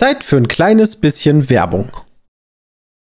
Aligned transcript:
Zeit 0.00 0.24
für 0.24 0.38
ein 0.38 0.48
kleines 0.48 0.96
bisschen 0.96 1.50
Werbung. 1.50 1.90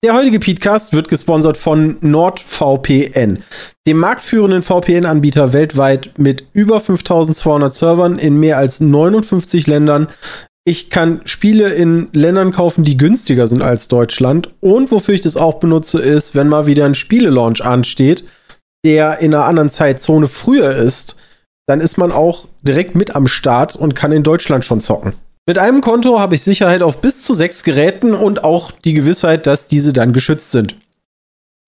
Der 0.03 0.13
heutige 0.13 0.37
Podcast 0.37 0.91
wird 0.91 1.07
gesponsert 1.07 1.55
von 1.55 1.95
NordVPN, 2.01 3.41
dem 3.87 3.97
marktführenden 3.97 4.63
VPN-Anbieter 4.63 5.53
weltweit 5.53 6.11
mit 6.17 6.43
über 6.51 6.81
5200 6.81 7.73
Servern 7.73 8.19
in 8.19 8.37
mehr 8.37 8.57
als 8.57 8.81
59 8.81 9.65
Ländern. 9.67 10.09
Ich 10.65 10.89
kann 10.89 11.21
Spiele 11.23 11.69
in 11.69 12.09
Ländern 12.11 12.51
kaufen, 12.51 12.83
die 12.83 12.97
günstiger 12.97 13.47
sind 13.47 13.61
als 13.61 13.87
Deutschland. 13.87 14.49
Und 14.59 14.91
wofür 14.91 15.13
ich 15.13 15.21
das 15.21 15.37
auch 15.37 15.61
benutze, 15.61 16.01
ist, 16.01 16.35
wenn 16.35 16.49
mal 16.49 16.65
wieder 16.65 16.83
ein 16.83 16.95
Spielelaunch 16.95 17.63
ansteht, 17.63 18.25
der 18.85 19.19
in 19.19 19.33
einer 19.33 19.45
anderen 19.45 19.69
Zeitzone 19.69 20.27
früher 20.27 20.75
ist, 20.75 21.15
dann 21.65 21.79
ist 21.79 21.97
man 21.97 22.11
auch 22.11 22.49
direkt 22.61 22.95
mit 22.95 23.15
am 23.15 23.25
Start 23.25 23.77
und 23.77 23.95
kann 23.95 24.11
in 24.11 24.23
Deutschland 24.23 24.65
schon 24.65 24.81
zocken. 24.81 25.13
Mit 25.49 25.57
einem 25.57 25.81
Konto 25.81 26.19
habe 26.19 26.35
ich 26.35 26.43
Sicherheit 26.43 26.83
auf 26.83 27.01
bis 27.01 27.23
zu 27.23 27.33
sechs 27.33 27.63
Geräten 27.63 28.13
und 28.13 28.43
auch 28.43 28.69
die 28.69 28.93
Gewissheit, 28.93 29.47
dass 29.47 29.65
diese 29.65 29.93
dann 29.93 30.13
geschützt 30.13 30.51
sind. 30.51 30.75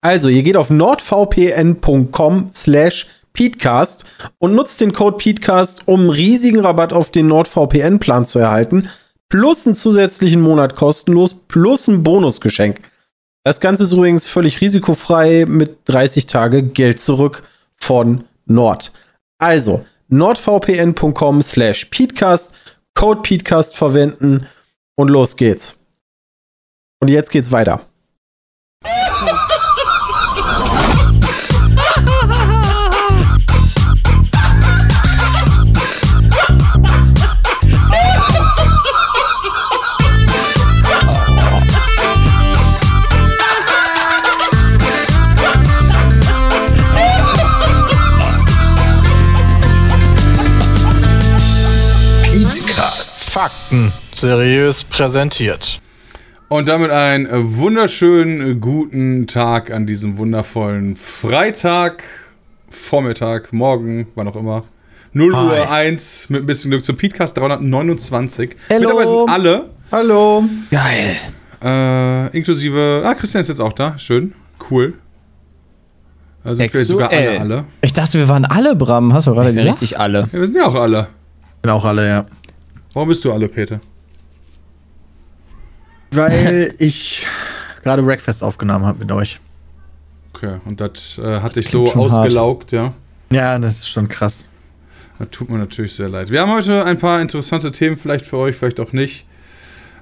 Also, 0.00 0.28
ihr 0.28 0.44
geht 0.44 0.56
auf 0.56 0.70
nordvpn.com 0.70 2.50
slash 2.52 3.08
Peatcast 3.32 4.04
und 4.38 4.54
nutzt 4.54 4.80
den 4.80 4.92
Code 4.92 5.16
Peatcast, 5.16 5.88
um 5.88 6.10
riesigen 6.10 6.60
Rabatt 6.60 6.92
auf 6.92 7.10
den 7.10 7.26
NordVPN-Plan 7.26 8.24
zu 8.24 8.38
erhalten, 8.38 8.88
plus 9.28 9.66
einen 9.66 9.74
zusätzlichen 9.74 10.42
Monat 10.42 10.76
kostenlos, 10.76 11.34
plus 11.34 11.88
ein 11.88 12.04
Bonusgeschenk. 12.04 12.82
Das 13.42 13.58
Ganze 13.58 13.82
ist 13.82 13.90
übrigens 13.90 14.28
völlig 14.28 14.60
risikofrei 14.60 15.44
mit 15.44 15.78
30 15.86 16.26
Tage 16.26 16.62
Geld 16.62 17.00
zurück 17.00 17.42
von 17.74 18.22
Nord. 18.46 18.92
Also, 19.38 19.84
nordvpn.com 20.08 21.40
slash 21.40 21.86
Peatcast 21.86 22.54
Code 22.94 23.22
Peatcast 23.22 23.76
verwenden 23.76 24.46
und 24.96 25.08
los 25.08 25.36
geht's. 25.36 25.78
Und 27.00 27.08
jetzt 27.08 27.30
geht's 27.30 27.50
weiter. 27.50 27.86
Fakten 53.32 53.94
seriös 54.12 54.84
präsentiert. 54.84 55.80
Und 56.48 56.68
damit 56.68 56.90
einen 56.90 57.56
wunderschönen 57.56 58.60
guten 58.60 59.26
Tag 59.26 59.70
an 59.70 59.86
diesem 59.86 60.18
wundervollen 60.18 60.96
Freitag, 60.96 62.04
Vormittag, 62.68 63.54
Morgen, 63.54 64.06
wann 64.16 64.28
auch 64.28 64.36
immer. 64.36 64.64
0 65.14 65.34
Hi. 65.34 65.46
Uhr 65.46 65.70
1 65.70 66.28
mit 66.28 66.42
ein 66.42 66.46
bisschen 66.46 66.72
Glück 66.72 66.84
zum 66.84 66.98
Podcast 66.98 67.38
329. 67.38 68.50
Hello. 68.68 68.80
Mit 68.80 68.90
dabei 68.90 69.06
sind 69.06 69.28
alle. 69.30 69.70
Hallo. 69.90 70.44
Geil. 70.70 71.16
Äh, 71.64 72.36
inklusive. 72.36 73.00
Ah, 73.02 73.14
Christian 73.14 73.40
ist 73.40 73.48
jetzt 73.48 73.60
auch 73.60 73.72
da. 73.72 73.98
Schön. 73.98 74.34
Cool. 74.70 74.92
Da 76.44 76.54
sind 76.54 76.70
wir 76.70 76.80
jetzt 76.80 76.90
sogar 76.90 77.10
alle, 77.10 77.40
alle. 77.40 77.64
Ich 77.80 77.94
dachte, 77.94 78.18
wir 78.18 78.28
waren 78.28 78.44
alle, 78.44 78.76
Bram. 78.76 79.14
Hast 79.14 79.26
du 79.26 79.32
gerade 79.32 79.54
gesagt? 79.54 79.80
Richtig 79.80 79.98
alle. 79.98 80.28
Ja, 80.30 80.38
wir 80.38 80.46
sind 80.46 80.56
ja 80.56 80.66
auch 80.66 80.74
alle. 80.74 81.06
Sind 81.62 81.70
auch 81.70 81.86
alle, 81.86 82.06
ja. 82.06 82.26
Warum 82.94 83.08
bist 83.08 83.24
du 83.24 83.32
alle, 83.32 83.48
Peter? 83.48 83.80
Weil 86.10 86.74
ich 86.78 87.26
gerade 87.82 88.02
Breakfast 88.02 88.42
aufgenommen 88.42 88.84
habe 88.84 88.98
mit 88.98 89.12
euch. 89.12 89.40
Okay, 90.34 90.56
und 90.64 90.80
das 90.80 91.18
äh, 91.18 91.40
hat 91.40 91.56
dich 91.56 91.68
so 91.68 91.84
ausgelaugt, 91.84 92.72
hart. 92.72 92.94
ja? 93.30 93.36
Ja, 93.36 93.58
das 93.58 93.76
ist 93.76 93.88
schon 93.88 94.08
krass. 94.08 94.48
Das 95.18 95.28
tut 95.30 95.50
mir 95.50 95.58
natürlich 95.58 95.94
sehr 95.94 96.08
leid. 96.08 96.30
Wir 96.30 96.42
haben 96.42 96.52
heute 96.52 96.84
ein 96.84 96.98
paar 96.98 97.20
interessante 97.20 97.70
Themen 97.70 97.96
vielleicht 97.96 98.26
für 98.26 98.38
euch, 98.38 98.56
vielleicht 98.56 98.80
auch 98.80 98.92
nicht. 98.92 99.26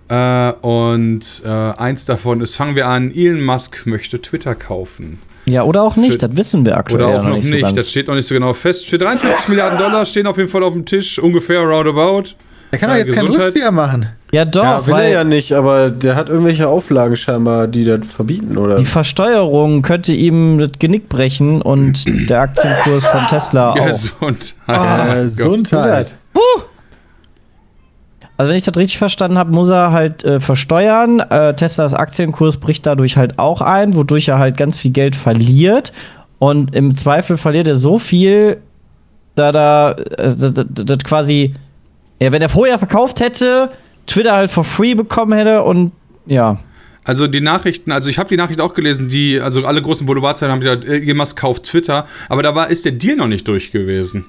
Äh, 0.08 0.52
und 0.62 1.42
äh, 1.44 1.48
eins 1.48 2.04
davon 2.04 2.40
ist, 2.40 2.56
fangen 2.56 2.74
wir 2.74 2.88
an, 2.88 3.12
Elon 3.14 3.44
Musk 3.44 3.86
möchte 3.86 4.20
Twitter 4.20 4.54
kaufen. 4.54 5.20
Ja, 5.46 5.62
oder 5.62 5.82
auch 5.82 5.96
nicht, 5.96 6.20
für, 6.20 6.28
das 6.28 6.36
wissen 6.36 6.64
wir 6.64 6.76
aktuell. 6.76 7.04
Oder 7.04 7.18
auch 7.18 7.22
noch, 7.22 7.30
noch 7.30 7.44
nicht, 7.44 7.68
so 7.68 7.74
das 7.74 7.90
steht 7.90 8.08
noch 8.08 8.14
nicht 8.14 8.26
so 8.26 8.34
genau 8.34 8.52
fest. 8.52 8.88
Für 8.88 8.98
43 8.98 9.48
Milliarden 9.48 9.78
Dollar 9.78 10.04
stehen 10.06 10.26
auf 10.26 10.36
jeden 10.36 10.48
Fall 10.48 10.62
auf 10.62 10.72
dem 10.72 10.84
Tisch, 10.84 11.18
ungefähr 11.18 11.60
roundabout. 11.60 12.34
Der 12.72 12.78
kann 12.78 12.90
doch 12.90 12.96
jetzt 12.96 13.08
Gesundheit. 13.08 13.34
keinen 13.36 13.42
Rückzieher 13.42 13.70
machen. 13.72 14.06
Ja, 14.32 14.44
doch. 14.44 14.62
Ja, 14.62 14.86
will 14.86 14.94
er 14.94 15.08
ja 15.08 15.24
nicht, 15.24 15.52
aber 15.52 15.90
der 15.90 16.14
hat 16.14 16.28
irgendwelche 16.28 16.68
Auflagen 16.68 17.16
scheinbar, 17.16 17.66
die 17.66 17.84
das 17.84 18.06
verbieten, 18.06 18.56
oder? 18.56 18.76
Die 18.76 18.84
Versteuerung 18.84 19.82
könnte 19.82 20.12
ihm 20.12 20.58
das 20.58 20.72
Genick 20.78 21.08
brechen 21.08 21.62
und 21.62 22.04
der 22.30 22.42
Aktienkurs 22.42 23.04
von 23.06 23.26
Tesla 23.28 23.70
auch. 23.70 23.86
Gesundheit. 23.86 24.54
Oh, 24.68 25.22
Gesundheit. 25.22 26.14
Puh. 26.32 26.40
Also 28.36 28.50
wenn 28.50 28.56
ich 28.56 28.62
das 28.62 28.76
richtig 28.76 28.98
verstanden 28.98 29.36
habe, 29.36 29.52
muss 29.52 29.68
er 29.68 29.92
halt 29.92 30.24
äh, 30.24 30.40
versteuern. 30.40 31.20
Äh, 31.20 31.54
Teslas 31.56 31.92
Aktienkurs 31.92 32.56
bricht 32.56 32.86
dadurch 32.86 33.16
halt 33.16 33.38
auch 33.38 33.60
ein, 33.60 33.94
wodurch 33.94 34.28
er 34.28 34.38
halt 34.38 34.56
ganz 34.56 34.78
viel 34.78 34.92
Geld 34.92 35.14
verliert. 35.16 35.92
Und 36.38 36.74
im 36.74 36.94
Zweifel 36.94 37.36
verliert 37.36 37.68
er 37.68 37.74
so 37.74 37.98
viel, 37.98 38.58
da 39.34 39.52
da 39.52 39.90
äh, 39.92 40.32
das 40.34 40.98
quasi 41.04 41.52
ja, 42.20 42.32
wenn 42.32 42.42
er 42.42 42.48
vorher 42.48 42.78
verkauft 42.78 43.20
hätte, 43.20 43.70
Twitter 44.06 44.32
halt 44.32 44.50
for 44.50 44.64
free 44.64 44.94
bekommen 44.94 45.32
hätte 45.32 45.62
und 45.62 45.92
ja. 46.26 46.58
Also 47.04 47.26
die 47.26 47.40
Nachrichten, 47.40 47.92
also 47.92 48.10
ich 48.10 48.18
habe 48.18 48.28
die 48.28 48.36
Nachricht 48.36 48.60
auch 48.60 48.74
gelesen, 48.74 49.08
die, 49.08 49.40
also 49.40 49.64
alle 49.64 49.80
großen 49.80 50.06
Boulevardzeiten 50.06 50.52
haben 50.52 50.60
gesagt, 50.60 50.84
Elon 50.84 51.16
Musk 51.16 51.38
kauft 51.38 51.64
Twitter, 51.64 52.06
aber 52.28 52.42
da 52.42 52.54
war, 52.54 52.68
ist 52.68 52.84
der 52.84 52.92
Deal 52.92 53.16
noch 53.16 53.26
nicht 53.26 53.48
durch 53.48 53.72
gewesen. 53.72 54.26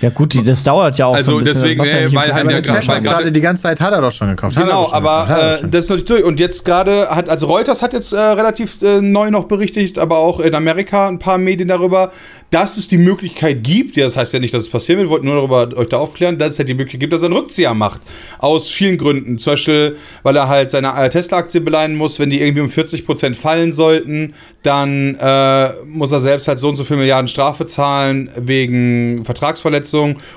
Ja 0.00 0.10
gut, 0.10 0.36
das 0.46 0.62
dauert 0.62 0.98
ja 0.98 1.06
auch 1.06 1.14
Also 1.14 1.32
so 1.32 1.38
ein 1.38 1.44
deswegen, 1.44 1.82
äh, 1.84 2.12
weil 2.14 2.34
halt 2.34 2.50
der 2.50 3.00
gerade 3.00 3.32
die 3.32 3.40
ganze 3.40 3.64
Zeit 3.64 3.80
hat 3.80 3.92
er 3.92 4.00
doch 4.00 4.12
schon 4.12 4.28
gekauft. 4.28 4.56
Genau, 4.56 4.90
aber 4.92 5.60
äh, 5.62 5.68
das 5.68 5.82
ist 5.82 5.88
noch 5.88 5.96
nicht 5.96 6.10
durch. 6.10 6.24
Und 6.24 6.40
jetzt 6.40 6.64
gerade 6.64 7.08
hat, 7.08 7.28
also 7.28 7.46
Reuters 7.46 7.82
hat 7.82 7.92
jetzt 7.92 8.12
äh, 8.12 8.18
relativ 8.18 8.82
äh, 8.82 9.00
neu 9.00 9.30
noch 9.30 9.44
berichtet, 9.44 9.98
aber 9.98 10.18
auch 10.18 10.40
in 10.40 10.54
Amerika 10.54 11.08
ein 11.08 11.18
paar 11.18 11.38
Medien 11.38 11.68
darüber, 11.68 12.12
dass 12.50 12.76
es 12.76 12.86
die 12.86 12.98
Möglichkeit 12.98 13.64
gibt, 13.64 13.96
ja, 13.96 14.04
das 14.04 14.16
heißt 14.16 14.32
ja 14.32 14.38
nicht, 14.38 14.54
dass 14.54 14.62
es 14.62 14.68
passieren 14.68 15.00
wird, 15.00 15.10
wollte 15.10 15.26
nur 15.26 15.34
darüber 15.34 15.76
euch 15.76 15.88
da 15.88 15.96
aufklären, 15.98 16.38
dass 16.38 16.50
es 16.50 16.58
halt 16.58 16.68
die 16.68 16.74
Möglichkeit 16.74 17.00
gibt, 17.00 17.12
dass 17.12 17.22
er 17.22 17.26
einen 17.26 17.36
Rückzieher 17.36 17.74
macht. 17.74 18.00
Aus 18.38 18.70
vielen 18.70 18.96
Gründen. 18.96 19.38
Zum 19.38 19.54
Beispiel, 19.54 19.96
weil 20.22 20.36
er 20.36 20.48
halt 20.48 20.70
seine 20.70 20.94
äh, 20.94 21.08
Tesla-Aktie 21.08 21.60
beleihen 21.60 21.96
muss, 21.96 22.20
wenn 22.20 22.30
die 22.30 22.40
irgendwie 22.40 22.60
um 22.60 22.68
40% 22.68 23.34
fallen 23.34 23.72
sollten, 23.72 24.34
dann 24.62 25.16
äh, 25.16 25.70
muss 25.84 26.12
er 26.12 26.20
selbst 26.20 26.46
halt 26.46 26.58
so 26.58 26.68
und 26.68 26.76
so 26.76 26.84
viele 26.84 27.00
Milliarden 27.00 27.26
Strafe 27.26 27.66
zahlen 27.66 28.30
wegen 28.36 29.24
Vertragsverletzung 29.24 29.73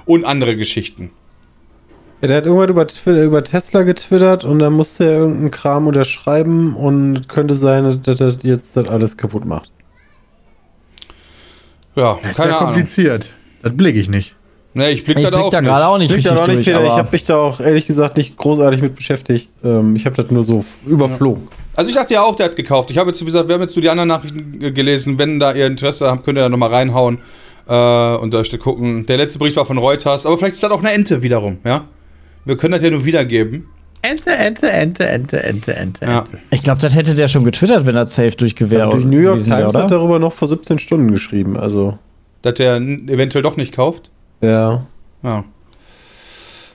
und 0.06 0.26
andere 0.26 0.56
Geschichten. 0.56 1.12
Ja, 2.22 2.30
der 2.30 2.38
hat 2.38 2.46
irgendwann 2.48 2.70
über, 2.70 2.88
über 3.24 3.44
Tesla 3.44 3.84
getwittert 3.84 4.44
und 4.44 4.60
dann 4.60 4.74
musste 4.74 5.06
er 5.06 5.20
irgendeinen 5.20 5.52
Kram 5.52 5.86
unterschreiben 5.86 6.76
und 6.76 7.30
könnte 7.30 7.56
sein, 7.56 8.02
dass 8.04 8.20
er 8.20 8.36
jetzt 8.42 8.76
das 8.76 8.88
alles 8.88 9.18
kaputt 9.18 9.46
macht. 9.46 9.72
Ja, 11.96 12.18
das 12.24 12.40
ist 12.40 12.46
ja 12.46 12.54
kompliziert. 12.54 13.30
Das 13.62 13.76
blicke 13.76 14.00
ich 14.00 14.10
nicht. 14.10 14.36
Nee, 14.74 14.92
ich 14.92 15.04
blicke 15.04 15.22
da, 15.22 15.30
blick 15.30 15.42
auch 15.42 15.50
da 15.50 15.62
gerade 15.62 15.88
auch 15.88 15.98
nicht 15.98 16.12
richtig 16.12 16.32
da 16.32 16.40
auch 16.40 16.48
nicht, 16.48 16.68
durch, 16.68 16.68
Ich 16.68 16.74
habe 16.74 17.10
mich 17.12 17.24
da 17.24 17.38
auch 17.38 17.60
ehrlich 17.60 17.88
gesagt 17.88 18.18
nicht 18.18 18.38
großartig 18.38 18.82
mit 18.82 18.96
beschäftigt. 18.96 19.50
Ähm, 19.64 19.96
ich 19.96 20.06
habe 20.06 20.16
das 20.16 20.30
nur 20.30 20.44
so 20.44 20.64
überflogen. 20.86 21.48
Ja. 21.50 21.58
Also 21.76 21.90
ich 21.90 21.96
dachte 21.96 22.14
ja 22.14 22.22
auch, 22.22 22.36
der 22.36 22.48
hat 22.48 22.56
gekauft. 22.56 22.92
Ich 22.92 22.98
habe 23.00 23.10
jetzt, 23.10 23.22
wie 23.22 23.26
gesagt, 23.26 23.48
wir 23.48 23.56
haben 23.56 23.62
jetzt 23.62 23.76
nur 23.76 23.82
die 23.82 23.90
anderen 23.90 24.10
Nachrichten 24.10 24.60
gelesen. 24.74 25.18
Wenn 25.18 25.40
da 25.40 25.54
ihr 25.54 25.66
Interesse 25.66 26.10
habt, 26.10 26.26
könnt 26.26 26.38
ihr 26.38 26.42
da 26.42 26.50
nochmal 26.50 26.70
reinhauen 26.70 27.20
äh, 27.68 28.16
und 28.18 28.34
da 28.34 28.44
gucken. 28.58 29.06
Der 29.06 29.18
letzte 29.18 29.40
Bericht 29.40 29.56
war 29.58 29.66
von 29.66 29.78
Reuters, 29.78 30.26
aber 30.26 30.38
vielleicht 30.38 30.56
ist 30.56 30.64
das 30.64 30.72
auch 30.72 30.80
eine 30.80 30.92
Ente 30.92 31.22
wiederum, 31.22 31.58
ja? 31.64 31.86
Wir 32.46 32.56
können 32.56 32.74
das 32.74 32.82
ja 32.82 32.90
nur 32.90 33.04
wiedergeben. 33.04 33.68
Ente, 34.02 34.30
Ente, 34.32 34.70
Ente, 34.72 35.06
Ente, 35.06 35.44
Ente, 35.44 35.76
Ente. 35.76 36.06
Ja. 36.06 36.24
Ich 36.52 36.64
glaube, 36.64 36.80
das 36.80 36.96
hätte 36.96 37.14
der 37.14 37.28
schon 37.28 37.44
getwittert, 37.44 37.86
wenn 37.86 37.96
er 37.96 38.06
safe 38.06 38.32
durchgewährt 38.32 38.84
also 38.84 39.00
Die 39.00 39.06
New 39.06 39.20
York 39.20 39.44
Times 39.44 39.76
hat 39.76 39.92
darüber 39.92 40.20
noch 40.20 40.32
vor 40.32 40.48
17 40.48 40.80
Stunden 40.80 41.12
geschrieben, 41.12 41.58
also. 41.58 41.98
Dass 42.42 42.54
der 42.54 42.78
eventuell 42.78 43.42
doch 43.42 43.58
nicht 43.58 43.76
kauft? 43.76 44.12
Ja. 44.42 44.86
Ja. 45.24 45.44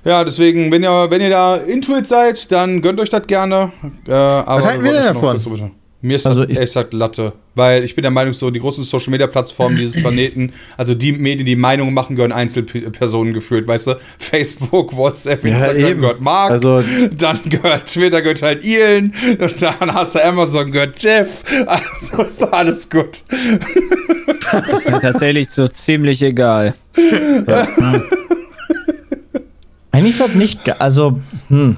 Ja, 0.04 0.24
deswegen, 0.24 0.72
wenn 0.72 0.82
ihr, 0.82 1.10
wenn 1.10 1.20
ihr 1.20 1.30
da 1.30 1.56
Intuit 1.56 2.08
seid, 2.08 2.50
dann 2.50 2.82
gönnt 2.82 2.98
euch 3.00 3.08
das 3.08 3.26
gerne. 3.26 3.72
Äh, 4.06 4.12
aber 4.12 4.58
Was 4.58 4.66
halten 4.66 4.84
wir 4.84 4.92
denn 4.92 5.04
davon? 5.04 5.72
Mir 6.04 6.16
ist 6.16 6.26
also 6.26 6.44
das 6.44 6.58
echt 6.58 6.74
halt 6.74 6.92
Latte. 6.92 7.32
Weil 7.54 7.84
ich 7.84 7.94
bin 7.94 8.02
der 8.02 8.10
Meinung, 8.10 8.32
so 8.34 8.50
die 8.50 8.58
großen 8.58 8.82
Social 8.82 9.12
Media 9.12 9.28
Plattformen 9.28 9.76
dieses 9.76 9.94
Planeten, 10.02 10.52
also 10.76 10.94
die 10.94 11.12
Medien, 11.12 11.46
die 11.46 11.54
Meinungen 11.54 11.94
machen, 11.94 12.16
gehören 12.16 12.32
Einzelpersonen 12.32 13.32
gefühlt, 13.32 13.68
weißt 13.68 13.86
du? 13.86 13.94
Facebook, 14.18 14.96
WhatsApp, 14.96 15.44
Instagram 15.44 15.80
ja, 15.80 15.94
gehört 15.94 16.20
Mark, 16.20 16.50
also, 16.50 16.82
dann 17.16 17.38
gehört 17.44 17.86
Twitter, 17.86 18.20
gehört 18.20 18.42
halt 18.42 18.64
Elon, 18.64 19.12
und 19.38 19.62
dann 19.62 19.94
hast 19.94 20.16
du 20.16 20.24
Amazon, 20.24 20.72
gehört 20.72 21.00
Jeff. 21.00 21.44
Also 21.66 22.22
ist 22.24 22.42
doch 22.42 22.52
alles 22.52 22.90
gut. 22.90 23.22
Das 24.50 24.78
ist 24.80 24.90
mir 24.90 25.00
tatsächlich 25.00 25.50
so 25.50 25.68
ziemlich 25.68 26.20
egal. 26.22 26.74
Ja. 27.46 27.68
Eigentlich 29.92 30.12
ist 30.12 30.20
das 30.20 30.34
nicht, 30.34 30.80
also, 30.80 31.20
hm. 31.48 31.76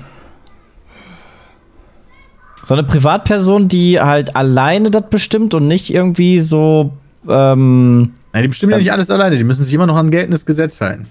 So 2.65 2.75
eine 2.75 2.83
Privatperson, 2.85 3.69
die 3.69 4.01
halt 4.01 4.35
alleine 4.37 4.91
das 4.91 5.05
bestimmt 5.11 5.55
und 5.55 5.69
nicht 5.69 5.93
irgendwie 5.93 6.39
so. 6.39 6.93
Ähm, 7.29 8.13
Nein, 8.33 8.43
die 8.43 8.49
bestimmen 8.49 8.73
ja 8.73 8.79
nicht 8.79 8.93
alles 8.93 9.11
alleine. 9.11 9.37
Die 9.37 9.45
müssen 9.45 9.65
sich 9.65 9.73
immer 9.75 9.87
noch 9.87 9.97
an 9.97 10.07
ein 10.07 10.11
geltendes 10.11 10.45
Gesetz 10.47 10.81
halten. 10.81 11.07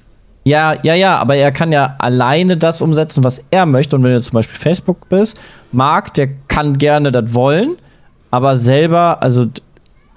ja, 0.45 0.73
ja, 0.83 0.93
ja, 0.93 1.17
aber 1.17 1.35
er 1.35 1.51
kann 1.51 1.71
ja 1.71 1.95
alleine 1.99 2.57
das 2.57 2.81
umsetzen, 2.81 3.23
was 3.23 3.41
er 3.51 3.65
möchte. 3.65 3.95
Und 3.95 4.03
wenn 4.03 4.13
du 4.13 4.21
zum 4.21 4.33
Beispiel 4.33 4.57
Facebook 4.57 5.07
bist, 5.09 5.39
Marc, 5.71 6.13
der 6.15 6.29
kann 6.47 6.77
gerne 6.77 7.11
das 7.11 7.33
wollen, 7.33 7.75
aber 8.31 8.57
selber, 8.57 9.21
also 9.21 9.45
d- 9.45 9.61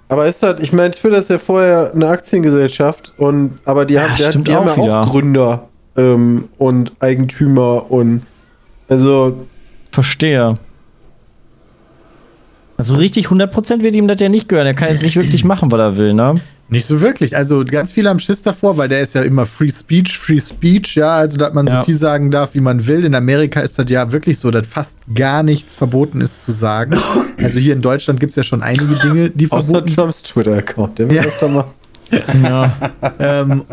Aber 0.09 0.27
ist 0.27 0.43
halt, 0.43 0.59
ich 0.61 0.73
meine, 0.73 0.91
Twitter 0.93 1.19
ist 1.19 1.31
ja 1.31 1.39
vorher 1.39 1.93
eine 1.95 2.09
Aktiengesellschaft 2.09 3.13
und 3.19 3.59
aber 3.65 3.85
die 3.85 4.01
haben, 4.01 4.15
der, 4.17 4.27
stimmt 4.31 4.49
die 4.49 4.55
haben 4.55 4.69
auch 4.69 4.77
ja 4.77 4.83
wieder. 4.85 5.01
auch 5.01 5.11
Gründer 5.13 5.69
ähm, 5.97 6.49
und 6.59 6.93
Eigentümer 7.01 7.91
und 7.91 8.23
also 8.89 9.47
verstehe. 9.93 10.55
Also 12.79 12.97
richtig 12.97 13.29
100% 13.29 13.83
wird 13.83 13.97
ihm 13.97 14.07
das 14.09 14.21
ja 14.21 14.29
nicht 14.29 14.49
gehören. 14.49 14.67
Er 14.67 14.75
kann 14.75 14.89
jetzt 14.89 15.03
nicht 15.03 15.17
wirklich 15.17 15.45
machen, 15.45 15.73
was 15.73 15.81
er 15.81 15.97
will, 15.97 16.13
ne? 16.15 16.35
Nicht 16.69 16.87
so 16.87 17.01
wirklich. 17.01 17.37
Also 17.37 17.65
ganz 17.65 17.93
viele 17.93 18.09
haben 18.09 18.19
Schiss 18.19 18.43
davor, 18.43 18.77
weil 18.77 18.89
der 18.89 19.01
ist 19.01 19.15
ja 19.15 19.23
immer 19.23 19.47
Free 19.47 19.71
Speech, 19.71 20.19
Free 20.19 20.41
Speech, 20.41 20.97
ja, 20.97 21.11
also 21.17 21.39
dass 21.39 21.55
man 21.55 21.67
Ja. 21.69 21.79
so 21.79 21.85
viel 21.85 21.95
sagen 21.95 22.31
darf, 22.33 22.55
wie 22.55 22.61
man 22.61 22.87
will. 22.89 23.05
In 23.05 23.15
Amerika 23.15 23.61
ist 23.61 23.79
das 23.79 23.87
ja 23.89 24.11
wirklich 24.11 24.39
so, 24.41 24.51
dass 24.51 24.67
fast 24.67 24.97
gar 25.15 25.45
nichts 25.45 25.77
verboten 25.77 26.21
ist 26.21 26.45
zu 26.45 26.51
sagen. 26.53 26.97
Also 27.39 27.61
hier 27.61 27.73
in 27.73 27.83
Deutschland 27.83 28.19
gibt 28.19 28.31
es 28.31 28.37
ja 28.37 28.43
schon 28.43 28.63
einige 28.63 28.97
Dinge, 28.97 29.31
die 29.31 29.51
außer 29.51 29.67
verboten 29.67 29.87
sind. 29.89 29.97
Trumps 29.97 30.23
Twitter-Account, 30.25 30.99
der 30.99 31.09
wird 31.09 31.23
Ja. 31.25 31.29
öfter 31.31 31.49
mal. 31.49 31.65
Ja. 32.43 32.73
ähm, 33.19 33.65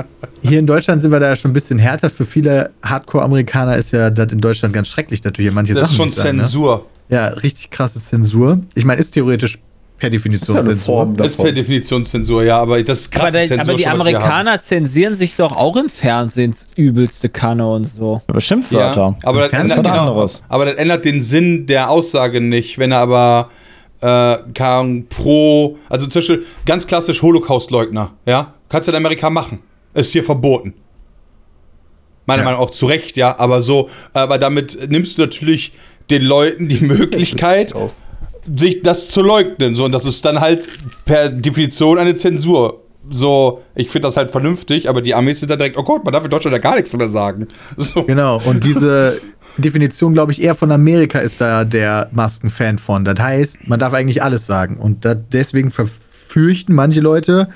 hier 0.42 0.60
in 0.60 0.68
Deutschland 0.68 1.02
sind 1.02 1.12
wir 1.12 1.20
da 1.20 1.30
ja 1.30 1.36
schon 1.36 1.52
ein 1.52 1.54
bisschen 1.54 1.80
härter. 1.80 2.10
Für 2.10 2.26
viele 2.26 2.72
Hardcore-Amerikaner 2.84 3.76
ist 3.78 3.92
ja 3.92 4.10
das 4.10 4.32
in 4.32 4.40
Deutschland 4.40 4.74
ganz 4.74 4.88
schrecklich, 4.88 5.22
dass 5.22 5.34
du 5.34 5.42
hier 5.42 5.52
manche 5.52 5.74
Das 5.74 5.92
Sachen 5.92 6.10
ist 6.10 6.16
schon 6.16 6.34
ne? 6.36 6.42
Zensur. 6.42 6.86
Ja, 7.10 7.28
richtig 7.28 7.70
krasse 7.70 8.02
Zensur. 8.02 8.60
Ich 8.76 8.86
meine, 8.86 9.00
ist 9.00 9.12
theoretisch 9.12 9.60
per 10.00 10.10
Definition 10.10 10.56
Das 10.58 10.66
ist 10.66 10.68
ja 10.68 10.72
eine 10.72 10.80
Zensur. 10.80 10.96
Form 10.96 11.16
Das 11.16 11.28
ist 11.28 11.38
per. 11.38 11.52
Definition 11.52 12.06
Zensur, 12.06 12.44
ja, 12.44 12.58
aber 12.60 12.82
das 12.84 13.02
ist 13.02 13.16
Aber, 13.16 13.22
krasse 13.26 13.38
der, 13.38 13.48
Zensur. 13.48 13.74
aber 13.74 13.78
die. 13.78 13.88
Amerikaner 13.88 14.62
zensieren 14.62 15.16
sich 15.16 15.36
doch 15.36 15.56
auch 15.56 15.76
im 15.76 15.90
Fernsehen 15.90 16.56
übelste 16.76 17.30
Kanne 17.30 17.68
und 17.68 17.86
so. 17.86 18.22
Aber 18.28 18.42
Schimpfwörter. 18.42 19.16
Ja, 19.22 19.28
aber 19.30 19.48
das, 19.48 19.54
ändert, 19.60 19.78
genau, 19.84 20.10
anderes. 20.10 20.42
aber 20.50 20.66
das 20.66 20.76
ändert 20.76 21.06
den 21.06 21.22
Sinn 21.22 21.68
der 21.68 21.90
Aussage 21.90 22.42
nicht, 22.42 22.80
wenn 22.80 22.92
er 22.92 23.00
aber 23.00 23.50
äh, 24.04 24.62
Ahnung, 24.64 25.06
pro, 25.08 25.78
also 25.90 26.08
zum 26.08 26.20
Beispiel 26.20 26.46
ganz 26.66 26.86
klassisch 26.86 27.22
Holocaust-Leugner, 27.22 28.12
ja, 28.26 28.54
kannst 28.70 28.88
du 28.88 28.92
in 28.92 28.98
Amerika 28.98 29.30
machen. 29.30 29.60
Ist 29.94 30.12
hier 30.12 30.24
verboten. 30.24 30.74
Meiner 32.26 32.42
Ja. 32.42 32.46
Meinung 32.46 32.60
nach 32.62 32.68
auch 32.68 32.72
zu 32.72 32.86
Recht, 32.86 33.16
ja, 33.16 33.38
aber 33.38 33.62
so, 33.62 33.90
aber 34.14 34.38
damit 34.38 34.90
nimmst 34.90 35.18
du 35.18 35.22
natürlich 35.22 35.74
den 36.10 36.24
Leuten 36.24 36.68
die 36.68 36.84
Möglichkeit, 36.84 37.74
sich 38.56 38.82
das 38.82 39.10
zu 39.10 39.22
leugnen. 39.22 39.76
So, 39.76 39.86
und 39.86 39.92
das 39.92 40.06
ist 40.06 40.26
dann 40.26 40.40
halt 40.42 40.68
per 41.06 41.30
Definition 41.30 41.98
eine 41.98 42.16
Zensur. 42.16 42.82
So, 43.10 43.62
ich 43.76 43.90
finde 43.90 44.08
das 44.08 44.16
halt 44.16 44.32
vernünftig, 44.32 44.88
aber 44.88 45.02
die 45.02 45.14
Amis 45.14 45.42
sind 45.42 45.50
dann 45.50 45.60
direkt, 45.60 45.78
oh 45.78 45.84
Gott, 45.84 46.06
man 46.06 46.14
darf 46.14 46.24
in 46.24 46.30
Deutschland 46.30 46.54
ja 46.54 46.60
gar 46.60 46.76
nichts 46.76 46.94
mehr 46.94 47.10
sagen. 47.10 47.48
So. 47.78 48.04
Genau, 48.04 48.42
und 48.46 48.64
diese 48.64 49.20
Definition, 49.58 50.14
glaube 50.14 50.32
ich, 50.32 50.42
eher 50.42 50.56
von 50.56 50.72
Amerika 50.72 51.20
ist 51.20 51.40
da 51.40 51.64
der 51.64 52.10
Masken-Fan 52.12 52.80
von. 52.80 53.06
Das 53.06 53.20
heißt, 53.20 53.68
man 53.68 53.80
darf 53.80 53.94
eigentlich 53.94 54.24
alles 54.24 54.46
sagen. 54.46 54.78
Und 54.78 55.06
dat, 55.06 55.32
deswegen 55.32 55.70
verfürchten 55.70 56.74
manche 56.74 57.02
Leute, 57.02 57.50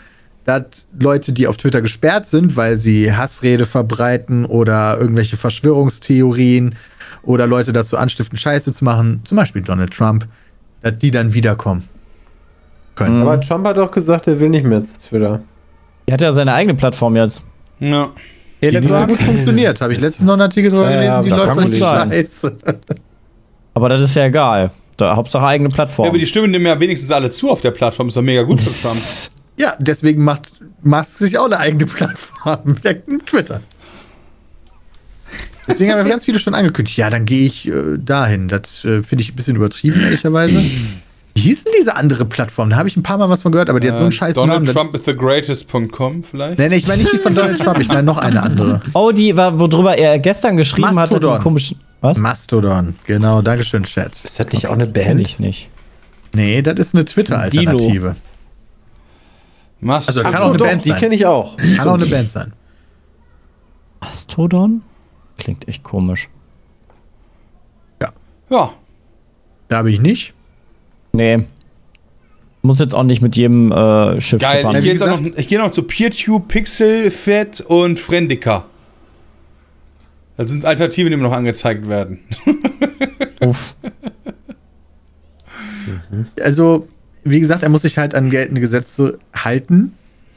dass 0.46 0.88
Leute, 0.98 1.34
die 1.34 1.48
auf 1.48 1.58
Twitter 1.58 1.82
gesperrt 1.82 2.28
sind, 2.28 2.56
weil 2.56 2.78
sie 2.78 3.12
Hassrede 3.12 3.66
verbreiten 3.66 4.46
oder 4.46 4.98
irgendwelche 5.00 5.38
Verschwörungstheorien 5.38 6.76
oder 7.24 7.48
Leute 7.48 7.74
dazu 7.74 7.98
anstiften, 7.98 8.38
Scheiße 8.38 8.72
zu 8.74 8.86
machen, 8.86 9.22
zum 9.26 9.36
Beispiel 9.36 9.62
Donald 9.62 9.92
Trump, 9.92 10.28
dass 10.82 10.98
die 11.00 11.12
dann 11.12 11.34
wiederkommen 11.34 11.84
können. 12.96 13.22
Aber 13.22 13.42
Trump 13.42 13.68
hat 13.68 13.78
auch 13.80 13.92
gesagt, 13.92 14.28
er 14.28 14.40
will 14.40 14.50
nicht 14.50 14.66
mehr 14.66 14.84
zu 14.84 14.98
Twitter. 15.00 15.42
Er 16.06 16.14
hat 16.14 16.22
ja 16.22 16.32
seine 16.32 16.54
eigene 16.54 16.76
Plattform 16.76 17.16
jetzt. 17.18 17.44
Ja. 17.80 18.12
Die 18.62 18.80
nicht 18.80 18.90
so 18.90 19.06
gut 19.06 19.20
funktioniert. 19.20 19.80
Habe 19.82 19.94
ich 19.94 20.00
letztens 20.00 20.26
noch 20.26 20.34
einen 20.34 20.42
Artikel 20.44 20.72
drüber 20.72 20.90
Ja, 20.90 21.02
ja, 21.02 21.20
gelesen, 21.20 21.22
die 21.22 21.30
läuft 21.46 21.58
richtig 21.62 21.80
sagen. 21.80 22.12
scheiße. 22.12 22.58
Aber 23.74 23.90
das 23.90 24.02
ist 24.02 24.16
ja 24.16 24.26
egal. 24.26 24.72
Da, 24.98 25.16
Hauptsache 25.16 25.46
eigene 25.46 25.70
Plattform. 25.70 26.06
Ja, 26.06 26.10
aber 26.10 26.18
die 26.18 26.26
stimmen 26.26 26.52
dem 26.52 26.66
ja 26.66 26.80
wenigstens 26.80 27.12
alle 27.12 27.30
zu 27.30 27.52
auf 27.52 27.62
der 27.62 27.70
Plattform. 27.72 28.08
Ist 28.08 28.18
doch 28.18 28.24
mega 28.24 28.42
gut 28.42 28.60
für 28.60 28.70
Trump. 28.82 28.98
Ja, 29.58 29.76
deswegen 29.80 30.24
macht 30.24 30.54
Musk 30.82 31.18
sich 31.20 31.38
auch 31.38 31.46
eine 31.46 31.60
eigene 31.60 31.86
Plattform. 31.86 32.76
Ja, 32.84 32.94
Twitter. 33.26 33.62
Deswegen 35.68 35.92
haben 35.92 36.00
ja 36.00 36.08
ganz 36.08 36.24
viele 36.26 36.40
schon 36.40 36.56
angekündigt, 36.56 36.98
ja, 36.98 37.10
dann 37.10 37.26
gehe 37.26 37.46
ich 37.46 37.68
äh, 37.68 37.98
dahin. 37.98 38.48
Das 38.48 38.86
äh, 38.86 39.04
finde 39.04 39.22
ich 39.24 39.34
ein 39.34 39.36
bisschen 39.36 39.58
übertrieben, 39.58 40.02
ehrlicherweise. 40.02 40.64
Wie 41.38 41.42
hieß 41.42 41.66
denn 41.66 41.74
diese 41.80 41.96
andere 41.96 42.26
Plattform? 42.26 42.72
Da 42.72 42.78
habe 42.78 42.90
ich 42.90 42.98
ein 42.98 43.04
paar 43.04 43.20
Mal 43.20 43.30
was 43.30 43.44
von 43.44 43.52
gehört, 43.52 43.70
aber 43.70 43.80
die 43.80 43.90
hat 43.92 43.98
so 43.98 44.04
einen 44.04 44.12
scheiß 44.12 44.36
Namen. 44.38 44.48
Donald 44.50 44.68
dass- 44.70 44.74
Trump 44.76 44.94
is 44.96 45.02
the 45.06 45.16
greatest.com 45.16 46.24
vielleicht? 46.24 46.58
Nee, 46.58 46.70
nee, 46.70 46.76
ich 46.78 46.88
meine 46.88 47.04
nicht 47.04 47.14
die 47.14 47.18
von 47.18 47.36
Donald 47.36 47.60
Trump, 47.62 47.80
ich 47.80 47.88
meine 47.88 48.02
noch 48.04 48.18
eine 48.18 48.42
andere. 48.42 48.82
oh, 48.94 49.12
die, 49.12 49.38
war, 49.38 49.60
worüber 49.60 49.96
er 49.96 50.18
gestern 50.18 50.58
geschrieben 50.58 50.88
hatte, 50.88 50.96
Mastodon. 51.14 51.36
den 51.36 51.42
komischen. 51.44 51.80
Was? 52.02 52.18
Mastodon, 52.18 52.96
genau, 53.06 53.44
Dankeschön, 53.44 53.84
Chat. 53.84 54.20
Ist 54.24 54.40
das 54.40 54.48
nicht 54.52 54.66
auch 54.68 54.74
eine 54.74 54.92
Kenn 54.92 55.18
Band? 55.18 55.22
ich 55.22 55.38
nicht. 55.38 55.70
Nee, 56.34 56.64
das 56.64 56.80
ist 56.80 56.96
eine 56.96 57.06
Twitter-Alternative. 57.06 58.16
Mast 59.80 60.10
Also, 60.10 60.24
kann 60.24 60.34
Ach 60.36 60.40
auch 60.42 60.50
eine 60.50 60.58
doch, 60.58 60.66
Band 60.66 60.86
die 60.86 60.90
sein. 60.90 61.00
kenne 61.00 61.16
ich 61.16 61.26
auch. 61.28 61.56
Kann 61.58 61.88
auch 61.88 61.94
eine 61.94 62.08
Band 62.08 62.30
sein. 62.30 62.54
Mastodon? 64.02 64.82
Klingt 65.38 65.68
echt 65.68 65.84
komisch. 65.84 66.30
ja. 68.50 68.72
Da 69.68 69.78
habe 69.78 69.92
ich 69.92 70.00
nicht. 70.00 70.34
Nee. 71.18 71.44
Muss 72.62 72.80
jetzt 72.80 72.94
auch 72.94 73.04
nicht 73.04 73.22
mit 73.22 73.36
jedem 73.36 73.72
äh, 73.72 74.22
Schiff 74.22 74.42
Geil. 74.42 74.62
fahren. 74.62 74.76
Ich 74.76 74.84
gehe 74.84 74.98
noch, 75.00 75.22
ich 75.22 75.48
geh 75.48 75.58
noch 75.58 75.72
zu 75.72 75.84
PeerTube, 75.84 76.48
Pixel, 76.48 77.12
Fett 77.12 77.62
und 77.62 78.00
Friendica. 78.00 78.66
Das 80.38 80.52
sind 80.52 80.64
Alternativen, 80.64 81.10
die 81.12 81.18
mir 81.18 81.24
noch 81.24 81.36
angezeigt 81.36 81.90
werden. 81.90 82.20
Uff. 83.42 83.76
Also, 86.42 86.88
wie 87.24 87.40
gesagt, 87.40 87.64
er 87.64 87.70
muss 87.70 87.82
sich 87.82 87.98
halt 87.98 88.14
an 88.14 88.30
geltende 88.30 88.62
Gesetze 88.62 89.18
halten. 89.34 89.94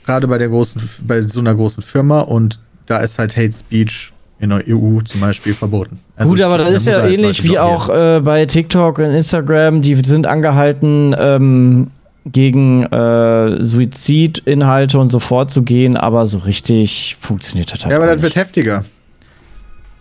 Gerade 0.06 0.26
bei 0.26 0.38
der 0.38 0.48
großen, 0.48 0.80
bei 1.06 1.20
so 1.22 1.40
einer 1.40 1.54
großen 1.54 1.82
Firma 1.82 2.20
und 2.20 2.60
da 2.86 2.98
ist 2.98 3.18
halt 3.18 3.36
Hate 3.36 3.52
Speech 3.52 4.12
in 4.40 4.50
der 4.50 4.64
EU 4.68 5.00
zum 5.02 5.20
Beispiel 5.20 5.54
verboten. 5.54 6.00
Also, 6.16 6.30
Gut, 6.30 6.40
aber 6.40 6.58
das 6.58 6.68
da 6.68 6.74
ist 6.74 6.86
ja 6.86 7.02
halt 7.02 7.12
ähnlich 7.12 7.44
wie 7.44 7.58
auch 7.58 7.88
äh, 7.90 8.20
bei 8.20 8.46
TikTok 8.46 8.98
und 8.98 9.10
Instagram. 9.10 9.82
Die 9.82 9.94
sind 9.96 10.26
angehalten, 10.26 11.14
ähm, 11.18 11.90
gegen 12.26 12.84
äh, 12.84 13.62
Suizidinhalte 13.62 14.98
und 14.98 15.10
so 15.10 15.18
vorzugehen, 15.18 15.96
aber 15.96 16.26
so 16.26 16.38
richtig 16.38 17.16
funktioniert 17.20 17.72
das 17.72 17.84
halt 17.84 17.92
Ja, 17.92 17.98
aber 17.98 18.06
das 18.06 18.22
wird 18.22 18.36
heftiger. 18.36 18.84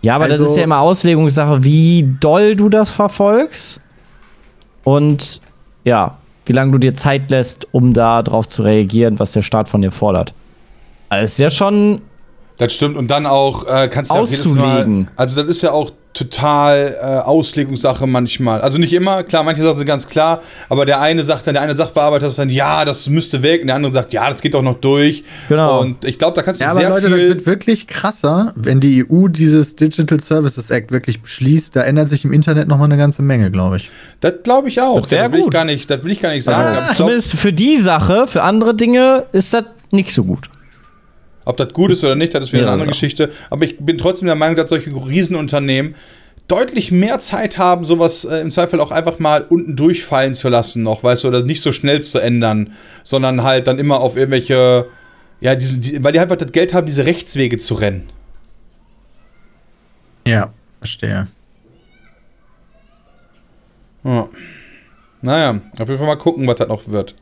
Ja, 0.02 0.16
aber 0.16 0.28
das 0.28 0.40
also- 0.40 0.50
ist 0.50 0.56
ja 0.56 0.64
immer 0.64 0.80
Auslegungssache, 0.80 1.64
wie 1.64 2.14
doll 2.20 2.56
du 2.56 2.68
das 2.68 2.92
verfolgst 2.92 3.80
und 4.84 5.40
ja, 5.84 6.18
wie 6.46 6.52
lange 6.52 6.72
du 6.72 6.78
dir 6.78 6.94
Zeit 6.94 7.30
lässt, 7.30 7.68
um 7.72 7.92
da 7.92 8.22
drauf 8.22 8.48
zu 8.48 8.62
reagieren, 8.62 9.18
was 9.18 9.32
der 9.32 9.42
Staat 9.42 9.68
von 9.68 9.82
dir 9.82 9.90
fordert. 9.90 10.34
Also 11.08 11.24
ist 11.24 11.38
ja 11.38 11.50
schon 11.50 12.00
Das 12.60 12.74
stimmt. 12.74 12.96
Und 12.96 13.10
dann 13.10 13.24
auch 13.26 13.66
äh, 13.66 13.88
kannst 13.88 14.10
du 14.10 14.16
ja 14.16 14.20
auch 14.20 14.28
jedes 14.28 14.44
Mal. 14.46 15.06
Also, 15.16 15.34
das 15.42 15.48
ist 15.48 15.62
ja 15.62 15.72
auch 15.72 15.90
total 16.12 16.96
äh, 17.00 17.04
Auslegungssache 17.20 18.06
manchmal. 18.06 18.60
Also 18.60 18.78
nicht 18.78 18.92
immer, 18.92 19.22
klar, 19.22 19.44
manche 19.44 19.62
Sachen 19.62 19.76
sind 19.76 19.86
ganz 19.86 20.08
klar, 20.08 20.42
aber 20.68 20.84
der 20.84 21.00
eine 21.00 21.24
sagt 21.24 21.46
dann, 21.46 21.54
der 21.54 21.62
eine 21.62 21.76
Sachbearbeiter 21.76 22.26
sagt 22.26 22.38
dann, 22.40 22.50
ja, 22.50 22.84
das 22.84 23.08
müsste 23.08 23.42
weg, 23.42 23.60
und 23.60 23.68
der 23.68 23.76
andere 23.76 23.92
sagt, 23.92 24.12
ja, 24.12 24.28
das 24.28 24.42
geht 24.42 24.54
doch 24.54 24.62
noch 24.62 24.74
durch. 24.74 25.22
Genau. 25.48 25.80
Und 25.80 26.04
ich 26.04 26.18
glaube, 26.18 26.34
da 26.34 26.42
kannst 26.42 26.60
du 26.60 26.64
Ja, 26.64 26.72
aber 26.72 26.80
sehr 26.80 26.88
Leute, 26.90 27.10
das 27.10 27.18
viel. 27.18 27.28
wird 27.28 27.46
wirklich 27.46 27.86
krasser, 27.86 28.52
wenn 28.56 28.80
die 28.80 29.06
EU 29.08 29.28
dieses 29.28 29.76
Digital 29.76 30.20
Services 30.20 30.70
Act 30.70 30.90
wirklich 30.90 31.22
beschließt. 31.22 31.76
Da 31.76 31.82
ändert 31.82 32.08
sich 32.08 32.24
im 32.24 32.32
Internet 32.32 32.66
noch 32.66 32.78
mal 32.78 32.84
eine 32.86 32.98
ganze 32.98 33.22
Menge, 33.22 33.52
glaube 33.52 33.76
ich. 33.76 33.88
Das 34.18 34.34
glaube 34.42 34.68
ich 34.68 34.80
auch. 34.82 35.00
Das 35.02 35.10
wär 35.12 35.30
will 35.32 35.38
ich 35.38 35.44
gut. 35.44 35.54
gar 35.54 35.64
nicht, 35.64 35.88
das 35.88 36.02
will 36.02 36.10
ich 36.10 36.20
gar 36.20 36.30
nicht 36.30 36.44
sagen. 36.44 36.60
Ah, 36.60 36.70
Aber 36.70 36.78
ich 36.80 36.84
glaub, 36.86 36.96
zumindest 36.96 37.34
für 37.34 37.52
die 37.52 37.76
Sache, 37.76 38.26
für 38.26 38.42
andere 38.42 38.74
Dinge 38.74 39.26
ist 39.32 39.54
das 39.54 39.64
nicht 39.92 40.12
so 40.12 40.24
gut. 40.24 40.50
Ob 41.44 41.56
das 41.56 41.72
gut 41.72 41.90
ist 41.90 42.04
oder 42.04 42.16
nicht, 42.16 42.34
das 42.34 42.44
ist 42.44 42.52
wieder 42.52 42.62
Ja, 42.62 42.68
eine 42.68 42.74
andere. 42.74 42.90
Geschichte. 42.90 43.30
Aber 43.48 43.64
ich 43.64 43.78
bin 43.78 43.98
trotzdem 43.98 44.26
der 44.26 44.36
Meinung, 44.36 44.56
dass 44.56 44.70
solche 44.70 44.90
Riesenunternehmen 44.90 45.94
deutlich 46.48 46.90
mehr 46.90 47.18
Zeit 47.20 47.58
haben, 47.58 47.84
sowas 47.84 48.24
äh, 48.24 48.40
im 48.40 48.50
Zweifel 48.50 48.80
auch 48.80 48.90
einfach 48.90 49.18
mal 49.18 49.42
unten 49.48 49.76
durchfallen 49.76 50.34
zu 50.34 50.48
lassen 50.48 50.82
noch, 50.82 51.02
weißt 51.04 51.24
du, 51.24 51.28
oder 51.28 51.42
nicht 51.42 51.62
so 51.62 51.72
schnell 51.72 52.02
zu 52.02 52.18
ändern, 52.18 52.72
sondern 53.04 53.44
halt 53.44 53.66
dann 53.68 53.78
immer 53.78 54.00
auf 54.00 54.16
irgendwelche, 54.16 54.86
ja, 55.40 55.54
diese, 55.54 55.78
die, 55.78 56.02
weil 56.02 56.12
die 56.12 56.18
einfach 56.18 56.36
das 56.36 56.50
Geld 56.52 56.74
haben, 56.74 56.86
diese 56.86 57.06
Rechtswege 57.06 57.56
zu 57.58 57.74
rennen. 57.74 58.10
Ja, 60.26 60.52
verstehe. 60.78 61.28
Ja. 64.04 64.28
Naja, 65.22 65.60
auf 65.78 65.88
jeden 65.88 65.98
Fall 65.98 66.06
mal 66.06 66.16
gucken, 66.16 66.46
was 66.46 66.56
das 66.56 66.68
noch 66.68 66.88
wird. 66.88 67.14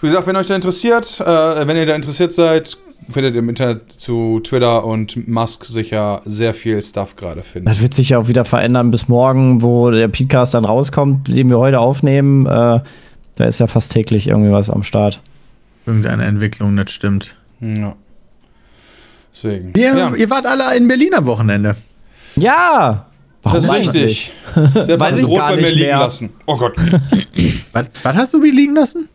Wie 0.00 0.06
gesagt, 0.06 0.26
wenn 0.26 0.36
euch 0.36 0.46
da 0.46 0.54
interessiert, 0.54 1.20
äh, 1.20 1.66
wenn 1.66 1.76
ihr 1.76 1.86
da 1.86 1.94
interessiert 1.94 2.32
seid, 2.32 2.76
findet 3.10 3.36
im 3.36 3.48
Internet 3.48 3.92
zu 3.92 4.40
Twitter 4.40 4.84
und 4.84 5.28
Musk 5.28 5.64
sicher 5.64 6.22
sehr 6.24 6.54
viel 6.54 6.80
Stuff 6.82 7.16
gerade 7.16 7.42
finden. 7.42 7.66
Das 7.66 7.80
wird 7.80 7.94
sich 7.94 8.10
ja 8.10 8.18
auch 8.18 8.28
wieder 8.28 8.44
verändern 8.44 8.90
bis 8.90 9.08
morgen, 9.08 9.62
wo 9.62 9.90
der 9.90 10.08
Podcast 10.08 10.54
dann 10.54 10.64
rauskommt, 10.64 11.28
den 11.28 11.50
wir 11.50 11.58
heute 11.58 11.80
aufnehmen. 11.80 12.46
Äh, 12.46 12.80
da 13.36 13.44
ist 13.44 13.60
ja 13.60 13.66
fast 13.66 13.92
täglich 13.92 14.28
irgendwie 14.28 14.52
was 14.52 14.70
am 14.70 14.82
Start. 14.82 15.20
Irgendeine 15.86 16.24
Entwicklung, 16.24 16.76
das 16.76 16.90
stimmt. 16.90 17.34
Ja. 17.60 17.94
Deswegen. 19.32 19.72
Ihr, 19.76 19.96
ja, 19.96 20.14
ihr 20.14 20.30
wart 20.30 20.46
alle 20.46 20.76
in 20.76 20.88
Berlin 20.88 21.14
am 21.14 21.26
Wochenende. 21.26 21.76
Ja! 22.36 23.06
das 23.42 23.64
ist 23.64 23.72
richtig. 23.72 24.32
Brot 24.54 25.38
gar 25.38 25.50
bei 25.50 25.56
mir 25.56 25.70
liegen 25.70 25.86
mehr. 25.86 25.98
lassen. 25.98 26.30
Oh 26.46 26.56
Gott. 26.56 26.74
Was, 27.72 27.86
was 28.02 28.16
hast 28.16 28.34
du 28.34 28.42
liegen 28.42 28.74
lassen? 28.74 29.08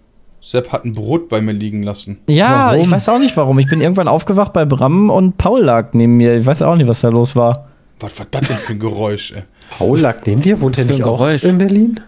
Sepp 0.45 0.73
hat 0.73 0.83
ein 0.83 0.91
Brot 0.91 1.29
bei 1.29 1.39
mir 1.39 1.53
liegen 1.53 1.83
lassen. 1.83 2.19
Ja, 2.27 2.67
Warum? 2.67 2.81
ich 2.81 2.91
weiß 2.91 3.07
auch 3.09 3.17
nicht 3.19 3.37
warum. 3.37 3.57
Ich 3.59 3.67
bin 3.67 3.79
irgendwann 3.79 4.09
aufgewacht 4.09 4.51
bei 4.51 4.65
Bram 4.65 5.09
und 5.09 5.37
Paul 5.37 5.61
lag 5.63 5.93
neben 5.93 6.17
mir. 6.17 6.35
Ich 6.35 6.45
weiß 6.45 6.61
auch 6.63 6.75
nicht, 6.75 6.87
was 6.87 6.99
da 6.99 7.07
los 7.07 7.33
war. 7.35 7.69
Was 8.01 8.19
war 8.19 8.25
das 8.29 8.47
denn 8.49 8.57
für 8.57 8.73
ein 8.73 8.79
Geräusch, 8.79 9.31
ey? 9.31 9.43
Paul 9.77 9.99
lag 10.01 10.17
neben 10.25 10.41
dir, 10.41 10.59
wohnt 10.59 10.77
er 10.77 10.83
nicht 10.83 11.01
auch 11.03 11.17
Geräusch. 11.17 11.43
in 11.43 11.57
Berlin? 11.57 11.99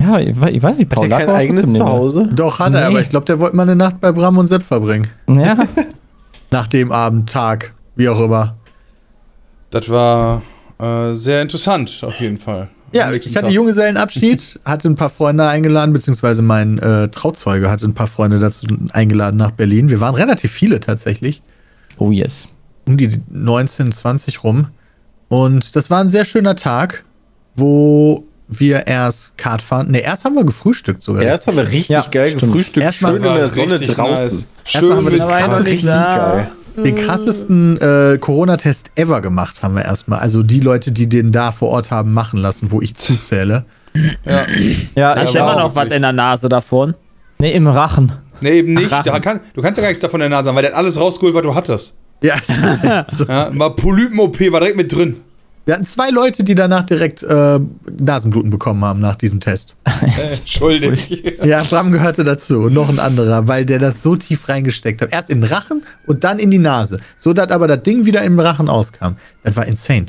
Ja, 0.00 0.18
ich, 0.18 0.40
we- 0.40 0.50
ich 0.52 0.62
weiß 0.62 0.78
nicht, 0.78 0.90
Hat 0.90 0.96
Paul 0.96 1.04
er 1.04 1.10
lag 1.10 1.26
kein 1.26 1.34
eigenes. 1.34 1.72
Zuhause? 1.74 2.28
Doch, 2.34 2.58
hat 2.60 2.72
er, 2.74 2.80
Nee. 2.80 2.86
aber 2.86 3.00
ich 3.02 3.10
glaube, 3.10 3.26
der 3.26 3.38
wollte 3.40 3.54
mal 3.56 3.64
eine 3.64 3.76
Nacht 3.76 4.00
bei 4.00 4.10
Bram 4.10 4.38
und 4.38 4.46
Sepp 4.46 4.62
verbringen. 4.62 5.08
Ja, 5.28 5.56
Nach 6.50 6.66
dem 6.68 6.92
Abend, 6.92 7.28
Tag, 7.30 7.74
wie 7.96 8.08
auch 8.08 8.20
immer. 8.20 8.56
Das 9.70 9.88
war 9.90 10.40
äh, 10.80 11.12
sehr 11.12 11.42
interessant, 11.42 12.02
auf 12.06 12.18
jeden 12.20 12.38
Fall. 12.38 12.68
Ja, 12.92 13.12
ich 13.12 13.36
hatte. 13.36 13.48
Junggesellenabschied, 13.50 14.60
hatte 14.64 14.88
ein 14.88 14.94
paar 14.94 15.10
Freunde 15.10 15.46
eingeladen, 15.46 15.92
beziehungsweise 15.92 16.42
mein 16.42 16.78
äh, 16.78 17.08
Trauzeuge 17.08 17.70
hatte 17.70 17.86
ein 17.86 17.94
paar 17.94 18.06
Freunde 18.06 18.38
dazu 18.38 18.66
eingeladen 18.92 19.36
nach 19.36 19.50
Berlin. 19.50 19.88
Wir 19.90 20.00
waren 20.00 20.14
relativ 20.14 20.52
viele 20.52 20.80
tatsächlich. 20.80 21.42
oh 21.98 22.10
yes. 22.10 22.48
um 22.86 22.96
die 22.96 23.20
19, 23.30 23.92
20 23.92 24.44
rum. 24.44 24.68
Und 25.28 25.74
das 25.74 25.90
war 25.90 26.00
ein 26.00 26.08
sehr 26.08 26.24
schöner 26.24 26.54
Tag, 26.54 27.04
wo 27.56 28.24
wir 28.48 28.86
erst 28.86 29.36
Kart 29.36 29.60
fahren. 29.60 29.90
Ne, 29.90 29.98
erst 29.98 30.24
haben 30.24 30.36
wir 30.36 30.44
gefrühstückt 30.44 31.02
sogar. 31.02 31.22
Erst 31.24 31.48
haben 31.48 31.56
wir 31.56 31.64
richtig 31.64 31.88
Ja, 31.88 32.04
geil 32.08 32.28
stimmt. 32.28 32.42
gefrühstückt, 32.52 32.84
Erstmal 32.84 33.12
schön 33.14 33.24
in 33.24 33.34
der 33.34 33.48
Sonne 33.48 33.78
draußen. 33.80 34.14
nice. 34.24 34.46
Erstmal 34.72 34.96
haben 34.96 35.04
wir 35.04 35.10
Schön 35.10 35.18
den 35.18 35.26
mit 35.26 35.36
krass- 35.36 35.64
richtig 35.66 35.84
geil. 35.84 36.50
Den 36.76 36.94
krassesten 36.96 37.80
äh, 37.80 38.18
Corona-Test 38.18 38.90
ever 38.96 39.20
gemacht 39.20 39.62
haben 39.62 39.74
wir 39.74 39.84
erstmal. 39.84 40.18
Also 40.18 40.42
die 40.42 40.60
Leute, 40.60 40.92
die 40.92 41.08
den 41.08 41.32
da 41.32 41.52
vor 41.52 41.68
Ort 41.70 41.90
haben 41.90 42.12
machen 42.12 42.38
lassen, 42.38 42.70
wo 42.70 42.80
ich 42.80 42.94
zuzähle. 42.94 43.64
Ja. 44.24 44.46
Ja, 44.94 45.12
aber 45.12 45.30
immer 45.30 45.56
noch 45.56 45.74
was 45.74 45.90
in 45.90 46.02
der 46.02 46.12
Nase 46.12 46.48
davon? 46.48 46.94
Nee, 47.38 47.52
im 47.52 47.66
Rachen. 47.66 48.12
Nee, 48.40 48.58
eben 48.58 48.74
nicht. 48.74 48.90
Da 48.90 49.18
kann, 49.20 49.40
du 49.54 49.62
kannst 49.62 49.78
ja 49.78 49.82
gar 49.82 49.88
nichts 49.88 50.02
davon 50.02 50.20
in 50.20 50.30
der 50.30 50.38
Nase 50.38 50.48
haben, 50.48 50.56
weil 50.56 50.62
der 50.62 50.72
hat 50.72 50.78
alles 50.78 51.00
rausgeholt, 51.00 51.34
was 51.34 51.42
du 51.42 51.54
hattest. 51.54 51.96
Ja, 52.22 52.34
ist 52.36 53.18
so. 53.18 53.24
Ja, 53.24 53.50
mal 53.52 53.70
Polypen-OP 53.70 54.40
war 54.52 54.60
direkt 54.60 54.76
mit 54.76 54.94
drin. 54.94 55.16
Wir 55.66 55.74
hatten 55.74 55.84
zwei 55.84 56.10
Leute, 56.10 56.44
die 56.44 56.54
danach 56.54 56.86
direkt 56.86 57.24
äh, 57.24 57.58
Nasenbluten 57.98 58.50
bekommen 58.50 58.84
haben 58.84 59.00
nach 59.00 59.16
diesem 59.16 59.40
Test. 59.40 59.76
Äh, 60.06 60.34
Entschuldig. 60.34 61.40
Ja, 61.44 61.62
Bram 61.64 61.90
gehörte 61.90 62.22
dazu 62.22 62.60
und 62.60 62.74
noch 62.74 62.88
ein 62.88 63.00
anderer, 63.00 63.48
weil 63.48 63.66
der 63.66 63.78
das 63.80 64.02
so 64.02 64.14
tief 64.14 64.48
reingesteckt 64.48 65.02
hat. 65.02 65.12
Erst 65.12 65.30
in 65.30 65.40
den 65.40 65.50
Rachen 65.50 65.84
und 66.06 66.22
dann 66.22 66.38
in 66.38 66.50
die 66.50 66.58
Nase. 66.58 67.00
So 67.16 67.32
dass 67.32 67.50
aber 67.50 67.66
das 67.66 67.82
Ding 67.82 68.06
wieder 68.06 68.22
im 68.22 68.38
Rachen 68.38 68.68
auskam. 68.68 69.16
Das 69.42 69.56
war 69.56 69.66
insane. 69.66 70.06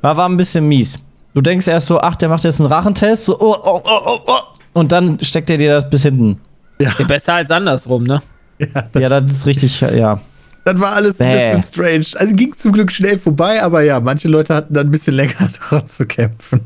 War, 0.00 0.16
war 0.16 0.28
ein 0.28 0.36
bisschen 0.36 0.66
mies. 0.66 0.98
Du 1.34 1.40
denkst 1.40 1.68
erst 1.68 1.86
so, 1.86 2.00
ach, 2.00 2.16
der 2.16 2.28
macht 2.28 2.44
jetzt 2.44 2.60
einen 2.60 2.72
Rachentest, 2.72 3.26
so, 3.26 3.40
oh, 3.40 3.56
oh, 3.62 3.80
oh, 3.84 4.00
oh, 4.04 4.20
oh. 4.26 4.38
Und 4.72 4.90
dann 4.90 5.22
steckt 5.22 5.48
er 5.50 5.58
dir 5.58 5.70
das 5.70 5.88
bis 5.88 6.02
hinten. 6.02 6.40
Ja, 6.80 6.92
besser 7.06 7.34
als 7.34 7.50
andersrum, 7.50 8.04
ne? 8.04 8.20
Ja, 8.58 9.08
das 9.08 9.30
ist 9.30 9.46
richtig, 9.46 9.80
ja. 9.80 10.20
Das 10.64 10.78
war 10.80 10.92
alles 10.92 11.20
ein 11.20 11.28
Bäh. 11.36 11.56
bisschen 11.56 11.62
strange. 11.74 12.06
Also 12.20 12.34
ging 12.34 12.54
zum 12.56 12.72
Glück 12.72 12.92
schnell 12.92 13.18
vorbei, 13.18 13.62
aber 13.62 13.82
ja, 13.82 13.98
manche 14.00 14.28
Leute 14.28 14.54
hatten 14.54 14.74
dann 14.74 14.88
ein 14.88 14.90
bisschen 14.90 15.14
länger 15.14 15.48
daran 15.70 15.86
zu 15.88 16.06
kämpfen. 16.06 16.60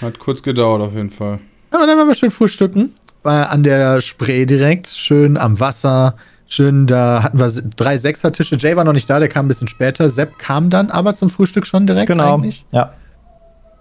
Hat 0.00 0.18
kurz 0.18 0.42
gedauert, 0.42 0.80
auf 0.82 0.94
jeden 0.94 1.10
Fall. 1.10 1.40
Aber 1.70 1.86
dann 1.86 1.98
waren 1.98 2.06
wir 2.06 2.14
schön 2.14 2.30
frühstücken. 2.30 2.94
War 3.24 3.50
an 3.50 3.62
der 3.64 4.00
Spree 4.00 4.46
direkt, 4.46 4.86
schön 4.88 5.36
am 5.36 5.58
Wasser. 5.58 6.14
Schön, 6.46 6.86
da 6.86 7.22
hatten 7.24 7.38
wir 7.38 7.50
drei 7.76 7.98
Sechsertische. 7.98 8.56
Jay 8.56 8.74
war 8.76 8.84
noch 8.84 8.92
nicht 8.94 9.10
da, 9.10 9.18
der 9.18 9.28
kam 9.28 9.44
ein 9.44 9.48
bisschen 9.48 9.68
später. 9.68 10.08
Sepp 10.08 10.38
kam 10.38 10.70
dann 10.70 10.90
aber 10.90 11.14
zum 11.14 11.28
Frühstück 11.28 11.66
schon 11.66 11.86
direkt 11.86 12.06
Genau. 12.06 12.36
eigentlich. 12.36 12.64
Ja. 12.72 12.92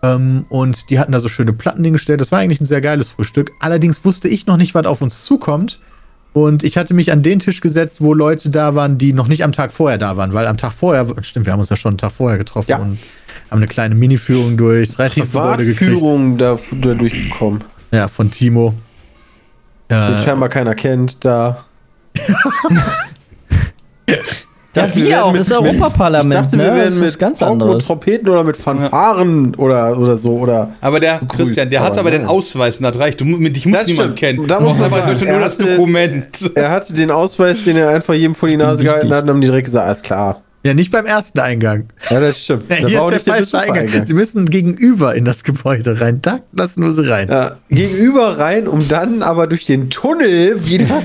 Ähm, 0.03 0.45
und 0.49 0.89
die 0.89 0.99
hatten 0.99 1.11
da 1.13 1.19
so 1.19 1.29
schöne 1.29 1.53
Platten 1.53 1.83
hingestellt. 1.83 2.19
Das 2.19 2.31
war 2.31 2.39
eigentlich 2.39 2.59
ein 2.59 2.65
sehr 2.65 2.81
geiles 2.81 3.11
Frühstück. 3.11 3.51
Allerdings 3.61 4.03
wusste 4.03 4.27
ich 4.27 4.47
noch 4.47 4.57
nicht, 4.57 4.75
was 4.75 4.85
auf 4.85 5.01
uns 5.01 5.23
zukommt. 5.23 5.79
Und 6.46 6.63
ich 6.63 6.77
hatte 6.77 6.94
mich 6.94 7.12
an 7.12 7.24
den 7.24 7.39
Tisch 7.39 7.62
gesetzt, 7.62 8.00
wo 8.00 8.13
Leute 8.13 8.51
da 8.51 8.75
waren, 8.75 9.00
die 9.00 9.12
noch 9.12 9.27
nicht 9.27 9.44
am 9.44 9.53
Tag 9.53 9.74
vorher 9.74 9.98
da 9.98 10.17
waren. 10.17 10.34
Weil 10.34 10.46
am 10.46 10.58
Tag 10.58 10.72
vorher, 10.72 11.08
stimmt, 11.24 11.48
wir 11.48 11.53
haben 11.53 11.60
uns 11.60 11.70
ja 11.70 11.75
schon 11.75 11.91
einen 11.91 11.98
Tag 11.98 12.12
vorher 12.12 12.38
getroffen 12.38 12.70
Ja. 12.70 12.77
und 12.77 13.00
haben 13.50 13.58
eine 13.58 13.67
kleine 13.67 13.96
Mini-Führung 13.96 14.56
durchs 14.56 15.00
Restaurantgebäude 15.00 15.65
gekriegt. 15.65 15.91
Privatführung 15.94 16.38
da, 16.38 16.60
da 16.82 16.94
durchbekommen. 16.94 17.63
Ja, 17.91 18.08
von 18.08 18.29
Timo. 18.29 18.75
Den 19.89 20.13
Äh, 20.15 20.24
scheinbar 20.24 20.50
keiner 20.50 20.75
kennt, 20.75 21.25
da. 21.25 21.65
Ja, 24.77 24.86
dachte, 24.86 24.96
wir 25.00 25.05
wir 25.07 25.25
auch, 25.25 25.31
mit- 25.31 25.41
das 25.41 25.51
Europaparlament, 25.51 26.34
Ich 26.34 26.41
dachte, 26.41 26.57
ne? 26.57 26.75
wir 26.75 26.84
ist 26.86 27.00
mit 27.01 27.19
ganz 27.19 27.41
anderes. 27.41 27.86
Trompeten 27.86 28.29
oder 28.29 28.43
mit 28.43 28.55
Fanfaren 28.57 29.55
oder, 29.55 29.98
oder 29.98 30.17
so. 30.17 30.38
Oder 30.38 30.69
Aber 30.81 31.00
der 31.00 31.19
Grüß, 31.19 31.38
Christian, 31.48 31.69
der 31.69 31.81
hatte 31.81 32.00
aber 32.00 32.10
nein. 32.12 32.22
den 32.22 32.27
Ausweis, 32.27 32.77
und 32.77 32.84
das 32.84 32.98
reicht. 33.00 33.19
Du, 33.22 33.25
dich 33.25 33.65
muss 33.65 33.79
Das 33.79 33.88
niemand 33.88 34.17
stimmt. 34.17 34.19
kennen. 34.19 34.48
Da 34.48 34.55
Du 34.57 34.63
muss 34.63 34.77
brauchst 34.79 34.91
man 34.91 35.01
einfach 35.01 35.22
nur 35.22 35.29
er 35.31 35.39
das 35.39 35.53
hatte- 35.60 35.69
Dokument. 35.75 36.51
er 36.55 36.72
hatte 36.72 36.93
den 36.93 37.12
Ausweis, 37.12 37.63
den 37.63 37.77
er 37.77 37.89
einfach 37.89 38.13
jedem 38.13 38.36
vor 38.36 38.48
die 38.50 38.57
Nase 38.57 38.84
gehalten 38.84 39.13
hat 39.13 39.24
und 39.24 39.29
haben 39.29 39.41
die 39.41 39.48
direkt 39.48 39.65
gesagt, 39.65 39.86
alles 39.86 40.01
klar. 40.03 40.41
ja, 40.65 40.74
nicht 40.74 40.91
beim 40.91 41.05
ersten 41.05 41.39
Eingang. 41.39 41.86
Ja, 42.10 42.19
das 42.19 42.41
stimmt. 42.43 42.65
Ja, 42.69 42.88
hier 42.88 43.01
auch 43.01 43.12
ist 43.12 43.25
der 43.25 43.34
falsche 43.36 43.57
Eingang. 43.57 43.74
Besuchereingang. 43.86 44.07
Sie 44.07 44.13
müssen 44.13 44.46
gegenüber 44.50 45.15
in 45.15 45.24
das 45.25 45.43
Gebäude 45.43 46.01
rein. 46.01 46.19
Da 46.22 46.39
lassen 46.53 46.84
wir 46.84 46.91
sie 46.91 47.10
rein. 47.10 47.29
Ja, 47.29 47.55
gegenüber 47.69 48.38
rein, 48.38 48.67
um 48.67 48.86
dann 48.88 49.24
aber 49.24 49.48
durch 49.48 49.65
den 49.65 49.89
Tunnel 49.89 50.65
wieder. 50.67 51.01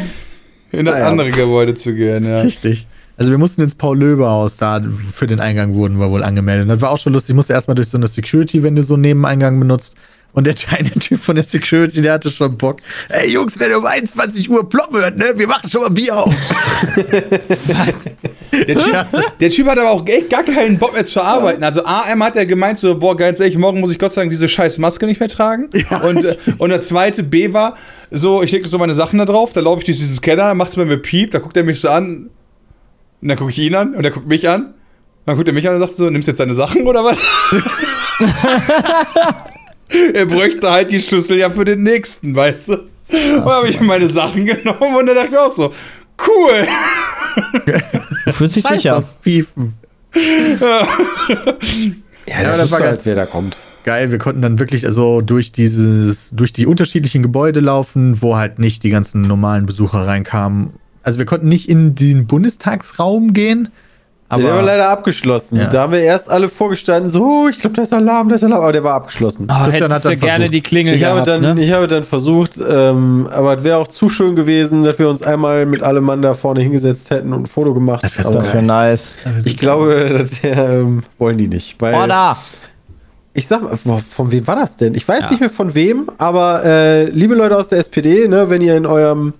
In 0.72 0.86
das 0.86 0.94
Naja. 0.94 1.08
andere 1.08 1.30
Gebäude 1.30 1.74
zu 1.74 1.94
gehen, 1.94 2.24
ja. 2.24 2.40
Richtig. 2.40 2.86
Also 3.16 3.30
wir 3.30 3.38
mussten 3.38 3.60
ins 3.60 3.74
Paul-Löbe-Haus 3.74 4.56
da, 4.56 4.80
für 4.82 5.26
den 5.26 5.38
Eingang 5.38 5.74
wurden 5.74 6.00
wir 6.00 6.10
wohl 6.10 6.24
angemeldet. 6.24 6.68
Das 6.70 6.80
war 6.80 6.90
auch 6.90 6.98
schon 6.98 7.12
lustig. 7.12 7.30
Ich 7.30 7.36
musste 7.36 7.52
erstmal 7.52 7.74
durch 7.74 7.88
so 7.88 7.98
eine 7.98 8.08
Security, 8.08 8.62
wenn 8.62 8.74
du 8.74 8.82
so 8.82 8.94
einen 8.94 9.02
Nebeneingang 9.02 9.58
benutzt. 9.60 9.96
Und 10.34 10.46
der 10.46 10.54
kleine 10.54 10.90
Typ 10.98 11.22
von 11.22 11.36
der 11.36 11.44
Security, 11.44 12.00
der 12.00 12.14
hatte 12.14 12.30
schon 12.30 12.56
Bock. 12.56 12.78
Ey 13.08 13.30
Jungs, 13.30 13.58
wenn 13.60 13.70
ihr 13.70 13.78
um 13.78 13.86
21 13.86 14.48
Uhr 14.48 14.68
ploppen 14.68 14.98
hört, 14.98 15.16
ne? 15.18 15.32
Wir 15.36 15.46
machen 15.46 15.68
schon 15.68 15.82
mal 15.82 15.90
Bier 15.90 16.16
auf. 16.16 16.34
Der 18.52 18.76
typ, 18.76 19.06
der 19.40 19.48
typ 19.50 19.66
hat 19.66 19.78
aber 19.78 19.90
auch 19.90 20.06
echt 20.06 20.28
gar 20.28 20.42
keinen 20.42 20.78
Bock 20.78 20.92
mehr 20.92 21.06
zu 21.06 21.22
arbeiten. 21.22 21.64
Also 21.64 21.82
AM 21.84 22.22
hat 22.22 22.36
er 22.36 22.44
gemeint 22.44 22.78
so, 22.78 22.98
boah, 22.98 23.16
ganz 23.16 23.40
ehrlich, 23.40 23.56
morgen 23.56 23.80
muss 23.80 23.90
ich 23.90 23.98
Gott 23.98 24.12
sei 24.12 24.20
Dank 24.20 24.30
diese 24.30 24.46
scheiß 24.46 24.78
Maske 24.78 25.06
nicht 25.06 25.20
mehr 25.20 25.28
tragen. 25.30 25.70
und, 26.02 26.24
äh, 26.24 26.36
und 26.58 26.68
der 26.68 26.82
zweite 26.82 27.22
B 27.22 27.52
war, 27.54 27.76
so, 28.10 28.42
ich 28.42 28.52
lege 28.52 28.68
so 28.68 28.76
meine 28.78 28.94
Sachen 28.94 29.18
da 29.18 29.24
drauf, 29.24 29.52
da 29.52 29.60
laufe 29.60 29.78
ich 29.78 29.84
durch 29.86 29.96
diesen 29.96 30.14
Scanner, 30.14 30.54
macht's 30.54 30.76
bei 30.76 30.84
mir 30.84 30.98
Piep, 30.98 31.30
da 31.30 31.38
guckt 31.38 31.56
er 31.56 31.64
mich 31.64 31.80
so 31.80 31.88
an, 31.88 32.28
und 33.22 33.28
dann 33.28 33.38
gucke 33.38 33.52
ich 33.52 33.58
ihn 33.58 33.74
an 33.74 33.94
und 33.94 34.04
er 34.04 34.10
guckt 34.10 34.28
mich 34.28 34.48
an. 34.48 34.74
Dann 35.24 35.36
guckt 35.36 35.46
er 35.48 35.54
mich 35.54 35.68
an 35.68 35.76
und 35.76 35.80
sagt 35.80 35.94
so, 35.96 36.10
nimmst 36.10 36.26
jetzt 36.26 36.40
deine 36.40 36.54
Sachen 36.54 36.86
oder 36.86 37.04
was? 37.04 37.16
er 40.14 40.26
bräuchte 40.26 40.70
halt 40.70 40.90
die 40.90 41.00
Schlüssel 41.00 41.38
ja 41.38 41.50
für 41.50 41.64
den 41.64 41.82
nächsten, 41.82 42.34
weißt 42.34 42.68
du? 42.68 42.72
Und 43.36 43.44
habe 43.44 43.68
ich 43.68 43.80
meine 43.80 44.08
Sachen 44.08 44.46
genommen 44.46 44.96
und 44.96 45.06
dann 45.06 45.14
dachte 45.14 45.26
ich 45.26 45.32
mir 45.32 45.40
auch 45.42 45.50
so, 45.50 45.72
cool. 46.26 46.66
Du 48.24 48.32
fühlst 48.32 48.56
dich 48.56 48.64
sicher. 48.64 48.96
aufs 48.96 49.14
Piefen. 49.14 49.74
Ja, 52.26 52.42
das 52.42 52.56
das 52.56 52.70
war 52.70 52.80
war 52.80 52.88
ganz- 52.90 53.06
wer 53.06 53.14
da 53.14 53.26
kommt. 53.26 53.58
Geil, 53.84 54.12
wir 54.12 54.18
konnten 54.18 54.42
dann 54.42 54.60
wirklich 54.60 54.86
also 54.86 55.20
durch 55.22 55.50
dieses, 55.50 56.30
durch 56.30 56.52
die 56.52 56.66
unterschiedlichen 56.66 57.20
Gebäude 57.20 57.58
laufen, 57.58 58.22
wo 58.22 58.36
halt 58.36 58.60
nicht 58.60 58.84
die 58.84 58.90
ganzen 58.90 59.22
normalen 59.22 59.66
Besucher 59.66 60.06
reinkamen. 60.06 60.70
Also 61.02 61.18
wir 61.18 61.26
konnten 61.26 61.48
nicht 61.48 61.68
in 61.68 61.96
den 61.96 62.26
Bundestagsraum 62.28 63.32
gehen, 63.32 63.68
aber 64.32 64.42
der 64.42 64.54
war 64.54 64.62
leider 64.62 64.88
abgeschlossen. 64.88 65.58
Ja. 65.58 65.66
Da 65.66 65.82
haben 65.82 65.92
wir 65.92 66.00
erst 66.00 66.28
alle 66.30 66.48
vorgestanden, 66.48 67.10
so, 67.10 67.22
oh, 67.44 67.48
ich 67.48 67.58
glaube, 67.58 67.76
da 67.76 67.82
ist 67.82 67.92
Alarm, 67.92 68.28
da 68.28 68.34
ist 68.34 68.44
Alarm, 68.44 68.62
aber 68.62 68.72
der 68.72 68.82
war 68.84 68.94
abgeschlossen. 68.94 69.46
Oh, 69.50 69.64
Christian 69.64 69.92
hat 69.92 70.04
dann 70.04 70.18
gerne 70.18 70.34
versucht. 70.36 70.54
die 70.54 70.60
Klingel 70.62 70.94
Ich 70.94 71.04
habe, 71.04 71.22
gehabt, 71.22 71.44
dann, 71.44 71.54
ne? 71.56 71.62
ich 71.62 71.72
habe 71.72 71.86
dann 71.88 72.04
versucht, 72.04 72.52
ähm, 72.66 73.28
aber 73.32 73.58
es 73.58 73.64
wäre 73.64 73.76
auch 73.78 73.88
zu 73.88 74.08
schön 74.08 74.34
gewesen, 74.36 74.82
dass 74.82 74.98
wir 74.98 75.08
uns 75.08 75.22
einmal 75.22 75.66
mit 75.66 75.82
allem 75.82 76.04
Mann 76.04 76.22
da 76.22 76.34
vorne 76.34 76.60
hingesetzt 76.60 77.10
hätten 77.10 77.32
und 77.32 77.42
ein 77.42 77.46
Foto 77.46 77.74
gemacht. 77.74 78.04
Aber 78.24 78.32
Das 78.38 78.52
wäre 78.52 78.62
nice. 78.62 79.14
ich 79.44 79.56
glaube, 79.56 80.06
das, 80.18 80.40
ähm, 80.42 81.02
wollen 81.18 81.38
die 81.38 81.48
nicht. 81.48 81.80
Weil 81.80 81.94
Oh, 81.94 82.06
da! 82.06 82.36
Ich 83.34 83.46
sag 83.48 83.62
mal, 83.86 83.98
von 83.98 84.30
wem 84.30 84.46
war 84.46 84.56
das 84.56 84.76
denn? 84.76 84.94
Ich 84.94 85.08
weiß 85.08 85.30
nicht 85.30 85.40
mehr 85.40 85.48
von 85.48 85.74
wem, 85.74 86.10
aber 86.18 86.62
äh, 86.64 87.04
liebe 87.06 87.34
Leute 87.34 87.56
aus 87.56 87.68
der 87.68 87.78
SPD, 87.78 88.28
ne, 88.28 88.50
wenn 88.50 88.60
ihr 88.60 88.76
in 88.76 88.84
eurem 88.84 89.32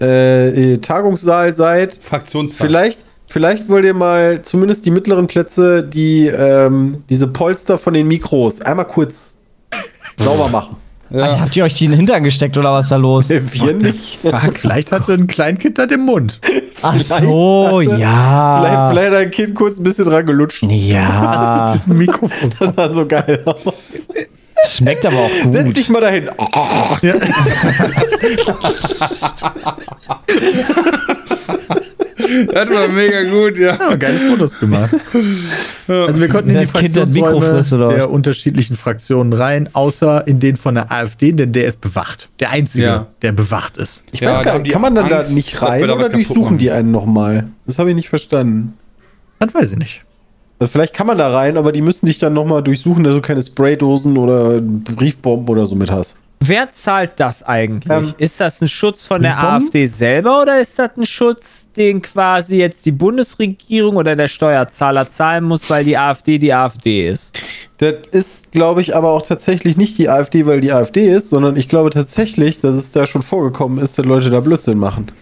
äh, 0.00 0.78
Tagungssaal 0.78 1.54
seid, 1.54 1.98
Fraktionstag. 2.00 2.66
vielleicht, 2.66 3.04
vielleicht 3.30 3.68
wollt 3.68 3.84
ihr 3.86 3.94
mal 3.94 4.42
zumindest 4.42 4.84
die 4.84 4.90
mittleren 4.90 5.26
Plätze, 5.26 5.82
die 5.82 6.26
ähm, 6.26 7.02
diese 7.08 7.26
Polster 7.28 7.78
von 7.78 7.94
den 7.94 8.06
Mikros 8.08 8.60
einmal 8.60 8.86
kurz 8.86 9.34
sauber 10.18 10.48
machen. 10.48 10.76
Also, 11.12 11.40
habt 11.40 11.56
ihr 11.56 11.64
euch 11.64 11.74
die 11.74 11.86
in 11.86 11.90
den 11.90 11.96
Hintern 11.96 12.22
gesteckt 12.22 12.56
oder 12.56 12.72
was 12.72 12.84
ist 12.86 12.92
da 12.92 12.96
los? 12.96 13.28
Wir 13.30 13.72
nicht. 13.74 14.18
Fuck, 14.22 14.54
vielleicht 14.56 14.92
hat 14.92 15.06
sie 15.06 15.14
ein 15.14 15.26
Kleinkind 15.26 15.76
da 15.78 15.82
im 15.84 16.02
Mund. 16.02 16.38
Ach 16.82 16.94
so, 17.00 17.78
Vielleicht- 17.80 17.98
ja. 17.98 18.58
Vielleicht, 18.60 18.90
vielleicht 18.90 19.10
hat 19.10 19.18
ein 19.18 19.30
Kind 19.32 19.54
kurz 19.56 19.78
ein 19.78 19.82
bisschen 19.82 20.04
dran 20.04 20.24
gelutscht. 20.24 20.62
Ja, 20.68 21.66
Das 21.72 21.86
Mikrofon. 21.88 22.50
Das 22.60 22.74
sah 22.76 22.92
so 22.92 23.06
geil 23.06 23.42
aus. 23.44 23.74
schmeckt 24.68 25.04
aber 25.04 25.16
auch 25.18 25.30
Setz 25.48 25.66
gut. 25.66 25.76
dich 25.78 25.88
mal 25.88 26.00
dahin. 26.00 26.30
Oh, 26.38 26.96
Das 32.46 32.68
war 32.70 32.88
mega 32.88 33.22
gut, 33.24 33.58
ja. 33.58 33.76
Ja, 33.78 33.96
geile 33.96 34.18
Fotos 34.18 34.58
gemacht. 34.58 34.90
Also 35.88 36.20
wir 36.20 36.28
konnten 36.28 36.50
in 36.50 36.60
die 36.60 36.66
Fraktionsräume 36.66 37.62
der 37.94 38.10
unterschiedlichen 38.10 38.76
Fraktionen 38.76 39.32
rein, 39.32 39.68
außer 39.72 40.26
in 40.26 40.40
den 40.40 40.56
von 40.56 40.74
der 40.76 40.90
AfD, 40.92 41.32
denn 41.32 41.52
der 41.52 41.66
ist 41.66 41.80
bewacht. 41.80 42.28
Der 42.40 42.50
einzige, 42.50 42.84
Ja. 42.86 43.06
der 43.22 43.32
bewacht 43.32 43.76
ist. 43.76 44.04
Ich 44.12 44.20
Ja, 44.20 44.36
weiß 44.38 44.44
gar 44.44 44.58
nicht, 44.58 44.72
kann 44.72 44.82
man 44.82 44.94
dann 44.94 45.12
Angst, 45.12 45.30
da 45.30 45.34
nicht 45.34 45.62
rein 45.62 45.90
oder 45.90 46.08
durchsuchen 46.08 46.42
machen. 46.42 46.58
die 46.58 46.70
einen 46.70 46.90
nochmal? 46.90 47.48
Das 47.66 47.78
habe 47.78 47.90
ich 47.90 47.96
nicht 47.96 48.08
verstanden. 48.08 48.74
Das 49.38 49.54
weiß 49.54 49.72
ich 49.72 49.78
nicht. 49.78 50.02
Also 50.58 50.72
vielleicht 50.72 50.92
kann 50.94 51.06
man 51.06 51.16
da 51.16 51.28
rein, 51.34 51.56
aber 51.56 51.72
die 51.72 51.80
müssen 51.80 52.04
dich 52.06 52.18
dann 52.18 52.34
nochmal 52.34 52.62
durchsuchen, 52.62 53.02
dass 53.02 53.14
du 53.14 53.20
keine 53.22 53.42
Spraydosen 53.42 54.18
oder 54.18 54.60
Briefbomben 54.60 55.48
oder 55.48 55.66
so 55.66 55.74
mit 55.74 55.90
hast. 55.90 56.16
Wer 56.42 56.72
zahlt 56.72 57.12
das 57.16 57.42
eigentlich? 57.42 57.92
Ähm, 57.92 58.14
ist 58.16 58.40
das 58.40 58.62
ein 58.62 58.68
Schutz 58.68 59.04
von 59.04 59.22
der? 59.22 59.38
AfD 59.38 59.86
selber 59.86 60.40
oder 60.40 60.58
ist 60.58 60.78
das 60.78 60.90
ein 60.96 61.04
Schutz, 61.04 61.68
den 61.76 62.00
quasi 62.00 62.56
jetzt 62.56 62.86
die 62.86 62.92
Bundesregierung 62.92 63.96
oder 63.96 64.16
der 64.16 64.28
Steuerzahler 64.28 65.10
zahlen 65.10 65.44
muss, 65.44 65.68
weil 65.68 65.84
die 65.84 65.98
AfD 65.98 66.38
die 66.38 66.54
AfD 66.54 67.08
ist? 67.08 67.38
Das 67.78 67.94
ist, 68.10 68.52
glaube 68.52 68.80
ich, 68.80 68.96
aber 68.96 69.10
auch 69.10 69.22
tatsächlich 69.22 69.76
nicht 69.76 69.98
die 69.98 70.08
AfD, 70.08 70.46
weil 70.46 70.60
die 70.60 70.72
AfD 70.72 71.12
ist, 71.12 71.28
sondern 71.30 71.56
ich 71.56 71.68
glaube 71.68 71.90
tatsächlich, 71.90 72.58
dass 72.58 72.76
es 72.76 72.90
da 72.90 73.04
schon 73.04 73.22
vorgekommen 73.22 73.78
ist, 73.78 73.98
dass 73.98 74.06
Leute 74.06 74.30
da 74.30 74.40
Blödsinn 74.40 74.78
machen. 74.78 75.12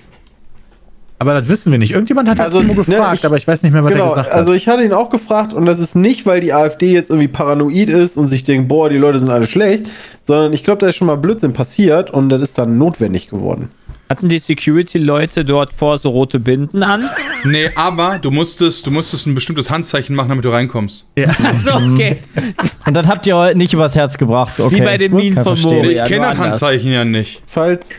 Aber 1.20 1.34
das 1.34 1.48
wissen 1.48 1.72
wir 1.72 1.78
nicht. 1.78 1.92
Irgendjemand 1.92 2.28
hat 2.28 2.38
Also, 2.38 2.60
Timo 2.60 2.74
ne, 2.74 2.84
gefragt, 2.84 3.18
ich- 3.18 3.24
aber 3.26 3.36
ich 3.36 3.46
weiß 3.48 3.62
nicht 3.64 3.72
mehr, 3.72 3.82
was 3.82 3.90
er 3.90 3.96
Genau, 3.96 4.08
gesagt 4.10 4.28
hat. 4.30 4.34
also 4.36 4.52
ich 4.52 4.68
hatte 4.68 4.84
ihn 4.84 4.92
auch 4.92 5.10
gefragt 5.10 5.52
und 5.52 5.66
das 5.66 5.80
ist 5.80 5.96
nicht, 5.96 6.26
weil 6.26 6.40
die 6.40 6.52
AfD 6.52 6.92
jetzt 6.92 7.10
irgendwie 7.10 7.26
paranoid 7.28 7.88
ist 7.88 8.16
und 8.16 8.28
sich 8.28 8.44
denkt, 8.44 8.68
boah, 8.68 8.88
die 8.88 8.98
Leute 8.98 9.18
sind 9.18 9.30
alle 9.32 9.46
schlecht, 9.46 9.86
sondern 10.26 10.52
ich 10.52 10.62
glaube, 10.62 10.78
da 10.78 10.86
ist 10.88 10.96
schon 10.96 11.08
mal 11.08 11.16
Blödsinn 11.16 11.52
passiert 11.52 12.10
und 12.12 12.28
das 12.28 12.40
ist 12.40 12.56
dann 12.58 12.78
notwendig 12.78 13.28
geworden. 13.30 13.70
Hatten 14.08 14.28
die 14.30 14.38
Security-Leute 14.38 15.44
dort 15.44 15.72
vor 15.72 15.98
so 15.98 16.08
rote 16.10 16.38
Binden 16.40 16.82
an? 16.82 17.04
Nee, 17.44 17.70
aber 17.76 18.18
du 18.18 18.32
musstest, 18.32 18.84
du 18.86 18.90
musstest 18.90 19.26
ein 19.28 19.34
bestimmtes 19.34 19.70
Handzeichen 19.70 20.16
machen, 20.16 20.28
damit 20.30 20.44
du 20.44 20.48
reinkommst. 20.48 21.06
Also, 21.44 21.72
okay. 21.72 22.16
Und 22.86 22.94
das 22.96 23.06
habt 23.06 23.26
ihr 23.28 23.36
heute 23.36 23.56
nicht 23.56 23.72
übers 23.74 23.94
Herz 23.94 24.18
gebracht. 24.18 24.58
Okay. 24.58 24.74
Wie 24.76 24.80
bei 24.80 24.98
den 24.98 25.14
Minen 25.14 25.34
von. 25.44 25.56
Moria. 25.60 25.82
Ich 25.90 25.96
Ja, 25.98 26.04
kenne 26.04 26.16
nur 26.22 26.30
das 26.30 26.40
anders. 26.40 26.62
Handzeichen 26.62 26.90
ja 26.90 27.04
nicht. 27.04 27.42
Falls, 27.46 27.90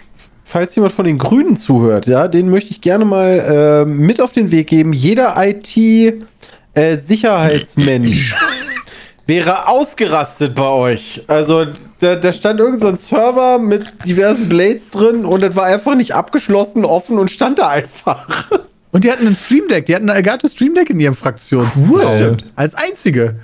falls 0.49 0.75
jemand 0.75 0.93
von 0.93 1.05
den 1.05 1.17
Grünen 1.19 1.55
zuhört, 1.55 2.07
ja, 2.07 2.27
den 2.27 2.49
möchte 2.49 2.71
ich 2.71 2.81
gerne 2.81 3.05
mal 3.05 3.83
äh, 3.85 3.87
mit 3.89 4.19
auf 4.19 4.31
den 4.31 4.49
Weg 4.51 4.65
geben. 4.67 4.93
Jeder 4.93 5.35
IT-Sicherheitsmensch 5.37 8.33
wäre 9.27 9.67
ausgerastet 9.67 10.55
bei 10.55 10.67
euch. 10.67 11.21
Also 11.27 11.67
da, 11.99 12.15
da 12.15 12.33
stand 12.33 12.59
irgend 12.59 12.81
so 12.81 12.87
ein 12.87 12.97
Server 12.97 13.59
mit 13.59 13.91
diversen 14.07 14.49
Blades 14.49 14.89
drin 14.89 15.23
und 15.23 15.43
das 15.43 15.55
war 15.55 15.65
einfach 15.65 15.93
nicht 15.93 16.15
abgeschlossen, 16.15 16.83
offen 16.83 17.19
und 17.19 17.29
stand 17.29 17.59
da 17.59 17.69
einfach. 17.69 18.49
Und 18.91 19.03
die 19.03 19.11
hatten 19.11 19.27
ein 19.27 19.35
Stream 19.35 19.67
Deck. 19.67 19.85
Die 19.85 19.93
hatten 19.93 20.09
ein 20.09 20.15
Elgato 20.15 20.47
Stream 20.47 20.73
Deck 20.73 20.89
in 20.89 20.99
ihrem 20.99 21.13
Fraktionszelt. 21.13 22.41
Cool. 22.41 22.49
Als 22.55 22.73
einzige. 22.73 23.35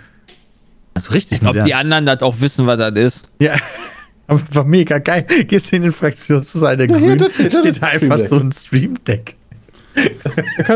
Also 0.95 1.11
richtig 1.11 1.45
Als 1.45 1.55
ob 1.55 1.63
die 1.63 1.75
anderen 1.75 2.07
das 2.07 2.23
auch 2.23 2.39
wissen, 2.39 2.65
was 2.65 2.79
das 2.79 2.95
ist. 2.95 3.25
Ja. 3.37 3.53
Aber 4.27 4.39
war 4.51 4.63
mega 4.65 4.97
geil. 4.99 5.25
Gehst 5.47 5.71
in 5.73 5.83
den 5.83 5.91
Fraktionssaal 5.91 6.77
der 6.77 6.89
Ja, 6.89 6.97
Grünen, 6.97 7.29
steht 7.29 7.81
da 7.81 7.87
ein 7.87 8.01
einfach 8.11 8.19
so 8.25 8.37
ein 8.39 8.51
Stream 8.51 8.95
Deck. 9.07 9.35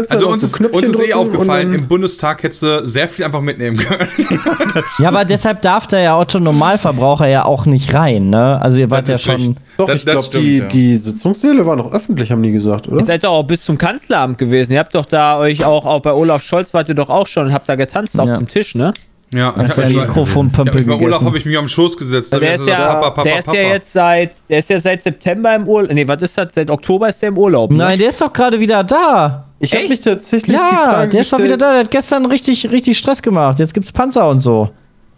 Also 0.09 0.29
uns 0.29 0.43
auf 0.45 0.49
ist, 0.61 0.71
so 0.71 0.77
uns 0.77 0.87
ist 0.87 1.01
eh 1.01 1.13
aufgefallen, 1.13 1.73
im 1.73 1.87
Bundestag 1.89 2.41
hättest 2.43 2.61
du 2.61 2.85
sehr 2.87 3.09
viel 3.09 3.25
einfach 3.25 3.41
mitnehmen 3.41 3.75
können. 3.77 4.07
Ja, 4.99 5.09
aber 5.09 5.25
deshalb 5.25 5.61
darf 5.61 5.87
da 5.87 5.99
ja 5.99 6.17
Otto 6.17 6.39
Normalverbraucher 6.39 7.27
ja 7.27 7.43
auch 7.43 7.65
nicht 7.65 7.93
rein, 7.93 8.29
ne? 8.29 8.61
Also 8.61 8.79
ihr 8.79 8.89
wart 8.89 9.09
ja 9.09 9.17
schon. 9.17 9.57
Doch, 9.77 9.87
Das- 9.87 9.95
ich 9.99 10.05
glaube, 10.05 10.21
stimmt, 10.23 10.43
die, 10.45 10.57
ja. 10.59 10.65
die 10.67 10.95
Sitzungssäle 10.95 11.65
waren 11.65 11.79
noch 11.79 11.91
öffentlich, 11.91 12.31
haben 12.31 12.43
die 12.43 12.51
gesagt, 12.53 12.87
oder? 12.87 12.97
Ihr 13.01 13.05
seid 13.05 13.23
doch 13.25 13.31
auch 13.31 13.43
bis 13.43 13.63
zum 13.65 13.77
Kanzleramt 13.77 14.37
gewesen. 14.37 14.71
Ihr 14.73 14.79
habt 14.79 14.95
doch 14.95 15.05
da 15.05 15.37
euch 15.37 15.65
auch, 15.65 15.85
auch 15.85 16.01
bei 16.01 16.13
Olaf 16.13 16.41
Scholz 16.43 16.73
wart 16.73 16.87
ihr 16.87 16.95
doch 16.95 17.09
auch 17.09 17.27
schon 17.27 17.47
und 17.47 17.53
habt 17.53 17.67
da 17.67 17.75
getanzt 17.75 18.17
auf 18.19 18.29
Ja. 18.29 18.37
dem 18.37 18.47
Tisch, 18.47 18.73
ne? 18.75 18.93
Ja, 19.33 19.55
Hat 19.55 19.67
ich 19.69 19.73
sein 19.75 19.93
Mikrofonpömpel 19.93 20.87
ja, 20.87 20.97
gegessen. 20.97 21.25
habe 21.25 21.37
ich 21.37 21.45
mich 21.45 21.57
am 21.57 21.67
Schoß 21.67 21.97
gesetzt. 21.97 22.33
Der 22.33 22.55
ist 22.55 22.65
ja, 22.67 22.87
Papa, 22.87 22.99
Papa, 23.11 23.23
der 23.23 23.39
ist 23.39 23.45
ja 23.47 23.53
Papa. 23.53 23.67
jetzt 23.67 23.93
seit, 23.93 24.31
der 24.49 24.59
ist 24.59 24.69
ja 24.71 24.79
seit 24.79 25.03
September 25.03 25.53
im 25.55 25.67
Urlaub. 25.67 25.91
Nee, 25.93 26.07
was 26.07 26.21
ist 26.23 26.35
das? 26.37 26.47
Seit 26.55 26.69
Oktober 26.71 27.09
ist 27.09 27.21
der 27.21 27.29
im 27.29 27.37
Urlaub. 27.37 27.69
Ne? 27.69 27.77
Nein, 27.77 27.99
der 27.99 28.09
ist 28.09 28.19
doch 28.21 28.33
gerade 28.33 28.59
wieder 28.59 28.83
da. 28.83 29.45
Ich 29.59 29.73
habe 29.75 29.87
mich 29.87 30.01
tatsächlich 30.01 30.55
die 30.55 30.61
Ja, 30.61 30.91
Frage 30.93 31.09
der 31.09 31.21
ist 31.21 31.31
doch 31.31 31.39
wieder 31.43 31.57
da. 31.57 31.71
Der 31.73 31.81
hat 31.81 31.91
gestern 31.91 32.25
richtig, 32.25 32.71
richtig 32.71 32.97
Stress 32.97 33.21
gemacht. 33.21 33.59
Jetzt 33.59 33.73
gibt's 33.73 33.91
Panzer 33.91 34.27
und 34.29 34.39
so. 34.39 34.69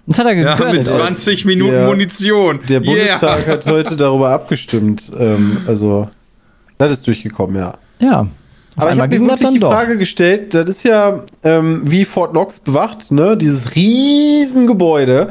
Das 0.08 0.20
hat 0.20 0.26
er 0.26 0.34
Ja, 0.34 0.56
gegönnt. 0.56 0.74
mit 0.74 0.86
20 0.86 1.46
Minuten 1.46 1.74
Ja. 1.76 1.86
Munition. 1.86 2.60
Der 2.68 2.82
Yeah. 2.82 2.92
Bundestag 2.92 3.48
hat 3.48 3.66
heute 3.68 3.96
darüber 3.96 4.32
abgestimmt. 4.32 5.10
Ähm, 5.18 5.58
also, 5.68 6.10
das 6.78 6.92
ist 6.92 7.08
durchgekommen, 7.08 7.56
ja. 7.56 7.76
ja. 8.00 8.28
Aber 8.82 8.94
ich 8.94 9.00
habe 9.00 9.20
mir 9.20 9.28
wirklich 9.28 9.50
die 9.52 9.60
doch. 9.60 9.72
Frage 9.72 9.98
gestellt, 9.98 10.54
das 10.56 10.68
ist 10.70 10.84
ja 10.84 11.24
ähm, 11.44 11.82
wie 11.84 12.04
Fort 12.04 12.32
Knox 12.32 12.60
bewacht, 12.60 13.12
ne? 13.12 13.38
Dieses 13.38 13.76
Riesengebäude. 13.76 15.30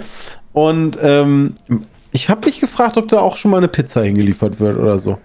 Und 0.52 0.96
ähm, 1.02 1.54
ich 2.12 2.28
habe 2.28 2.46
mich 2.46 2.60
gefragt, 2.60 2.96
ob 2.96 3.08
da 3.08 3.18
auch 3.18 3.36
schon 3.36 3.50
mal 3.50 3.58
eine 3.58 3.68
Pizza 3.68 4.02
hingeliefert 4.02 4.60
wird 4.60 4.78
oder 4.78 4.98
so. 4.98 5.18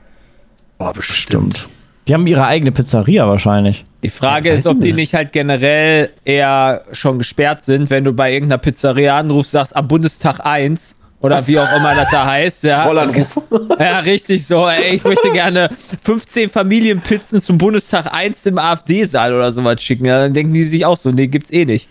Boah, 0.77 0.93
bestimmt. 0.93 1.67
Die 2.07 2.13
haben 2.13 2.27
ihre 2.27 2.45
eigene 2.45 2.71
Pizzeria 2.71 3.27
wahrscheinlich. 3.27 3.85
Die 4.03 4.09
Frage 4.09 4.51
ist, 4.51 4.67
ob 4.67 4.79
die 4.79 4.93
nicht 4.93 5.15
halt 5.15 5.31
generell 5.31 6.11
eher 6.23 6.83
schon 6.91 7.17
gesperrt 7.17 7.65
sind, 7.65 7.89
wenn 7.89 8.03
du 8.03 8.13
bei 8.13 8.31
irgendeiner 8.31 8.59
Pizzeria 8.59 9.17
anrufst, 9.17 9.51
sagst 9.51 9.75
am 9.75 9.87
Bundestag 9.87 10.45
1 10.45 10.95
oder 11.25 11.45
wie 11.47 11.59
auch 11.59 11.75
immer 11.75 11.93
das 11.95 12.09
da 12.11 12.25
heißt. 12.25 12.63
Ja. 12.63 12.83
Rollanruf. 12.85 13.41
Ja, 13.79 13.99
richtig 13.99 14.45
so. 14.45 14.67
Ey, 14.67 14.95
ich 14.95 15.03
möchte 15.03 15.31
gerne 15.31 15.69
15 16.03 16.49
Familienpizzen 16.49 17.41
zum 17.41 17.57
Bundestag 17.57 18.07
1 18.13 18.45
im 18.45 18.57
AfD-Saal 18.57 19.33
oder 19.33 19.51
sowas 19.51 19.81
schicken. 19.81 20.05
Ja, 20.05 20.21
dann 20.21 20.33
denken 20.33 20.53
die 20.53 20.63
sich 20.63 20.85
auch 20.85 20.97
so, 20.97 21.11
nee, 21.11 21.27
gibt's 21.27 21.51
eh 21.51 21.65
nicht. 21.65 21.87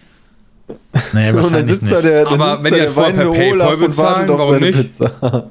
Naja, 1.13 1.33
dann 1.33 1.43
wahrscheinlich 1.43 1.79
sitzt 1.79 1.93
da 1.93 1.97
nicht. 1.97 2.05
der, 2.07 2.29
Aber 2.29 2.53
sitzt 2.53 2.65
wenn 2.65 2.85
das 2.85 2.95
vorher 2.95 3.13
per 3.13 3.31
PayPal 3.33 3.77
bezahlen, 3.77 4.29
wartet 4.29 4.31
auf 4.31 4.39
warum 4.39 4.55
seine 4.55 4.67
nicht? 4.67 4.79
Pizza. 4.79 5.51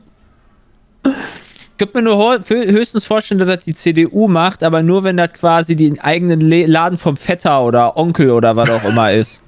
Ich 1.06 1.78
könnte 1.78 1.98
mir 1.98 2.04
nur 2.04 2.40
höchstens 2.48 3.06
vorstellen, 3.06 3.40
dass 3.40 3.48
das 3.48 3.64
die 3.66 3.76
CDU 3.76 4.28
macht, 4.28 4.64
aber 4.64 4.82
nur, 4.84 5.04
wenn 5.04 5.18
das 5.18 5.34
quasi 5.34 5.76
den 5.76 6.00
eigenen 6.00 6.40
Laden 6.68 6.98
vom 6.98 7.18
Vetter 7.18 7.64
oder 7.64 7.98
Onkel 7.98 8.32
oder 8.32 8.56
was 8.56 8.70
auch 8.70 8.84
immer 8.86 9.12
ist. 9.12 9.44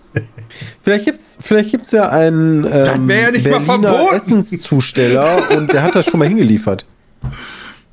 Vielleicht 0.83 1.05
gibt's, 1.05 1.37
vielleicht 1.41 1.71
gibt's 1.71 1.91
ja 1.91 2.09
einen 2.09 2.63
ähm, 2.65 3.07
wär 3.07 3.21
ja 3.21 3.31
nicht 3.31 3.45
mal 3.49 3.59
Berliner 3.59 3.89
verboten. 3.93 4.15
Essenszusteller 4.15 5.51
und 5.57 5.73
der 5.73 5.83
hat 5.83 5.95
das 5.95 6.05
schon 6.05 6.19
mal 6.19 6.27
hingeliefert. 6.27 6.85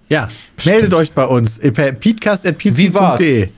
Ja, 0.08 0.28
meldet 0.64 0.92
euch 0.94 1.12
bei 1.12 1.24
uns. 1.24 1.58
äh, 1.58 1.70
peatcast.pizza.de. 1.72 3.48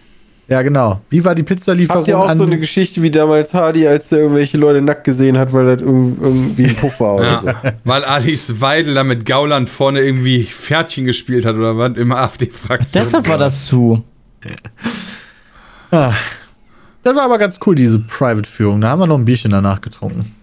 Ja, 0.46 0.60
genau. 0.60 1.00
Wie 1.08 1.24
war 1.24 1.34
die 1.34 1.42
Pizzalieferung 1.42 2.00
Habt 2.00 2.08
ihr 2.08 2.18
auch 2.18 2.28
an 2.28 2.36
so 2.36 2.44
eine 2.44 2.58
Geschichte 2.58 3.00
wie 3.02 3.10
damals 3.10 3.54
Hardy, 3.54 3.86
als 3.88 4.12
er 4.12 4.18
irgendwelche 4.18 4.58
Leute 4.58 4.82
nackt 4.82 5.04
gesehen 5.04 5.38
hat, 5.38 5.54
weil 5.54 5.64
das 5.64 5.78
irg- 5.82 6.16
irgendwie 6.20 6.66
ein 6.66 6.76
Puff 6.76 7.00
war 7.00 7.14
oder 7.14 7.40
so? 7.40 7.46
Ja, 7.48 7.56
weil 7.84 8.04
Alice 8.04 8.60
Weidel 8.60 8.92
da 8.92 9.04
mit 9.04 9.24
Gauland 9.24 9.70
vorne 9.70 10.02
irgendwie 10.02 10.44
Pferdchen 10.44 11.06
gespielt 11.06 11.46
hat 11.46 11.56
oder 11.56 11.78
was 11.78 11.96
im 11.96 12.12
AfD-Fraktion. 12.12 13.02
Deshalb 13.02 13.26
war 13.26 13.38
das 13.38 13.64
zu. 13.64 14.04
Das 17.04 17.14
war 17.14 17.22
aber 17.24 17.38
ganz 17.38 17.60
cool, 17.66 17.74
diese 17.74 17.98
Private-Führung. 17.98 18.80
Da 18.80 18.88
haben 18.88 19.00
wir 19.00 19.06
noch 19.06 19.18
ein 19.18 19.24
Bierchen 19.24 19.50
danach 19.50 19.80
getrunken. 19.80 20.34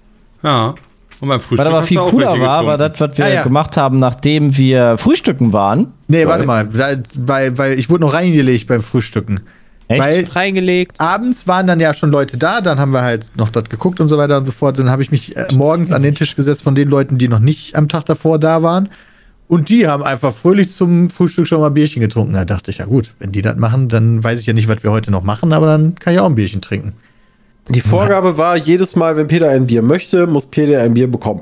Ja. 0.43 0.75
Und 1.19 1.27
beim 1.27 1.39
Frühstück 1.39 1.59
Was 1.59 1.67
aber 1.67 1.83
viel 1.83 1.97
cooler 1.99 2.39
war, 2.39 2.65
war 2.65 2.77
das, 2.77 2.99
was 2.99 3.17
wir 3.17 3.27
Ja, 3.27 3.33
ja. 3.33 3.43
gemacht 3.43 3.77
haben, 3.77 3.99
nachdem 3.99 4.55
wir 4.57 4.97
frühstücken 4.97 5.53
waren. 5.53 5.93
Nee, 6.07 6.25
warte 6.25 6.45
mal. 6.45 6.67
Weil, 6.73 7.57
weil 7.57 7.79
ich 7.79 7.89
wurde 7.89 8.01
noch 8.01 8.13
reingelegt 8.13 8.67
beim 8.67 8.81
Frühstücken. 8.81 9.41
Echt? 9.87 10.01
Weil 10.01 10.25
Reingelegt. 10.31 10.99
abends 10.99 11.47
waren 11.47 11.67
dann 11.67 11.79
ja 11.79 11.93
schon 11.93 12.11
Leute 12.11 12.37
da, 12.37 12.61
dann 12.61 12.79
haben 12.79 12.93
wir 12.93 13.01
halt 13.01 13.29
noch 13.35 13.49
das 13.49 13.65
geguckt 13.65 13.99
und 13.99 14.07
so 14.07 14.17
weiter 14.17 14.37
und 14.37 14.45
so 14.45 14.51
fort. 14.53 14.79
Dann 14.79 14.89
habe 14.89 15.01
ich 15.01 15.11
mich 15.11 15.35
äh, 15.35 15.47
morgens 15.53 15.91
an 15.91 16.01
den 16.01 16.15
Tisch 16.15 16.35
gesetzt 16.35 16.63
von 16.63 16.75
den 16.75 16.87
Leuten, 16.87 17.17
die 17.17 17.27
noch 17.27 17.39
nicht 17.39 17.75
am 17.75 17.89
Tag 17.89 18.05
davor 18.05 18.39
da 18.39 18.63
waren. 18.63 18.87
Und 19.51 19.67
die 19.67 19.85
haben 19.85 20.01
einfach 20.01 20.33
fröhlich 20.33 20.71
zum 20.71 21.09
Frühstück 21.09 21.45
schon 21.45 21.59
mal 21.59 21.67
Bierchen 21.67 21.99
getrunken. 21.99 22.35
Da 22.35 22.45
dachte 22.45 22.71
ich, 22.71 22.77
ja 22.77 22.85
gut, 22.85 23.11
wenn 23.19 23.33
die 23.33 23.41
das 23.41 23.57
machen, 23.57 23.89
dann 23.89 24.23
weiß 24.23 24.39
ich 24.39 24.45
ja 24.45 24.53
nicht, 24.53 24.69
was 24.69 24.81
wir 24.81 24.91
heute 24.91 25.11
noch 25.11 25.23
machen, 25.23 25.51
aber 25.51 25.65
dann 25.65 25.95
kann 25.95 26.13
ich 26.13 26.21
auch 26.21 26.27
ein 26.27 26.35
Bierchen 26.35 26.61
trinken. 26.61 26.93
Die 27.67 27.81
Vorgabe 27.81 28.37
war, 28.37 28.55
jedes 28.55 28.95
Mal, 28.95 29.17
wenn 29.17 29.27
Peter 29.27 29.49
ein 29.49 29.67
Bier 29.67 29.81
möchte, 29.81 30.25
muss 30.25 30.45
Peter 30.45 30.81
ein 30.81 30.93
Bier 30.93 31.11
bekommen. 31.11 31.41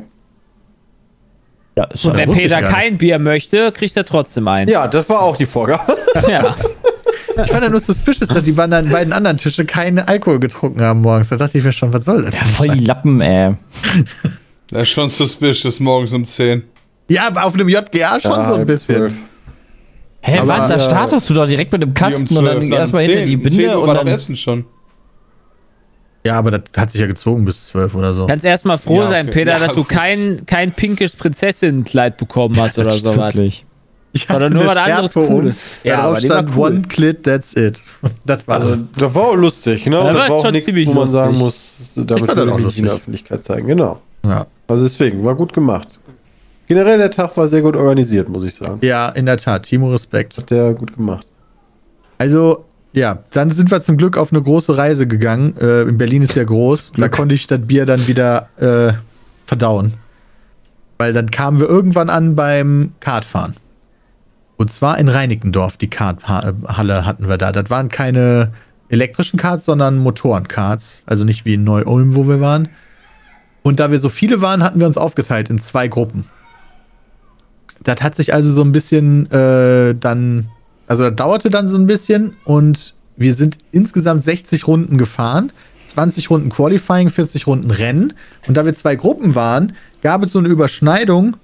Ja, 1.78 1.84
ist 1.84 2.04
Und 2.04 2.13
ja 2.13 2.17
wenn 2.17 2.32
Peter 2.34 2.63
kein 2.63 2.98
Bier 2.98 3.19
möchte, 3.19 3.72
kriegt 3.72 3.95
er 3.95 4.06
trotzdem 4.06 4.48
eins. 4.48 4.72
Ja, 4.72 4.88
das 4.88 5.08
war 5.08 5.22
auch 5.22 5.38
die 5.38 5.45
Vorgabe. 5.45 5.95
ja. 6.28 6.56
Ich 7.41 7.52
fand 7.52 7.63
ja 7.63 7.69
nur 7.69 7.80
suspicious, 7.80 8.28
dass 8.28 8.43
die 8.43 8.52
beiden, 8.52 8.89
beiden 8.89 9.13
anderen 9.13 9.38
Tische 9.38 9.63
keinen 9.63 10.00
Alkohol 10.00 10.39
getrunken 10.39 10.82
haben 10.82 11.00
morgens. 11.02 11.30
Da 11.30 11.38
dachte 11.38 11.58
ich 11.60 11.63
mir 11.63 11.72
schon, 11.72 11.93
was 11.93 12.04
soll 12.04 12.24
das? 12.24 12.36
ja, 12.36 12.43
voll 12.43 12.67
die 12.69 12.84
Lappen, 12.84 13.22
ey. 13.22 13.56
Das 14.72 14.82
ist 14.82 14.89
schon 14.89 15.08
suspicious 15.08 15.80
morgens 15.80 16.13
um 16.13 16.26
10. 16.26 16.63
Ja, 17.10 17.28
aber 17.28 17.43
auf 17.45 17.54
einem 17.56 17.67
JGA 17.69 18.19
schon 18.19 18.48
so 18.48 18.56
ein 18.56 18.65
bisschen. 18.65 19.13
Hä, 20.22 20.39
Aber- 20.39 20.48
was? 20.48 20.67
Da 20.69 20.76
Ja. 20.78 20.80
startest 20.80 21.30
du 21.30 21.34
doch 21.34 21.48
direkt 21.48 21.72
mit 21.72 21.82
dem 21.82 21.89
Wie 21.89 21.91
um 21.91 21.93
Kasten 21.95 22.22
und 22.22 22.28
12, 22.45 22.45
dann 22.45 22.58
um 22.63 22.72
erstmal 22.74 23.02
hinter 23.04 23.17
10. 23.19 23.28
die 23.28 23.36
Um 23.38 23.41
10 23.43 23.58
Binde 23.58 23.76
Uhr 23.76 23.82
und 23.82 23.88
war 23.88 23.95
doch 23.95 24.04
dann. 24.04 24.13
Essen 24.13 24.36
schon. 24.36 24.65
Ja, 26.26 26.38
aber 26.38 26.52
das 26.52 26.62
hat 26.76 26.91
sich 26.91 27.00
ja 27.02 27.08
gezogen 27.08 27.45
bis 27.45 27.67
zwölf 27.67 27.95
oder 27.95 28.13
so. 28.13 28.28
Kannst 28.28 28.43
erstmal 28.43 28.78
froh 28.78 29.02
Ja, 29.04 29.08
sein, 29.08 29.28
okay. 29.28 29.39
Peter, 29.39 29.54
Ja, 29.54 29.60
dass 29.67 29.74
du 29.76 29.84
kein, 29.86 30.45
kein 30.45 30.74
pinkes 30.74 31.15
Prinzessinnenkleid 31.15 32.17
bekommen 32.17 32.58
hast 32.60 32.78
oder 32.78 32.91
Das 32.91 33.02
sowas. 33.02 33.34
wirklich. 33.36 33.65
Ich 34.12 34.30
Oder 34.30 34.50
nur 34.50 34.65
was 34.65 34.76
anderes 34.76 35.13
Schärpe 35.13 35.28
um, 35.28 35.34
Cooles. 35.36 35.80
Ja, 35.84 35.93
Ja, 36.00 36.12
war 36.12 36.19
stand 36.19 36.50
cool. 36.58 36.67
One 36.67 36.82
Clit, 36.82 37.24
that's 37.24 37.56
it. 37.56 37.82
Das 38.26 38.45
war 38.48 38.60
Also, 38.60 38.76
das 38.98 39.15
war 39.15 39.24
auch 39.24 39.36
lustig, 39.36 39.86
ne? 39.86 39.95
Ja, 39.95 40.04
war 40.04 40.13
das 40.13 40.30
war 40.30 40.36
auch 40.38 40.41
schon 40.43 40.52
nichts, 40.52 40.65
ziemlich 40.65 40.88
wo 40.88 40.93
man 40.93 41.08
sagen 41.08 41.39
lustig. 41.39 41.95
muss, 41.95 42.08
damit 42.08 42.12
das 42.24 42.28
will 42.30 42.36
dann 42.45 42.50
auch 42.50 42.60
ich 42.60 42.65
nicht 42.65 42.78
in 42.80 42.86
der 42.86 42.93
Öffentlichkeit 42.95 43.43
zeigen. 43.43 43.67
Genau. 43.67 44.02
ja. 44.26 44.45
Also 44.67 44.84
deswegen, 44.84 45.24
war 45.24 45.36
gut 45.36 45.54
gemacht. 45.54 46.00
Generell, 46.69 46.99
der 46.99 47.10
Tag 47.10 47.36
war 47.36 47.47
sehr 47.47 47.63
gut 47.63 47.75
organisiert, 47.75 48.29
muss 48.29 48.43
ich 48.43 48.53
sagen. 48.53 48.77
ja, 48.84 49.10
in 49.10 49.25
der 49.25 49.38
Tat. 49.38 49.63
Timo, 49.63 49.89
Respekt. 49.91 50.38
Hat 50.38 50.51
der 50.51 50.75
gut 50.75 50.95
gemacht. 50.95 51.25
Also, 52.19 52.65
ja, 52.93 53.23
dann 53.32 53.49
sind 53.49 53.71
wir 53.71 53.82
zum 53.82 53.97
Glück 53.97 54.17
auf 54.17 54.32
eine 54.32 54.39
große 54.39 54.77
Reise 54.77 55.08
gegangen. 55.08 55.58
Äh, 55.60 55.82
in 55.82 55.97
Berlin 55.97 56.21
ist 56.21 56.36
ja 56.36 56.43
groß. 56.43 56.91
Da 56.95 57.10
konnte 57.10 57.34
ich 57.34 57.47
das 57.47 57.62
Bier 57.62 57.88
dann 57.88 58.08
wieder 58.08 58.49
äh, 58.60 58.93
verdauen. 59.47 59.95
Weil 60.99 61.12
dann 61.12 61.32
kamen 61.32 61.60
wir 61.60 61.67
irgendwann 61.67 62.12
an 62.12 62.36
beim 62.36 62.91
Kartfahren. 62.99 63.55
Und 64.58 64.71
zwar 64.71 64.99
in 64.99 65.10
Reinickendorf, 65.10 65.77
die 65.77 65.89
Karthalle 65.89 67.03
hatten 67.03 67.27
wir 67.27 67.39
da. 67.39 67.51
Das 67.51 67.71
waren 67.71 67.89
keine 67.89 68.51
elektrischen 68.89 69.38
Karts, 69.38 69.65
sondern 69.65 69.97
Motorenkarts. 69.97 71.01
Also 71.08 71.23
nicht 71.23 71.45
wie 71.45 71.55
in 71.55 71.63
Neu-Ulm, 71.63 72.15
wo 72.15 72.27
wir 72.27 72.39
waren. 72.41 72.69
Und 73.63 73.79
da 73.79 73.89
wir 73.89 73.97
so 73.97 74.10
viele 74.10 74.43
waren, 74.43 74.62
hatten 74.62 74.79
wir 74.79 74.86
uns 74.86 74.97
aufgeteilt 74.97 75.49
in 75.49 75.58
zwei 75.58 75.88
Gruppen. 75.88 76.25
Das 77.84 78.02
hat 78.02 78.15
sich 78.15 78.34
also 78.34 78.52
so 78.52 78.62
ein 78.62 78.72
bisschen 78.72 79.32
äh, 79.32 79.96
dann, 80.00 80.50
also 80.88 81.04
das 81.04 81.15
dauerte 81.15 81.50
dann 81.50 81.68
so 81.68 81.78
ein 81.78 81.86
bisschen 81.88 82.36
und 82.44 82.94
wir 83.15 83.34
sind 83.36 83.58
insgesamt 83.72 84.24
60 84.24 84.68
Runden 84.68 84.98
gefahren, 84.98 85.52
20 85.88 86.30
Runden 86.30 86.50
Qualifying, 86.50 87.10
40 87.10 87.48
Runden 87.48 87.72
Rennen. 87.72 88.13
Und 88.48 88.56
da 88.58 88.65
wir 88.65 88.74
zwei 88.74 88.96
Gruppen 88.96 89.36
waren, 89.36 89.74
gab 90.02 90.24
es 90.24 90.32
so 90.32 90.39
eine 90.39 90.48
Überschneidung. 90.48 91.36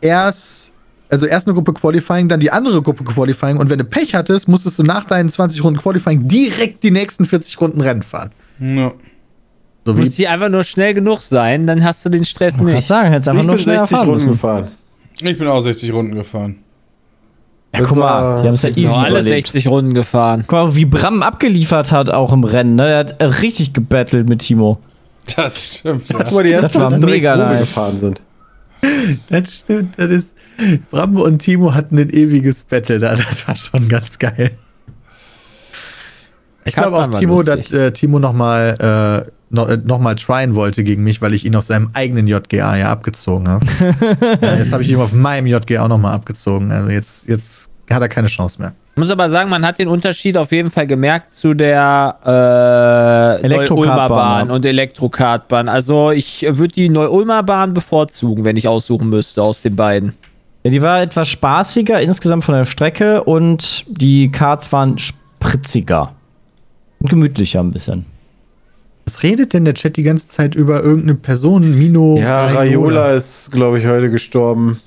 Erst, 0.00 0.72
also 1.08 1.26
erst 1.26 1.46
eine 1.46 1.54
Gruppe 1.54 1.72
Qualifying, 1.74 2.28
dann 2.28 2.40
die 2.40 2.50
andere 2.50 2.82
Gruppe 2.82 3.04
Qualifying. 3.04 3.58
Und 3.58 3.68
wenn 3.70 3.78
du 3.78 3.84
Pech 3.84 4.14
hattest, 4.14 4.48
musstest 4.48 4.78
du 4.78 4.84
nach 4.84 5.04
deinen 5.04 5.30
20 5.30 5.62
Runden 5.62 5.80
Qualifying 5.80 6.26
direkt 6.26 6.82
die 6.82 6.90
nächsten 6.90 7.24
40 7.24 7.60
Runden 7.60 7.80
Rennen 7.80 8.02
fahren. 8.02 8.30
Ja. 8.58 8.92
So 9.84 9.94
Muss 9.94 10.06
wie 10.06 10.10
die 10.10 10.28
einfach 10.28 10.48
nur 10.48 10.64
schnell 10.64 10.94
genug 10.94 11.22
sein, 11.22 11.66
dann 11.66 11.82
hast 11.84 12.04
du 12.04 12.10
den 12.10 12.24
Stress 12.24 12.56
Ich 12.56 12.60
nicht. 12.60 12.86
sagen, 12.86 13.10
hättest 13.10 13.28
einfach 13.28 13.42
ich 13.42 13.46
nur 13.48 13.58
schnell 13.58 13.78
60 13.78 13.96
fahren 13.96 14.08
Runden 14.08 14.26
gefahren. 14.26 14.68
Ich 15.22 15.38
bin 15.38 15.46
auch 15.48 15.60
60 15.60 15.92
Runden 15.92 16.14
gefahren. 16.14 16.56
Ja, 17.74 17.82
guck 17.82 17.98
mal, 17.98 18.40
die 18.40 18.46
haben 18.48 18.54
es 18.54 18.62
ja 18.62 18.68
Das 18.70 18.78
easy 18.78 18.88
Noch 18.88 19.02
alle 19.02 19.20
überlebt. 19.20 19.46
60 19.48 19.68
Runden 19.68 19.94
gefahren. 19.94 20.44
Guck 20.46 20.52
mal, 20.52 20.74
wie 20.76 20.84
Bram 20.86 21.22
abgeliefert 21.22 21.92
hat 21.92 22.08
auch 22.10 22.32
im 22.32 22.44
Rennen. 22.44 22.76
Ne? 22.76 22.88
Er 22.88 22.98
hat 23.00 23.42
richtig 23.42 23.72
gebettelt 23.74 24.28
mit 24.28 24.40
Timo. 24.40 24.78
Das 25.36 25.78
stimmt. 25.78 26.08
Ja. 26.08 26.18
Guck 26.22 26.32
mal, 26.32 26.44
die 26.44 26.52
Das 26.52 26.62
ersten 26.62 26.80
war 26.80 26.88
direkt, 26.90 27.04
mega 27.06 27.36
nice. 27.36 27.60
gefahren 27.60 27.98
sind. 27.98 28.22
Das 29.28 29.52
stimmt, 29.52 29.98
das 29.98 30.10
ist. 30.10 30.34
Brambo 30.90 31.22
und 31.24 31.38
Timo 31.40 31.74
hatten 31.74 31.98
ein 31.98 32.10
ewiges 32.10 32.64
Battle 32.64 32.98
da, 32.98 33.14
das 33.14 33.46
war 33.46 33.54
schon 33.56 33.88
ganz 33.88 34.18
geil. 34.18 34.52
Ich 36.68 36.74
glaube 36.74 36.96
auch 36.96 37.10
Timo, 37.10 37.42
dass 37.42 37.72
äh, 37.72 37.92
Timo 37.92 38.18
nochmal 38.18 39.24
äh, 39.26 39.30
noch, 39.50 39.68
äh, 39.68 39.78
noch 39.82 39.98
mal 39.98 40.14
tryen 40.14 40.54
wollte 40.54 40.84
gegen 40.84 41.02
mich, 41.02 41.22
weil 41.22 41.34
ich 41.34 41.44
ihn 41.44 41.56
auf 41.56 41.64
seinem 41.64 41.90
eigenen 41.94 42.26
JGA 42.26 42.76
ja 42.76 42.90
abgezogen 42.90 43.48
habe. 43.48 43.66
ja, 44.40 44.54
jetzt 44.58 44.72
habe 44.72 44.82
ich 44.82 44.90
ihn 44.90 44.98
auf 44.98 45.12
meinem 45.12 45.46
JGA 45.46 45.84
auch 45.84 45.88
nochmal 45.88 46.14
abgezogen. 46.14 46.72
Also 46.72 46.88
jetzt, 46.88 47.28
jetzt 47.28 47.70
hat 47.90 48.02
er 48.02 48.08
keine 48.08 48.28
Chance 48.28 48.60
mehr. 48.60 48.72
Ich 48.94 49.00
muss 49.00 49.10
aber 49.10 49.30
sagen, 49.30 49.48
man 49.48 49.64
hat 49.64 49.78
den 49.78 49.86
Unterschied 49.86 50.36
auf 50.36 50.50
jeden 50.50 50.70
Fall 50.70 50.86
gemerkt 50.86 51.38
zu 51.38 51.54
der 51.54 52.16
äh, 52.26 53.44
Elektrokartbahn, 53.44 53.68
Neu-Ulmer 53.76 54.08
Bahn 54.08 54.48
ja. 54.48 54.54
und 54.54 54.66
Elektrokartbahn. 54.66 55.68
Also 55.68 56.10
ich 56.10 56.44
würde 56.48 56.74
die 56.74 56.88
Neu-Ulmer 56.88 57.44
Bahn 57.44 57.74
bevorzugen, 57.74 58.44
wenn 58.44 58.56
ich 58.56 58.66
aussuchen 58.66 59.08
müsste 59.08 59.42
aus 59.42 59.62
den 59.62 59.76
beiden. 59.76 60.14
Ja, 60.64 60.72
die 60.72 60.82
war 60.82 61.00
etwas 61.00 61.28
spaßiger 61.28 62.00
insgesamt 62.00 62.44
von 62.44 62.56
der 62.56 62.64
Strecke 62.64 63.22
und 63.22 63.84
die 63.86 64.32
Karts 64.32 64.72
waren 64.72 64.98
spritziger. 64.98 66.12
Und 67.00 67.10
gemütlicher 67.10 67.60
ein 67.60 67.70
bisschen. 67.70 68.06
Was 69.06 69.22
redet 69.22 69.54
denn 69.54 69.64
der 69.64 69.74
Chat 69.74 69.96
die 69.96 70.02
ganze 70.02 70.28
Zeit 70.28 70.54
über 70.54 70.82
irgendeine 70.82 71.14
Person? 71.14 71.78
Mino 71.78 72.18
Ja, 72.18 72.46
Raiola 72.46 73.12
ist, 73.12 73.50
glaube 73.50 73.78
ich, 73.78 73.86
heute 73.86 74.10
gestorben. 74.10 74.80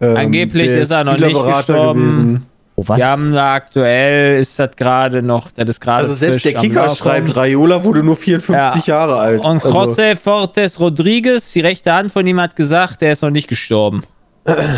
Ähm, 0.00 0.16
Angeblich 0.16 0.68
ist 0.68 0.90
er 0.90 1.04
noch 1.04 1.18
nicht 1.18 1.34
gestorben. 1.34 2.00
Gewesen. 2.08 2.46
Oh, 2.76 2.82
was? 2.86 2.98
Wir 2.98 3.06
haben 3.06 3.32
da 3.32 3.54
aktuell, 3.54 4.40
ist 4.40 4.58
das 4.58 4.70
gerade 4.74 5.22
noch, 5.22 5.50
das 5.52 5.68
ist 5.68 5.80
gerade 5.80 6.04
Also 6.04 6.14
selbst 6.14 6.44
der 6.44 6.54
Kicker 6.54 6.88
schreibt, 6.88 7.36
Raiola 7.36 7.84
wurde 7.84 8.02
nur 8.02 8.16
54 8.16 8.86
Jahre 8.86 9.16
alt. 9.16 9.44
Und 9.44 9.64
Also, 9.64 9.78
José 9.78 10.16
Fortes 10.16 10.80
Rodriguez, 10.80 11.52
die 11.52 11.60
rechte 11.60 11.92
Hand 11.92 12.10
von 12.10 12.26
ihm 12.26 12.40
hat 12.40 12.56
gesagt, 12.56 13.00
der 13.02 13.12
ist 13.12 13.22
noch 13.22 13.30
nicht 13.30 13.46
gestorben. 13.48 14.02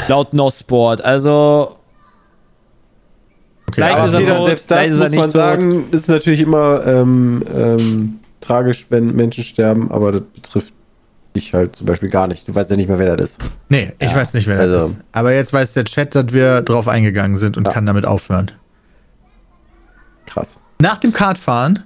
Laut 0.09 0.35
NOSport. 0.35 1.03
Also, 1.05 1.77
vielleicht 3.77 3.97
aber 3.99 4.07
ist 4.09 4.15
er 4.15 4.21
Peter, 4.21 4.37
tot, 4.37 4.47
selbst 4.47 4.71
das 4.71 4.89
muss 4.91 4.99
man 5.01 5.11
nicht 5.11 5.23
tot. 5.25 5.33
sagen, 5.33 5.85
ist 5.93 6.09
natürlich 6.09 6.41
immer 6.41 6.87
ähm, 6.87 7.43
ähm, 7.55 8.15
tragisch, 8.41 8.87
wenn 8.91 9.15
Menschen 9.15 9.45
sterben, 9.45 9.91
aber 9.91 10.13
das 10.13 10.23
betrifft 10.35 10.73
dich 11.35 11.53
halt 11.55 11.77
zum 11.77 11.87
Beispiel 11.87 12.09
gar 12.09 12.27
nicht. 12.27 12.49
Du 12.49 12.55
weißt 12.55 12.71
ja 12.71 12.77
nicht 12.77 12.89
mehr, 12.89 12.99
wer 12.99 13.17
das 13.17 13.31
ist. 13.33 13.41
Nee, 13.69 13.93
ich 13.99 14.15
weiß 14.15 14.35
nicht, 14.35 14.47
wer 14.47 14.57
das 14.57 14.71
also- 14.83 14.87
ist. 14.95 14.99
Aber 15.13 15.33
jetzt 15.35 15.53
weiß 15.53 15.75
der 15.75 15.85
Chat, 15.85 16.15
dass 16.15 16.33
wir 16.33 16.63
drauf 16.63 16.89
eingegangen 16.89 17.37
sind 17.37 17.57
und 17.57 17.67
Ja. 17.67 17.73
kann 17.73 17.87
damit 17.87 18.07
aufhören. 18.07 18.51
Krass. 20.27 20.59
Nach 20.81 20.99
dem 20.99 21.13
Kartfahren 21.13 21.85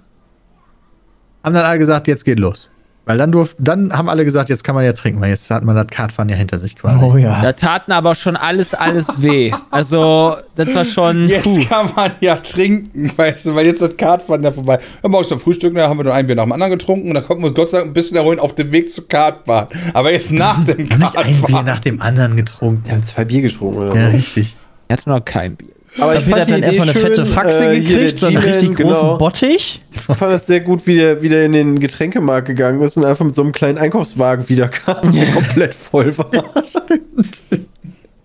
haben 1.45 1.55
dann 1.55 1.65
alle 1.65 1.79
gesagt, 1.79 2.09
jetzt 2.09 2.25
geht 2.25 2.39
los. 2.41 2.69
Weil 3.07 3.19
dann 3.19 3.33
durften, 3.33 3.65
dann 3.65 3.93
haben 3.93 4.09
alle 4.09 4.25
gesagt, 4.25 4.51
jetzt 4.51 4.63
kann 4.63 4.75
man 4.75 4.85
ja 4.85 4.93
trinken, 4.93 5.21
weil 5.21 5.31
jetzt 5.31 5.51
hat 5.51 5.65
man 5.65 5.75
das 5.75 5.87
Kartfahren 5.89 6.29
ja 6.29 6.37
hinter 6.37 6.59
sich 6.59 6.77
quasi. 6.77 7.03
Oh 7.05 7.17
ja. 7.17 7.41
Da 7.43 7.53
taten 7.55 7.91
aber 7.93 8.15
schon 8.15 8.37
alles, 8.37 8.73
alles 8.75 9.21
weh. 9.23 9.51
Also, 9.71 10.37
das 10.55 10.73
war 10.75 10.85
schon. 10.85 11.27
Jetzt 11.27 11.43
puh. 11.45 11.65
kann 11.69 11.91
man 11.97 12.13
ja 12.21 12.37
trinken, 12.37 13.11
weißt 13.17 13.47
du, 13.47 13.55
weil 13.55 13.67
jetzt 13.67 13.81
das 13.83 13.97
Kartfahren 13.97 14.45
ja 14.45 14.53
vorbei. 14.53 14.79
Am 15.03 15.11
Morgens 15.11 15.29
beim 15.31 15.41
Frühstück, 15.41 15.75
da 15.75 15.89
haben 15.89 15.99
wir 15.99 16.05
nur 16.05 16.15
ein 16.15 16.27
Bier 16.27 16.37
nach 16.37 16.45
dem 16.45 16.53
anderen 16.53 16.73
getrunken 16.73 17.09
und 17.09 17.15
da 17.15 17.21
konnten 17.23 17.43
wir 17.43 17.49
uns 17.49 17.57
Gott 17.57 17.71
sei 17.71 17.79
Dank 17.79 17.91
ein 17.91 17.95
bisschen 17.95 18.17
erholen 18.17 18.39
auf 18.39 18.55
dem 18.55 18.71
Weg 18.71 18.93
zur 18.93 19.09
Kartbahn. 19.09 19.67
Aber 19.95 20.13
jetzt 20.13 20.31
nach 20.31 20.63
dem 20.65 20.89
haben 20.91 20.99
nicht 21.01 21.17
ein 21.19 21.27
Bier 21.27 21.35
Kartfahren. 21.41 21.67
nach 21.67 21.81
dem 21.81 22.01
anderen 22.03 22.37
getrunken. 22.37 22.85
Wir 22.85 22.93
haben 22.93 23.03
zwei 23.03 23.25
Bier 23.25 23.43
getrunken 23.43 23.79
oder 23.79 23.97
Ja, 23.97 24.11
so. 24.11 24.17
richtig. 24.17 24.57
Er 24.89 24.97
hatte 24.99 25.09
noch 25.09 25.25
kein 25.25 25.57
Bier. 25.57 25.69
Aber 25.99 26.17
Ich 26.17 26.25
Peter 26.25 26.41
hat 26.43 26.51
dann 26.51 26.63
erstmal 26.63 26.89
eine 26.89 26.99
fette 26.99 27.27
Faxe 27.27 27.73
äh, 27.73 27.81
gekriegt, 27.81 28.19
so 28.19 28.27
einen 28.27 28.37
richtig 28.37 28.77
großen 28.77 29.07
genau. 29.07 29.19
Bottich. 29.19 29.83
Ich 29.93 30.01
fand 30.01 30.33
das 30.33 30.47
sehr 30.47 30.61
gut, 30.61 30.87
wie 30.87 30.95
der 30.97 31.23
wieder 31.23 31.45
in 31.45 31.53
den 31.53 31.81
Getränkemarkt 31.81 32.47
gegangen 32.47 32.81
ist 32.81 32.97
und 32.97 33.05
einfach 33.05 33.25
mit 33.25 33.35
so 33.35 33.43
einem 33.43 33.53
kleinen 33.53 33.79
Einkaufswagen 33.79 34.49
wiederkam, 34.49 35.13
der 35.15 35.27
komplett 35.27 35.75
voll 35.75 36.17
war. 36.17 36.31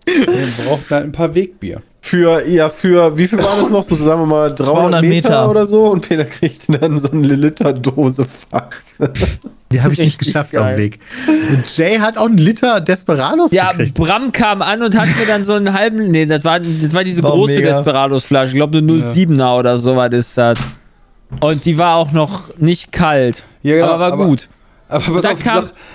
Wir 0.06 0.48
brauchten 0.66 0.96
halt 0.96 1.06
ein 1.06 1.12
paar 1.12 1.34
Wegbier. 1.34 1.82
Für, 2.08 2.48
ja, 2.48 2.70
für, 2.70 3.18
wie 3.18 3.26
viel 3.28 3.40
war 3.40 3.56
das 3.60 3.70
noch? 3.72 3.82
So, 3.82 3.96
sagen 3.96 4.22
wir 4.22 4.26
mal, 4.28 4.50
300 4.56 4.58
200 4.68 5.02
Meter, 5.02 5.10
Meter. 5.30 5.50
oder 5.50 5.66
so. 5.66 5.88
Und 5.88 6.08
Peter 6.08 6.24
kriegte 6.26 6.74
dann 6.78 7.00
so 7.00 7.10
eine 7.10 7.26
Liter-Dose 7.34 8.26
Fax. 8.26 8.96
Die 9.72 9.82
habe 9.82 9.94
ich 9.94 10.00
nicht 10.00 10.20
geschafft 10.20 10.52
geil. 10.52 10.62
auf 10.62 10.70
dem 10.70 10.78
Weg. 10.78 11.00
Und 11.50 11.76
Jay 11.78 11.98
hat 11.98 12.18
auch 12.20 12.28
einen 12.28 12.38
Liter 12.38 12.80
Desperados 12.80 13.52
Ja, 13.52 13.72
gekriegt. 13.72 13.96
Bram 13.96 14.32
kam 14.32 14.62
an 14.62 14.84
und 14.84 14.96
hat 14.96 15.08
mir 15.08 15.26
dann 15.28 15.44
so 15.44 15.54
einen 15.54 15.74
halben. 15.74 16.12
Nee, 16.12 16.28
das 16.28 16.44
war, 16.44 16.60
das 16.60 16.94
war 16.94 17.04
diese 17.04 17.24
War 17.24 17.32
große. 17.32 17.60
Desperados-Flasche. 17.60 18.50
Ich 18.52 18.56
glaube, 18.58 18.78
eine 18.78 18.92
07er 18.94 19.58
oder 19.58 19.80
so 19.80 19.96
was 19.96 20.14
ist 20.14 20.38
das. 20.38 20.60
Und 21.40 21.66
die 21.66 21.80
war 21.80 21.96
auch 21.96 22.12
noch 22.12 22.56
nicht 22.60 22.92
kalt. 22.92 23.44
Ja, 23.64 23.78
genau, 23.78 23.88
aber 23.90 24.00
war 24.00 24.14
aber- 24.14 24.26
gut. 24.28 24.48
Aber, 24.88 25.16
auf, 25.18 25.22
sag, 25.22 25.38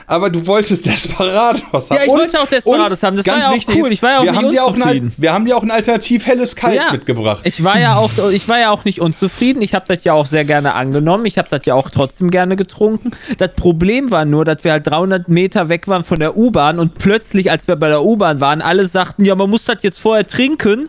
aber 0.09 0.31
du 0.31 0.45
wolltest 0.49 0.85
Desperados 0.85 1.63
haben. 1.91 1.97
Ja, 1.97 2.03
ich 2.05 2.09
wollte 2.09 2.41
auch 2.41 2.47
Desperados 2.49 2.99
und 2.99 3.07
haben. 3.07 3.17
Das 3.17 3.25
ganz 3.25 3.37
war 3.37 3.43
ja 3.45 3.51
auch 3.51 3.57
wichtig 3.57 3.77
cool. 3.77 3.85
ist, 3.89 3.93
Ich 3.93 4.03
war 4.03 4.11
ja 4.11 4.19
auch 4.19 4.23
wir 4.25 4.33
nicht 4.33 4.43
haben 4.43 4.51
dir 4.51 4.65
auch 4.65 4.77
ein, 4.89 5.13
wir 5.17 5.33
haben 5.33 5.45
dir 5.45 5.57
auch 5.57 5.63
ein 5.63 5.71
alternativ 5.71 6.27
helles 6.27 6.57
Kalt 6.57 6.75
Ja. 6.77 6.91
mitgebracht. 6.91 7.41
Ich 7.45 7.63
war 7.63 7.79
ja 7.79 7.97
auch, 7.97 8.11
ich 8.33 8.49
war 8.49 8.59
ja 8.59 8.71
auch 8.71 8.85
nicht 8.85 9.01
unzufrieden. 9.01 9.63
Ich 9.63 9.75
habe 9.75 9.85
das 9.87 10.03
ja 10.03 10.13
auch 10.15 10.27
sehr 10.27 10.45
gerne 10.45 10.75
angenommen. 10.75 11.25
Ich 11.27 11.39
habe 11.39 11.49
das 11.49 11.65
ja 11.67 11.75
auch 11.75 11.91
trotzdem 11.91 12.31
gerne 12.31 12.57
getrunken. 12.57 13.13
Das 13.39 13.53
Problem 13.53 14.11
war 14.11 14.25
nur, 14.25 14.45
dass 14.45 14.65
wir 14.65 14.73
halt 14.73 14.87
300 14.89 15.29
Meter 15.29 15.69
weg 15.69 15.87
waren 15.87 16.03
von 16.03 16.19
der 16.19 16.37
U-Bahn 16.37 16.81
und 16.81 16.95
plötzlich, 16.99 17.51
als 17.51 17.69
wir 17.69 17.77
bei 17.77 17.89
der 17.89 18.03
U-Bahn 18.03 18.41
waren, 18.41 18.61
alle 18.61 18.87
sagten, 18.87 19.25
ja, 19.25 19.37
man 19.37 19.49
muss 19.49 19.65
das 19.67 19.83
jetzt 19.83 20.01
vorher 20.01 20.27
trinken, 20.27 20.89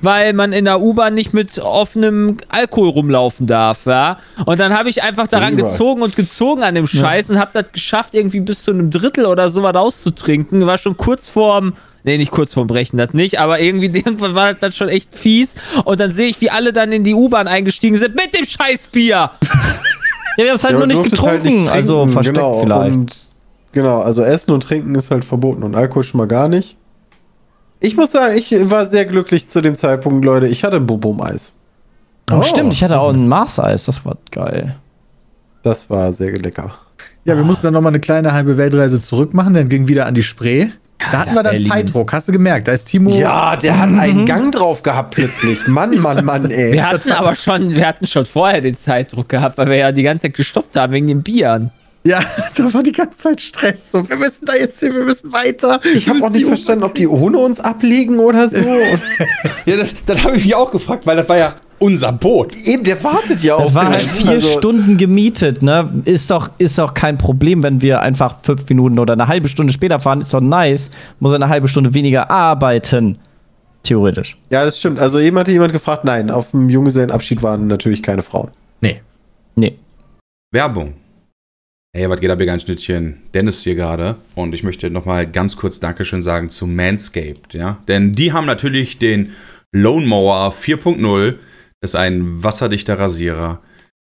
weil 0.00 0.32
man 0.32 0.52
in 0.52 0.64
der 0.64 0.80
U-Bahn 0.80 1.14
nicht 1.14 1.32
mit 1.32 1.58
offenem 1.58 2.36
Alkohol 2.48 2.90
rumlaufen 2.90 3.46
darf, 3.46 3.86
ja. 3.86 4.18
Und 4.44 4.60
dann 4.60 4.76
habe 4.76 4.90
ich 4.90 5.02
einfach 5.02 5.26
daran 5.26 5.56
gezogen 5.56 6.02
und 6.02 6.16
gezogen 6.16 6.62
an 6.62 6.74
dem 6.74 6.86
Scheiß 6.86 7.30
und 7.30 7.38
habe 7.38 7.50
das 7.54 7.72
geschafft, 7.72 8.14
irgendwie 8.14 8.40
bis 8.40 8.62
zu 8.62 8.72
einem 8.72 8.90
Drittel 8.90 9.26
oder 9.26 9.50
so 9.50 9.62
was 9.62 9.74
auszutrinken. 9.74 10.66
War 10.66 10.78
schon 10.78 10.96
kurz 10.96 11.28
vorm 11.28 11.74
Nee, 12.04 12.18
nicht 12.18 12.30
kurz 12.30 12.54
vorm 12.54 12.68
Brechen, 12.68 12.98
das 12.98 13.14
nicht, 13.14 13.40
aber 13.40 13.58
irgendwie 13.58 13.86
irgendwann 13.98 14.36
war 14.36 14.52
das 14.52 14.60
dann 14.60 14.70
schon 14.70 14.88
echt 14.88 15.12
fies. 15.12 15.56
Und 15.84 15.98
dann 15.98 16.12
sehe 16.12 16.28
ich, 16.28 16.40
wie 16.40 16.50
alle 16.50 16.72
dann 16.72 16.92
in 16.92 17.02
die 17.02 17.14
U-Bahn 17.14 17.48
eingestiegen 17.48 17.96
sind 17.96 18.14
mit 18.14 18.32
dem 18.34 18.44
Scheißbier. 18.44 19.30
Ja, 20.38 20.44
wir 20.44 20.50
haben 20.50 20.56
es 20.56 20.64
halt 20.64 20.72
Ja, 20.74 20.78
nur 20.78 20.86
man 20.86 20.96
nicht 20.98 21.10
getrunken. 21.10 21.30
halt 21.32 21.44
nicht 21.44 21.68
also 21.70 22.06
versteckt 22.08 22.36
genau. 22.36 22.60
vielleicht. 22.60 22.94
Und, 22.94 23.28
genau, 23.72 24.02
also 24.02 24.22
Essen 24.22 24.50
und 24.50 24.62
Trinken 24.62 24.94
ist 24.94 25.10
halt 25.10 25.24
verboten 25.24 25.62
und 25.62 25.74
Alkohol 25.74 26.04
schon 26.04 26.18
mal 26.18 26.26
gar 26.26 26.48
nicht. 26.48 26.76
Ich 27.80 27.96
muss 27.96 28.12
sagen, 28.12 28.36
ich 28.36 28.52
war 28.70 28.86
sehr 28.86 29.04
glücklich 29.04 29.48
zu 29.48 29.60
dem 29.60 29.74
Zeitpunkt, 29.74 30.24
Leute. 30.24 30.46
Ich 30.46 30.64
hatte 30.64 30.76
ein 30.76 30.86
Bum-Bum-Eis. 30.86 31.54
Oh, 32.30 32.42
stimmt, 32.42 32.72
ich 32.72 32.82
hatte 32.82 32.98
auch 32.98 33.12
ein 33.12 33.28
Mars-Eis, 33.28 33.84
das 33.84 34.04
war 34.04 34.16
geil. 34.30 34.76
Das 35.62 35.88
war 35.90 36.12
sehr 36.12 36.32
lecker. 36.32 36.74
Ja, 37.24 37.36
wir 37.36 37.44
mussten 37.44 37.66
dann 37.66 37.74
nochmal 37.74 37.90
eine 37.90 38.00
kleine 38.00 38.32
halbe 38.32 38.56
Weltreise 38.56 39.00
zurück 39.00 39.34
machen, 39.34 39.54
dann 39.54 39.68
ging 39.68 39.88
wieder 39.88 40.06
an 40.06 40.14
die 40.14 40.22
Spree. 40.22 40.68
Da 40.98 41.18
hatten 41.18 41.34
wir 41.34 41.42
dann 41.42 41.52
Berlin. 41.52 41.70
Zeitdruck, 41.70 42.12
hast 42.12 42.28
du 42.28 42.32
gemerkt? 42.32 42.68
Da 42.68 42.72
ist 42.72 42.86
Timo. 42.86 43.10
Ja, 43.10 43.54
der 43.56 43.78
hat 43.78 43.90
einen 43.90 44.24
Gang 44.24 44.50
drauf 44.50 44.82
gehabt 44.82 45.14
plötzlich. 45.14 45.68
Mann, 45.68 46.00
Mann, 46.00 46.24
Mann, 46.24 46.50
ey. 46.50 46.72
Wir 46.72 46.88
hatten 46.88 47.12
aber 47.12 47.34
schon, 47.34 47.70
wir 47.74 47.86
hatten 47.86 48.06
schon 48.06 48.24
vorher 48.24 48.60
den 48.60 48.76
Zeitdruck 48.76 49.28
gehabt, 49.28 49.58
weil 49.58 49.68
wir 49.68 49.76
ja 49.76 49.92
die 49.92 50.02
ganze 50.02 50.22
Zeit 50.22 50.34
gestoppt 50.34 50.74
haben 50.76 50.92
wegen 50.94 51.06
den 51.06 51.22
Bieren. 51.22 51.70
Ja, 52.06 52.20
da 52.56 52.72
war 52.72 52.82
die 52.82 52.92
ganze 52.92 53.18
Zeit 53.18 53.40
Stress. 53.40 53.90
So, 53.92 54.08
wir 54.08 54.16
müssen 54.16 54.44
da 54.46 54.54
jetzt 54.54 54.78
hin, 54.80 54.94
wir 54.94 55.04
müssen 55.04 55.32
weiter. 55.32 55.80
Ich 55.94 56.08
habe 56.08 56.22
auch 56.22 56.30
nicht 56.30 56.46
verstanden, 56.46 56.84
ob 56.84 56.94
die 56.94 57.08
ohne 57.08 57.38
uns 57.38 57.58
ablegen 57.60 58.18
oder 58.18 58.48
so. 58.48 58.56
Ja, 59.66 59.76
das, 59.76 59.94
das 60.06 60.24
habe 60.24 60.36
ich 60.36 60.44
mich 60.44 60.54
auch 60.54 60.70
gefragt, 60.70 61.06
weil 61.08 61.16
das 61.16 61.28
war 61.28 61.36
ja 61.38 61.54
unser 61.80 62.12
Boot. 62.12 62.54
eben, 62.54 62.84
der 62.84 63.02
wartet 63.02 63.42
ja 63.42 63.56
auf 63.56 63.64
Das 63.66 63.74
war 63.74 63.88
halt 63.90 64.00
vier 64.00 64.30
Also, 64.30 64.48
Stunden 64.48 64.96
gemietet, 64.96 65.60
ne? 65.60 66.02
Ist 66.04 66.30
doch, 66.30 66.50
ist 66.58 66.78
doch 66.78 66.94
kein 66.94 67.18
Problem, 67.18 67.64
wenn 67.64 67.82
wir 67.82 68.00
einfach 68.00 68.36
fünf 68.44 68.68
Minuten 68.68 69.00
oder 69.00 69.14
eine 69.14 69.26
halbe 69.26 69.48
Stunde 69.48 69.72
später 69.72 69.98
fahren, 69.98 70.20
ist 70.20 70.32
doch 70.32 70.40
nice. 70.40 70.92
Muss 71.18 71.32
eine 71.34 71.48
halbe 71.48 71.66
Stunde 71.66 71.94
weniger 71.94 72.30
arbeiten. 72.30 73.18
Theoretisch. 73.82 74.36
Ja, 74.50 74.64
das 74.64 74.78
stimmt. 74.78 75.00
Also 75.00 75.18
eben 75.18 75.36
hatte 75.36 75.50
jemand 75.50 75.72
gefragt, 75.72 76.04
nein, 76.04 76.30
auf 76.30 76.52
dem 76.52 76.68
Junggesellenabschied 76.68 77.42
waren 77.42 77.66
natürlich 77.66 78.02
keine 78.04 78.22
Frauen. 78.22 78.50
Nee. 78.80 79.00
Nee. 79.56 79.76
Werbung. 80.52 80.94
Hey, 81.96 82.10
was 82.10 82.20
geht 82.20 82.28
ab, 82.28 82.38
ihr 82.38 82.44
ganz 82.44 82.64
Schnittchen? 82.64 83.22
Dennis 83.32 83.62
hier 83.62 83.74
gerade. 83.74 84.16
Und 84.34 84.54
ich 84.54 84.62
möchte 84.62 84.90
nochmal 84.90 85.26
ganz 85.26 85.56
kurz 85.56 85.80
Dankeschön 85.80 86.20
sagen 86.20 86.50
zu 86.50 86.66
Manscaped, 86.66 87.54
ja. 87.54 87.82
Denn 87.88 88.12
die 88.12 88.34
haben 88.34 88.44
natürlich 88.44 88.98
den 88.98 89.32
Lone 89.72 90.04
Mower 90.04 90.52
4.0. 90.52 91.36
Das 91.80 91.92
ist 91.92 91.94
ein 91.94 92.44
wasserdichter 92.44 92.98
Rasierer, 92.98 93.62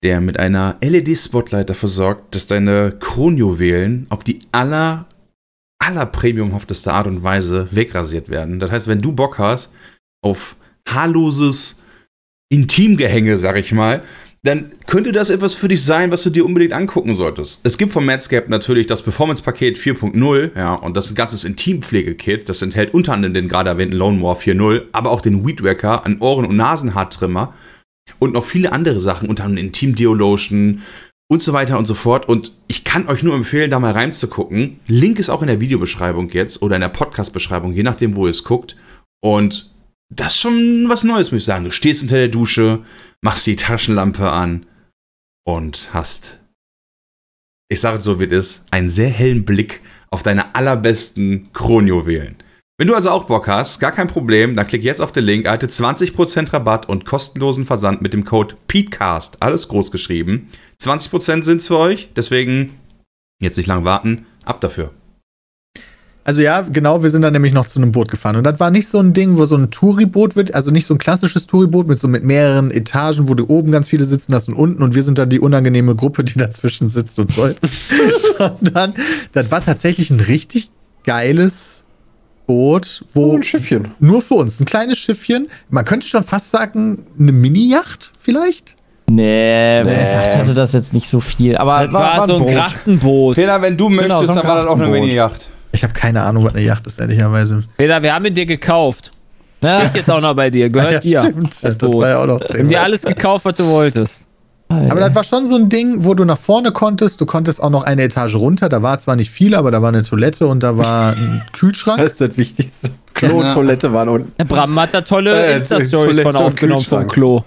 der 0.01 0.19
mit 0.19 0.39
einer 0.39 0.77
LED-Spotlight 0.81 1.69
dafür 1.69 1.89
sorgt, 1.89 2.33
dass 2.33 2.47
deine 2.47 2.91
Kronjuwelen 2.99 4.07
auf 4.09 4.23
die 4.23 4.39
aller, 4.51 5.05
aller 5.77 6.07
premiumhafteste 6.07 6.91
Art 6.91 7.05
und 7.05 7.21
Weise 7.21 7.67
wegrasiert 7.69 8.29
werden. 8.29 8.59
Das 8.59 8.71
heißt, 8.71 8.87
wenn 8.87 9.03
du 9.03 9.11
Bock 9.11 9.37
hast 9.37 9.69
auf 10.23 10.55
haarloses 10.89 11.83
Intimgehänge, 12.49 13.37
sag 13.37 13.57
ich 13.57 13.71
mal, 13.71 14.01
dann 14.45 14.71
könnte 14.85 15.11
das 15.11 15.31
etwas 15.31 15.55
für 15.55 15.67
dich 15.67 15.83
sein, 15.83 16.11
was 16.11 16.21
du 16.21 16.29
dir 16.29 16.45
unbedingt 16.45 16.73
angucken 16.73 17.15
solltest. 17.15 17.61
Es 17.63 17.79
gibt 17.79 17.91
von 17.91 18.05
Manscaped 18.05 18.47
natürlich 18.47 18.85
das 18.85 19.01
Performance-Paket 19.01 19.77
4.0, 19.77 20.51
ja, 20.55 20.75
und 20.75 20.95
das 20.95 21.05
ist 21.05 21.11
ein 21.11 21.15
ganzes 21.15 21.43
Intimpflegekit. 21.43 22.47
Das 22.47 22.61
enthält 22.61 22.93
unter 22.93 23.13
anderem 23.13 23.33
den 23.33 23.47
gerade 23.47 23.71
erwähnten 23.71 23.97
Lone 23.97 24.19
Mower 24.19 24.37
4.0, 24.37 24.83
aber 24.91 25.09
auch 25.09 25.21
den 25.21 25.45
Weed 25.45 25.63
Wacker, 25.63 26.05
einen 26.05 26.21
Ohren- 26.21 26.45
und 26.45 26.55
Nasenhaartrimmer 26.57 27.55
und 28.19 28.33
noch 28.33 28.43
viele 28.43 28.71
andere 28.71 28.99
Sachen, 28.99 29.29
unter 29.29 29.45
anderem 29.45 29.65
Intim 29.65 29.95
Deo 29.95 30.13
Lotion 30.13 30.83
und 31.27 31.41
so 31.41 31.53
weiter 31.53 31.79
und 31.79 31.87
so 31.87 31.95
fort. 31.95 32.29
Und 32.29 32.51
ich 32.67 32.83
kann 32.83 33.07
euch 33.07 33.23
nur 33.23 33.33
empfehlen, 33.33 33.71
da 33.71 33.79
mal 33.79 33.93
reinzugucken. 33.93 34.79
Link 34.85 35.17
ist 35.17 35.31
auch 35.31 35.41
in 35.41 35.47
der 35.47 35.59
Videobeschreibung 35.59 36.29
jetzt 36.29 36.61
oder 36.61 36.75
in 36.75 36.81
der 36.81 36.89
Podcast-Beschreibung, 36.89 37.73
je 37.73 37.81
nachdem, 37.81 38.15
wo 38.15 38.27
ihr 38.27 38.31
es 38.31 38.43
guckt. 38.43 38.75
Und 39.23 39.71
das 40.09 40.35
ist 40.35 40.41
schon 40.41 40.85
was 40.87 41.03
Neues, 41.03 41.31
muss 41.31 41.41
ich 41.41 41.45
sagen. 41.45 41.65
Du 41.65 41.71
stehst 41.71 42.03
unter 42.03 42.17
der 42.17 42.27
Dusche, 42.27 42.83
machst 43.21 43.47
die 43.47 43.55
Taschenlampe 43.55 44.29
an 44.29 44.65
und 45.45 45.89
hast, 45.93 46.39
ich 47.69 47.79
sage 47.79 47.97
es 47.97 48.03
so 48.03 48.19
wie 48.19 48.25
es 48.25 48.31
ist, 48.31 48.63
einen 48.71 48.89
sehr 48.89 49.09
hellen 49.09 49.45
Blick 49.45 49.81
auf 50.11 50.23
deine 50.23 50.55
allerbesten 50.55 51.51
Kronjuwelen. 51.53 52.37
Wenn 52.77 52.87
du 52.87 52.95
also 52.95 53.09
auch 53.09 53.23
Bock 53.23 53.47
hast, 53.47 53.79
gar 53.79 53.93
kein 53.93 54.09
Problem, 54.09 54.55
dann 54.55 54.67
klick 54.67 54.83
jetzt 54.83 54.99
auf 54.99 55.13
den 55.13 55.23
Link, 55.23 55.45
erhalte 55.45 55.67
20% 55.67 56.51
Rabatt 56.51 56.89
und 56.89 57.05
kostenlosen 57.05 57.65
Versand 57.65 58.01
mit 58.01 58.11
dem 58.11 58.25
Code 58.25 58.57
PETECAST, 58.67 59.41
alles 59.41 59.69
groß 59.69 59.91
geschrieben. 59.91 60.49
20% 60.81 61.43
sind's 61.43 61.67
für 61.67 61.77
euch, 61.77 62.09
deswegen 62.17 62.77
jetzt 63.41 63.57
nicht 63.57 63.67
lang 63.67 63.85
warten, 63.85 64.25
ab 64.43 64.59
dafür. 64.59 64.91
Also 66.27 66.41
ja, 66.41 66.61
genau, 66.61 67.03
wir 67.03 67.11
sind 67.11 67.21
dann 67.21 67.33
nämlich 67.33 67.53
noch 67.53 67.67
zu 67.67 67.79
einem 67.79 67.91
Boot 67.91 68.09
gefahren. 68.09 68.35
Und 68.35 68.43
das 68.45 68.59
war 68.59 68.71
nicht 68.71 68.89
so 68.89 68.97
ein 68.99 69.13
Ding, 69.13 69.37
wo 69.37 69.45
so 69.45 69.55
ein 69.55 69.69
Touriboot 69.69 70.35
wird, 70.35 70.55
also 70.55 70.71
nicht 70.71 70.87
so 70.87 70.95
ein 70.95 70.97
klassisches 70.97 71.45
Touriboot 71.45 71.87
mit 71.87 71.99
so 71.99 72.07
mit 72.07 72.23
mehreren 72.23 72.71
Etagen, 72.71 73.29
wo 73.29 73.35
du 73.35 73.45
oben 73.47 73.71
ganz 73.71 73.89
viele 73.89 74.05
sitzen 74.05 74.33
hast 74.33 74.47
und 74.47 74.55
unten 74.55 74.81
und 74.81 74.95
wir 74.95 75.03
sind 75.03 75.19
dann 75.19 75.29
die 75.29 75.39
unangenehme 75.39 75.95
Gruppe, 75.95 76.23
die 76.23 76.33
dazwischen 76.39 76.89
sitzt 76.89 77.19
und 77.19 77.31
so. 77.31 77.49
Sondern 78.39 78.95
das 79.33 79.51
war 79.51 79.61
tatsächlich 79.61 80.09
ein 80.09 80.19
richtig 80.19 80.71
geiles 81.03 81.85
Boot, 82.47 83.05
wo 83.13 83.33
Oh, 83.33 83.35
ein 83.35 83.43
Schiffchen. 83.43 83.89
nur 83.99 84.23
für 84.23 84.33
uns, 84.33 84.59
ein 84.59 84.65
kleines 84.65 84.97
Schiffchen. 84.97 85.47
Man 85.69 85.85
könnte 85.85 86.07
schon 86.07 86.23
fast 86.23 86.49
sagen, 86.49 87.05
eine 87.19 87.31
Mini-Yacht 87.33 88.11
vielleicht? 88.19 88.75
Nee, 89.07 89.83
nee. 89.83 89.91
hatte 89.91 90.55
das 90.55 90.73
jetzt 90.73 90.93
nicht 90.95 91.07
so 91.07 91.19
viel. 91.19 91.55
Aber 91.57 91.85
Das 91.85 91.93
war, 91.93 92.25
so 92.25 92.37
ein 92.37 92.39
Boot. 92.45 92.51
Grachtenboot. 92.51 93.35
Peter, 93.35 93.61
wenn 93.61 93.77
du 93.77 93.89
möchtest, 93.89 94.25
so 94.27 94.33
dann 94.33 94.47
war 94.47 94.55
das 94.63 94.65
auch 94.67 94.79
eine. 94.79 94.87
Mini-Yacht. 94.87 95.51
Ich 95.75 95.83
habe 95.83 95.93
keine 95.93 96.23
Ahnung, 96.23 96.43
was 96.45 96.53
eine 96.55 96.63
Yacht 96.63 96.87
ist, 96.87 96.99
ehrlicherweise. 96.99 97.63
Peter, 97.77 98.01
wir 98.01 98.13
haben 98.15 98.25
ihn 98.25 98.33
dir 98.33 98.45
gekauft. 98.45 99.11
Ja, 99.61 99.81
Steht 99.81 99.95
jetzt 99.95 100.11
auch 100.11 100.21
noch 100.21 100.35
bei 100.35 100.49
dir. 100.49 100.69
Gehört 100.69 101.03
dir. 101.03 101.21
stimmt. 101.21 101.63
Das 101.63 101.75
Boot. 101.77 102.01
war 102.03 102.09
ja 102.09 102.21
auch 102.21 102.25
noch 102.27 102.39
Wir 102.49 102.59
haben 102.59 102.67
dir 102.67 102.81
alles 102.81 103.03
gekauft, 103.03 103.45
was 103.45 103.55
du 103.55 103.65
wolltest. 103.67 104.25
Aber 104.67 104.99
das 104.99 105.13
war 105.13 105.23
schon 105.23 105.45
so 105.45 105.55
ein 105.55 105.69
Ding, 105.69 106.03
wo 106.03 106.15
du 106.15 106.25
nach 106.25 106.39
vorne 106.39 106.71
konntest. 106.71 107.21
Du 107.21 107.25
konntest 107.27 107.61
auch 107.61 107.69
noch 107.69 107.83
eine 107.83 108.01
Etage 108.03 108.35
runter. 108.35 108.67
Da 108.67 108.81
war 108.81 108.97
zwar 108.99 109.15
nicht 109.15 109.29
viel, 109.29 109.53
aber 109.53 109.69
da 109.69 109.81
war 109.81 109.89
eine 109.89 110.01
Toilette 110.01 110.47
und 110.47 110.63
da 110.63 110.75
war 110.77 111.11
ein 111.13 111.41
Das 111.51 111.59
Kühlschrank. 111.59 112.01
ist 112.01 112.19
das 112.19 112.35
Wichtigste. 112.37 112.89
Klo 113.13 113.37
und 113.37 113.45
Ja. 113.45 113.53
Toilette 113.53 113.93
waren 113.93 114.09
unten. 114.09 114.31
Der 114.39 114.45
Bram 114.45 114.77
hat 114.79 114.93
da 114.93 115.01
tolle 115.01 115.45
Äh, 115.53 115.57
Insta-Stories 115.57 116.19
von 116.21 116.35
aufgenommen 116.35 116.81
vom. 116.83 117.07
Klo. 117.07 117.43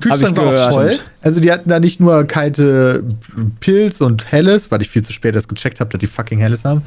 Kühlschrank 0.00 0.36
war 0.36 0.44
gehört. 0.44 0.68
auch 0.68 0.72
voll. 0.72 0.98
Also 1.22 1.40
die 1.40 1.50
hatten 1.50 1.68
da 1.68 1.80
nicht 1.80 2.00
nur 2.00 2.24
kalte 2.24 3.04
Pilz 3.60 4.00
und 4.00 4.30
Helles, 4.30 4.70
weil 4.70 4.82
ich 4.82 4.88
viel 4.90 5.02
zu 5.02 5.12
spät 5.12 5.34
erst 5.34 5.48
gecheckt 5.48 5.80
habe, 5.80 5.90
dass 5.90 5.98
die 5.98 6.06
fucking 6.06 6.38
Helles 6.38 6.64
haben, 6.64 6.82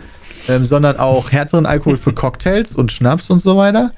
ähm, 0.47 0.65
sondern 0.65 0.97
auch 0.97 1.31
härteren 1.31 1.65
Alkohol 1.65 1.97
für 1.97 2.13
Cocktails 2.13 2.75
und 2.75 2.91
Schnaps 2.91 3.29
und 3.29 3.41
so 3.41 3.57
weiter. 3.57 3.91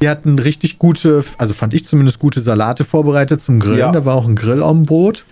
Die 0.00 0.08
hatten 0.08 0.38
richtig 0.38 0.78
gute, 0.78 1.22
also 1.36 1.52
fand 1.52 1.74
ich 1.74 1.86
zumindest 1.86 2.18
gute 2.20 2.40
Salate 2.40 2.84
vorbereitet 2.84 3.42
zum 3.42 3.60
Grillen. 3.60 3.78
Ja. 3.78 3.92
Da 3.92 4.04
war 4.04 4.14
auch 4.14 4.26
ein 4.26 4.34
Grill 4.36 4.62
am 4.62 4.84
Boot. 4.84 5.24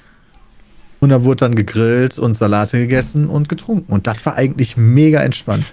Und 1.00 1.10
da 1.10 1.22
wurde 1.22 1.36
dann 1.36 1.54
gegrillt 1.54 2.18
und 2.18 2.36
Salate 2.36 2.76
gegessen 2.76 3.28
und 3.28 3.48
getrunken. 3.48 3.92
Und 3.92 4.08
das 4.08 4.26
war 4.26 4.34
eigentlich 4.34 4.76
mega 4.76 5.22
entspannt. 5.22 5.64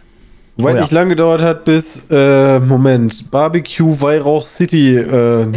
Wobei 0.55 0.71
Oh 0.71 0.75
ja. 0.75 0.81
nicht 0.83 0.91
lange 0.91 1.09
gedauert 1.09 1.41
hat, 1.41 1.65
bis, 1.65 2.03
äh, 2.11 2.59
Moment, 2.59 3.31
Barbecue 3.31 3.99
Weihrauch 3.99 4.45
City 4.47 4.95
äh, 4.95 5.47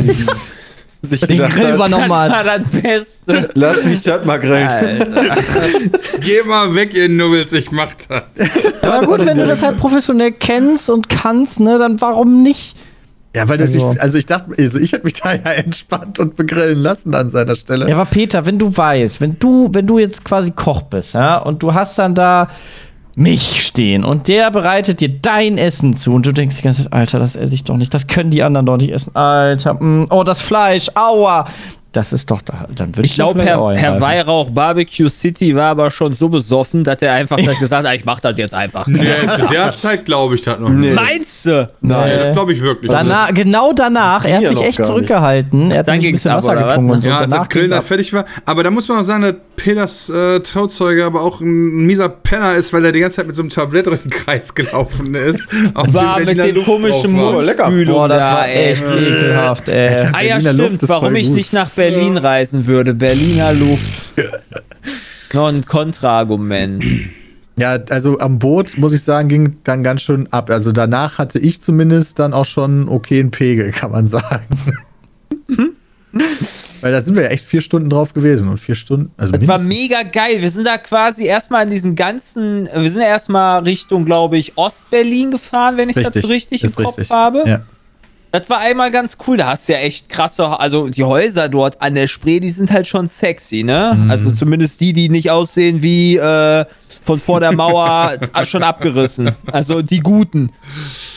sich 1.03 1.21
Den 1.21 1.39
Grill 1.49 1.67
hat, 1.69 1.75
übernommen 1.75 2.03
Das 2.03 2.11
war 2.11 2.31
hat. 2.31 2.47
das 2.47 2.83
Beste. 2.83 3.51
lass 3.55 3.85
mich 3.85 4.03
das 4.03 4.25
mal 4.25 4.39
grillen. 4.39 4.67
Alter. 4.69 5.25
Geh 6.21 6.43
mal 6.47 6.75
weg, 6.75 6.95
ihr 6.95 7.09
Nubbels, 7.09 7.53
ich 7.53 7.71
mach 7.71 7.89
das. 8.09 8.23
Aber 8.83 9.07
gut, 9.07 9.25
wenn 9.27 9.37
du 9.39 9.47
das 9.47 9.63
halt 9.63 9.77
professionell 9.79 10.33
kennst 10.33 10.91
und 10.91 11.09
kannst, 11.09 11.61
ne, 11.61 11.79
dann 11.79 12.01
warum 12.01 12.43
nicht? 12.43 12.77
Ja, 13.37 13.49
weil 13.49 13.61
Also- 13.61 13.91
nicht, 13.91 14.01
also 14.01 14.19
ich 14.19 14.27
dachte, 14.27 14.53
also 14.59 14.79
ich 14.79 14.93
hätte 14.93 15.05
mich 15.05 15.15
da 15.15 15.35
ja 15.35 15.53
entspannt 15.53 16.19
und 16.19 16.35
begrillen 16.37 16.79
lassen 16.79 17.15
an 17.15 17.29
seiner 17.31 17.55
Stelle. 17.57 17.89
Ja, 17.89 17.95
aber 17.95 18.07
Peter, 18.07 18.47
wenn 18.47 18.59
du 18.59 18.75
weißt, 18.75 19.21
wenn 19.21 19.39
du, 19.39 19.69
wenn 19.73 19.87
du 19.87 19.99
jetzt 19.99 20.25
quasi 20.25 20.51
Koch 20.51 20.83
bist, 20.83 21.15
ja, 21.15 21.37
und 21.37 21.63
du 21.63 21.75
hast 21.75 21.99
dann 21.99 22.15
da 22.15 22.49
mich 23.19 23.65
stehen 23.67 24.05
und 24.05 24.29
der 24.29 24.51
bereitet 24.51 25.01
dir 25.01 25.09
dein 25.09 25.59
Essen 25.59 25.97
zu 25.97 26.15
und 26.15 26.25
du 26.25 26.33
denkst 26.33 26.57
die 26.57 26.63
ganze 26.63 26.85
Zeit, 26.85 26.93
Alter, 26.93 27.19
das 27.19 27.35
esse 27.37 27.55
ich 27.55 27.65
doch 27.65 27.77
nicht, 27.77 27.93
das 27.93 28.07
können 28.07 28.31
die 28.31 28.43
anderen 28.43 28.65
doch 28.67 28.77
nicht 28.77 28.93
essen. 28.93 29.15
Alter, 29.17 29.75
mm, 29.75 30.07
oh, 30.11 30.23
das 30.23 30.41
Fleisch, 30.41 30.89
aua. 30.95 31.47
Das 31.93 32.13
ist 32.13 32.31
doch 32.31 32.43
da, 32.43 32.67
dann 32.75 32.95
würde 32.95 33.07
Ich 33.07 33.15
glaube, 33.15 33.43
Herr, 33.43 33.71
Herr 33.73 33.99
Weihrauch 34.01 34.51
Barbecue 34.51 35.09
City 35.09 35.57
war 35.57 35.71
aber 35.71 35.91
schon 35.91 36.13
so 36.13 36.29
besoffen, 36.29 36.85
dass 36.85 37.01
er 37.01 37.15
einfach 37.15 37.39
gesagt 37.61 37.89
hat, 37.89 37.95
ich 37.97 38.05
mach 38.05 38.21
das 38.21 38.37
jetzt 38.37 38.55
einfach. 38.55 38.87
Nee, 38.87 39.01
zu 39.39 39.47
der 39.47 39.73
Zeit 39.73 40.05
glaube 40.05 40.35
ich 40.35 40.43
das 40.43 40.61
noch 40.61 40.69
nicht. 40.69 40.95
Meinst 40.95 41.47
du? 41.47 41.69
Nee, 41.81 41.95
das 41.95 42.33
glaube 42.35 42.53
ich 42.53 42.63
wirklich. 42.63 42.93
Danach, 42.93 43.33
genau 43.33 43.73
danach, 43.73 44.25
er 44.27 44.37
hat 44.37 44.47
sich 44.49 44.57
noch 44.59 44.63
echt 44.65 44.77
gar 44.79 44.85
nicht. 44.85 44.87
zurückgehalten. 44.87 45.71
Er 45.71 45.79
hat 45.79 45.89
Dann 45.89 45.95
nämlich 45.95 46.09
ein 46.09 46.13
ging's 46.13 46.23
bisschen 46.25 46.31
ab, 46.33 46.37
Wasser 46.39 46.53
oder 46.53 46.61
was? 46.61 46.69
getrunken 46.69 46.91
und 46.93 47.03
so. 47.03 47.09
ja, 47.09 47.17
als 47.17 47.27
der 47.27 47.31
danach 47.37 47.49
Grill 47.49 47.63
ging's 47.63 47.71
da 47.71 47.79
ab. 47.79 47.85
fertig 47.85 48.13
war. 48.13 48.25
Aber 48.45 48.63
da 48.63 48.71
muss 48.71 48.87
man 48.87 48.99
auch 48.99 49.03
sagen, 49.03 49.23
dass 49.23 49.35
Peters 49.59 50.09
äh, 50.09 50.41
Trauzeuge 50.41 51.05
aber 51.05 51.21
auch 51.21 51.41
ein 51.43 51.87
mieser 51.87 52.09
Penner 52.09 52.55
ist, 52.55 52.73
weil 52.73 52.85
er 52.87 52.93
die 52.93 53.01
ganze 53.01 53.19
Zeit 53.19 53.27
mit 53.27 53.37
so 53.37 53.43
einem 53.43 53.51
Tablett 53.51 53.87
durch 53.87 54.01
den 54.01 54.11
Kreis 54.11 54.55
gelaufen 54.55 55.15
ist. 55.15 55.47
War 55.75 56.21
mit 56.21 56.39
den 56.39 56.55
Luft 56.55 56.67
komischen. 56.67 57.13
Mundspülungen 57.13 57.87
Boah, 57.87 58.09
das 58.09 58.19
da, 58.19 58.33
war 58.33 58.49
echt 58.49 58.85
ekelhaft, 58.85 59.69
ey. 59.69 60.07
Ah 60.13 60.23
ja, 60.23 60.35
Berliner 60.37 60.53
Luft 60.55 60.75
stimmt, 60.77 60.89
warum 60.89 61.17
ich 61.17 61.27
gut. 61.27 61.37
nicht 61.37 61.53
nach 61.53 61.69
Berlin 61.69 62.17
reisen 62.17 62.67
würde. 62.67 62.95
Berliner 62.95 63.53
Luft. 63.53 64.03
Noch 65.35 65.49
ein 65.49 65.67
Kontraargument. 65.67 66.85
Ja, 67.57 67.79
also 67.91 68.19
am 68.21 68.39
Boot, 68.39 68.79
muss 68.79 68.93
ich 68.93 69.03
sagen, 69.03 69.29
ging 69.29 69.57
dann 69.65 69.83
ganz 69.83 70.03
schön 70.03 70.33
ab. 70.33 70.49
Also 70.49 70.73
danach 70.73 71.19
hatte 71.19 71.39
ich 71.39 71.61
zumindest 71.61 72.19
dann 72.19 72.33
auch 72.33 72.45
schon 72.45 72.89
okayen 72.89 73.31
Pegel, 73.31 73.73
kann 73.73 73.91
man 73.91 74.07
sagen. 74.07 74.47
Weil 76.81 76.93
da 76.93 77.03
sind 77.03 77.17
wir 77.17 77.25
ja 77.25 77.29
echt 77.29 77.45
vier 77.45 77.61
Stunden 77.61 77.91
drauf 77.91 78.15
gewesen 78.15 78.49
und 78.49 78.59
vier 78.59 78.75
Stunden. 78.75 79.11
Also 79.17 79.33
Das 79.33 79.47
war 79.49 79.59
mega 79.59 80.03
geil. 80.03 80.41
Wir 80.41 80.51
sind 80.51 80.65
da 80.65 80.79
quasi 80.79 81.25
erstmal 81.25 81.65
in 81.65 81.71
diesen 81.71 81.97
ganzen, 81.97 82.69
wir 82.73 82.91
sind 82.91 83.01
ja 83.01 83.09
erstmal 83.09 83.65
Richtung, 83.65 84.05
glaube 84.05 84.39
ich, 84.39 84.57
Ostberlin 84.57 85.31
gefahren, 85.33 85.77
wenn 85.77 85.89
ich 85.89 85.97
das 85.97 86.15
so 86.15 86.29
richtig 86.29 86.63
im 86.63 86.75
Kopf 86.75 86.99
richtig. 86.99 87.11
habe. 87.11 87.43
Ja. 87.47 87.61
Das 88.31 88.49
war 88.51 88.59
einmal 88.59 88.91
ganz 88.91 89.17
cool. 89.27 89.39
Da 89.39 89.49
hast 89.49 89.69
du 89.69 89.73
ja 89.73 89.79
echt 89.79 90.09
krasse, 90.09 90.61
also 90.61 90.89
die 90.89 91.03
Häuser 91.03 91.49
dort 91.49 91.81
an 91.81 91.95
der 91.95 92.09
Spree, 92.09 92.41
die 92.41 92.51
sind 92.51 92.71
halt 92.71 92.87
schon 92.87 93.09
sexy, 93.09 93.63
ne? 93.63 93.97
Mhm. 93.99 94.11
Also 94.11 94.31
zumindest 94.33 94.81
die, 94.81 94.93
die 94.93 95.09
nicht 95.09 95.31
aussehen 95.31 95.83
wie 95.83 96.17
äh, 96.17 96.65
von 97.09 97.21
vor 97.21 97.41
der 97.41 97.53
Mauer 97.53 98.19
schon 98.45 98.63
abgerissen. 98.63 99.31
Also 99.51 99.81
die 99.81 100.01
guten. 100.01 100.53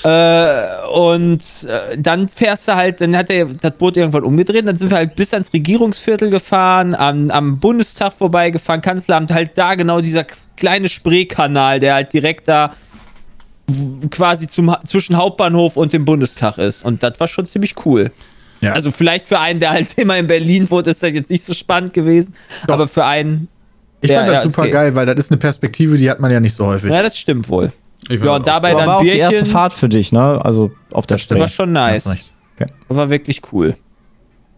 Äh, 0.03 0.87
und 0.93 1.41
äh, 1.67 1.97
dann 1.97 2.29
fährst 2.29 2.69
du 2.69 2.75
halt, 2.75 3.01
dann 3.01 3.13
hat 3.15 3.27
der, 3.27 3.45
das 3.45 3.73
Boot 3.73 3.97
irgendwann 3.97 4.23
umgedreht, 4.23 4.65
dann 4.65 4.77
sind 4.77 4.89
wir 4.89 4.95
halt 4.95 5.17
bis 5.17 5.33
ans 5.33 5.51
Regierungsviertel 5.51 6.29
gefahren, 6.29 6.95
am, 6.95 7.29
am 7.29 7.59
Bundestag 7.59 8.13
vorbeigefahren, 8.13 8.81
Kanzleramt, 8.81 9.33
halt 9.33 9.51
da 9.57 9.75
genau 9.75 9.99
dieser 9.99 10.25
kleine 10.55 10.87
Spreekanal, 10.87 11.81
der 11.81 11.95
halt 11.95 12.13
direkt 12.13 12.47
da 12.47 12.71
quasi 14.11 14.47
zum, 14.47 14.73
zwischen 14.85 15.17
Hauptbahnhof 15.17 15.75
und 15.75 15.91
dem 15.91 16.05
Bundestag 16.05 16.57
ist. 16.57 16.85
Und 16.85 17.03
das 17.03 17.19
war 17.19 17.27
schon 17.27 17.45
ziemlich 17.45 17.75
cool. 17.85 18.11
Ja. 18.61 18.71
Also 18.71 18.91
vielleicht 18.91 19.27
für 19.27 19.39
einen, 19.39 19.59
der 19.59 19.71
halt 19.71 19.93
immer 19.97 20.17
in 20.17 20.27
Berlin 20.27 20.69
wohnt, 20.71 20.87
ist 20.87 21.03
das 21.03 21.11
jetzt 21.11 21.29
nicht 21.29 21.43
so 21.43 21.53
spannend 21.53 21.93
gewesen. 21.93 22.33
Doch. 22.67 22.75
Aber 22.75 22.87
für 22.87 23.03
einen, 23.03 23.49
Ich 24.01 24.09
Ja, 24.09 24.17
fand 24.17 24.29
das 24.29 24.35
ja, 24.35 24.43
super 24.43 24.61
okay. 24.63 24.71
geil, 24.71 24.95
weil 24.95 25.05
das 25.05 25.15
ist 25.17 25.31
eine 25.31 25.37
Perspektive, 25.37 25.97
die 25.97 26.09
hat 26.09 26.19
man 26.19 26.31
ja 26.31 26.39
nicht 26.39 26.53
so 26.55 26.65
häufig. 26.65 26.91
ja, 26.91 27.01
das 27.03 27.17
stimmt 27.17 27.47
wohl. 27.49 27.71
Ich 28.09 28.21
Ja, 28.21 28.35
und 28.35 28.47
dabei 28.47 28.73
dann 28.73 28.87
war 28.87 28.97
auch 28.97 29.01
die 29.01 29.11
Bierchen. 29.11 29.21
erste 29.21 29.45
Fahrt 29.45 29.73
für 29.73 29.87
dich, 29.89 30.11
ne? 30.11 30.43
Also 30.43 30.71
auf 30.91 31.05
der 31.07 31.17
Das 31.17 31.29
war 31.39 31.47
schon 31.47 31.71
nice. 31.71 32.03
Das 32.03 32.67
war 32.89 33.09
wirklich 33.09 33.41
cool. 33.53 33.75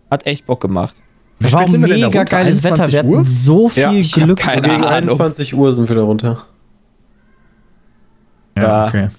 Hat 0.09 0.25
echt 0.25 0.45
Bock 0.45 0.61
gemacht. 0.61 0.95
Wie 1.39 1.45
Das 1.45 1.53
war 1.53 1.67
mega 1.67 2.23
geiles 2.23 2.63
Wetter. 2.63 2.83
21 2.85 2.93
Wir 2.93 2.99
hatten 2.99 3.23
so 3.25 3.67
viel 3.67 3.83
Ja, 3.83 3.91
ich 3.93 4.13
hab 4.15 4.23
Glück. 4.23 4.37
keine 4.39 4.61
Gegen 4.61 4.73
Ahnung. 4.83 4.89
21 4.89 5.53
Uhr 5.55 5.73
sind 5.73 5.89
wir 5.89 5.95
da 5.95 6.03
runter. 6.03 6.45
Ja, 8.57 8.87
okay. 8.87 9.09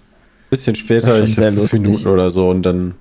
Bisschen 0.51 0.75
später, 0.77 1.23
ich 1.25 1.35
fünf. 1.35 1.73
Minuten 1.73 2.07
oder 2.09 2.31
so 2.31 2.49
und 2.49 2.63
dann. 2.63 2.95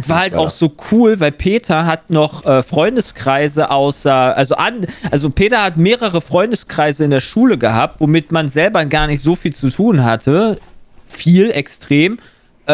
Es 0.00 0.08
war 0.08 0.20
halt 0.20 0.32
Ja. 0.32 0.38
auch 0.38 0.50
so 0.50 0.72
cool, 0.90 1.20
weil 1.20 1.32
Peter 1.32 1.84
hat 1.86 2.10
noch 2.10 2.44
äh, 2.46 2.62
Freundeskreise 2.62 3.70
außer, 3.70 4.36
also 4.36 4.54
an, 4.56 4.86
also 5.10 5.30
Peter 5.30 5.62
hat 5.62 5.76
mehrere 5.76 6.20
Freundeskreise 6.20 7.04
in 7.04 7.10
der 7.10 7.20
Schule 7.20 7.58
gehabt, 7.58 8.00
womit 8.00 8.32
man 8.32 8.48
selber 8.48 8.84
gar 8.86 9.06
nicht 9.06 9.20
so 9.22 9.34
viel 9.34 9.52
zu 9.54 9.70
tun 9.70 10.02
hatte. 10.04 10.58
Viel, 11.06 11.50
extrem. 11.50 12.18
Äh, 12.66 12.72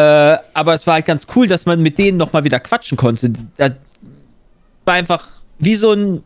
aber 0.53 0.73
es 0.73 0.87
war 0.87 0.95
halt 0.95 1.05
ganz 1.05 1.27
cool, 1.35 1.47
dass 1.47 1.65
man 1.65 1.81
mit 1.81 1.97
denen 1.97 2.17
nochmal 2.17 2.43
wieder 2.43 2.59
quatschen 2.59 2.97
konnte. 2.97 3.31
Das 3.57 3.71
war 4.85 4.93
einfach 4.93 5.25
wie 5.57 5.75
so 5.75 5.91
ein 5.93 6.23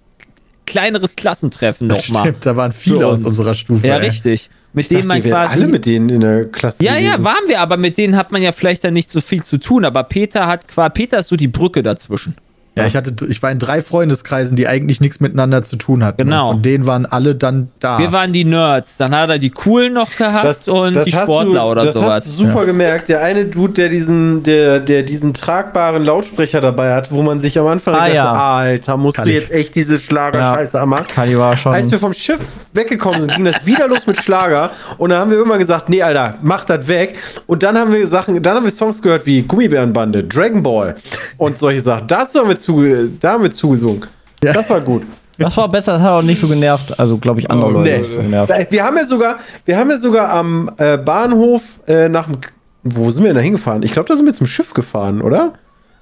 kleineres 0.66 1.16
Klassentreffen 1.16 1.90
Das 1.90 2.08
nochmal. 2.08 2.24
stimmt, 2.28 2.46
da 2.46 2.56
waren 2.56 2.72
viele 2.72 3.06
aus 3.08 3.20
uns. 3.20 3.26
unserer 3.28 3.54
Stufe. 3.56 3.86
Ja, 3.88 3.98
ey. 3.98 4.08
richtig. 4.08 4.50
Mit 4.76 4.84
Ich 4.86 4.90
denen 4.90 5.08
dachte, 5.08 5.22
man 5.22 5.30
quasi. 5.32 5.52
alle 5.54 5.68
mit 5.68 5.86
denen 5.86 6.10
in 6.10 6.22
der 6.22 6.46
Klasse. 6.46 6.84
Ja, 6.84 6.96
ja, 6.98 7.12
gewesen. 7.12 7.26
waren 7.26 7.48
wir, 7.48 7.60
aber 7.62 7.78
mit 7.78 7.98
denen 7.98 8.16
hat 8.16 8.32
man 8.32 8.42
ja 8.42 8.52
vielleicht 8.52 8.84
dann 8.84 8.94
nicht 8.96 9.12
so 9.12 9.22
viel 9.22 9.44
zu 9.44 9.60
tun. 9.60 9.86
Aber 9.86 10.04
Peter 10.04 10.48
hat 10.48 10.68
quasi, 10.68 10.90
Peter 10.94 11.20
ist 11.20 11.28
so 11.28 11.36
die 11.36 11.48
Brücke 11.48 11.84
dazwischen. 11.84 12.36
Ja, 12.76 12.88
ich, 12.88 12.96
hatte, 12.96 13.14
ich 13.30 13.44
war 13.44 13.52
in 13.52 13.60
drei 13.60 13.84
Freundeskreisen, 13.84 14.56
die 14.58 14.68
eigentlich 14.68 15.00
nichts 15.00 15.20
miteinander 15.20 15.64
zu 15.64 15.76
tun 15.76 16.04
hatten. 16.04 16.24
Genau. 16.24 16.48
Und 16.48 16.54
von 16.56 16.62
denen 16.64 16.88
waren 16.88 17.06
alle 17.06 17.36
dann 17.36 17.70
da. 17.80 18.00
Wir 18.00 18.12
waren 18.12 18.34
die 18.34 18.46
Nerds. 18.46 18.98
Dann 18.98 19.16
hat 19.16 19.30
er 19.30 19.38
die 19.38 19.52
Coolen 19.52 19.94
noch 19.94 20.16
gehabt 20.16 20.68
und 20.68 20.96
die 21.06 21.14
hast 21.14 21.24
Sportler 21.24 21.62
du, 21.62 21.68
oder 21.68 21.86
das 21.86 21.94
sowas. 21.94 22.26
hast 22.26 22.40
du 22.40 22.46
super 22.48 22.66
gemerkt. 22.66 23.10
Der 23.10 23.22
eine 23.24 23.46
Dude, 23.46 23.74
der 23.74 23.90
diesen, 23.90 24.42
der, 24.42 24.80
der 24.80 25.04
diesen 25.04 25.36
tragbaren 25.36 26.04
Lautsprecher 26.04 26.62
dabei 26.62 26.96
hat, 26.96 27.12
wo 27.12 27.22
man 27.22 27.40
sich 27.40 27.60
am 27.60 27.68
Anfang 27.68 27.94
Ah, 27.94 28.00
dachte, 28.08 28.16
ja. 28.16 28.32
Alter, 28.32 28.98
musst 28.98 29.18
Kann 29.18 29.26
du 29.26 29.32
ich. 29.34 29.42
jetzt 29.42 29.52
echt 29.52 29.76
diese 29.76 30.00
Schlager-Scheiße 30.00 30.82
anmachen? 30.82 31.06
Kali 31.14 31.38
war 31.38 31.56
schon. 31.56 31.74
Als 31.76 31.92
wir 31.92 32.00
vom 32.00 32.14
Schiff 32.14 32.40
weggekommen 32.74 33.22
sind, 33.22 33.36
ging 33.36 33.46
das 33.46 33.66
wieder 33.68 33.88
los 33.88 34.08
mit 34.08 34.18
Schlager. 34.20 34.72
Und 34.98 35.12
dann 35.12 35.20
haben 35.20 35.30
wir 35.30 35.38
irgendwann 35.38 35.60
gesagt, 35.60 35.90
nee, 35.90 36.02
Alter, 36.02 36.38
mach 36.42 36.66
das 36.66 36.88
weg. 36.88 37.18
Und 37.46 37.62
dann 37.62 37.78
haben 37.78 37.92
wir 37.94 38.08
Sachen, 38.08 38.42
dann 38.42 38.56
haben 38.56 38.64
wir 38.64 38.72
Songs 38.72 39.00
gehört 39.00 39.28
wie 39.28 39.44
Gummibärenbande, 39.44 40.24
Dragon 40.24 40.64
Ball 40.64 40.96
und 41.38 41.60
solche 41.60 41.82
Sachen. 41.82 42.08
Dazu 42.08 42.40
haben 42.40 42.50
wir, 42.50 42.63
zuge 42.64 43.10
da 43.20 43.34
haben 43.34 43.44
wir 43.44 43.52
zugesungen. 43.52 44.06
Ja. 44.44 44.54
Das 44.54 44.70
war 44.70 44.82
gut. 44.82 45.04
Das 45.38 45.56
war 45.58 45.68
besser, 45.70 45.94
das 45.94 46.02
hat 46.02 46.12
auch 46.12 46.22
nicht 46.22 46.40
so 46.40 46.48
genervt. 46.48 47.00
Also, 47.00 47.18
glaube 47.18 47.40
ich, 47.40 47.50
andere 47.50 47.72
Leute 47.72 47.90
Nee. 47.92 47.98
nicht 48.00 48.12
so 48.12 48.18
genervt. 48.18 48.54
Wir 48.70 48.84
haben 48.84 48.98
ja 48.98 49.06
sogar, 49.06 49.38
wir 49.66 49.78
haben 49.78 49.90
ja 49.90 49.98
sogar 49.98 50.30
am 50.30 50.70
äh, 50.78 50.98
Bahnhof 50.98 51.82
äh, 51.88 52.08
nach 52.08 52.28
dem, 52.28 52.38
wo 52.84 53.10
sind 53.10 53.24
wir 53.24 53.30
denn 53.30 53.38
da 53.38 53.42
hingefahren? 53.42 53.82
Ich 53.84 53.92
glaube, 53.92 54.08
da 54.08 54.16
sind 54.16 54.26
wir 54.26 54.34
zum 54.34 54.46
Schiff 54.48 54.74
gefahren, 54.74 55.22
oder? 55.22 55.54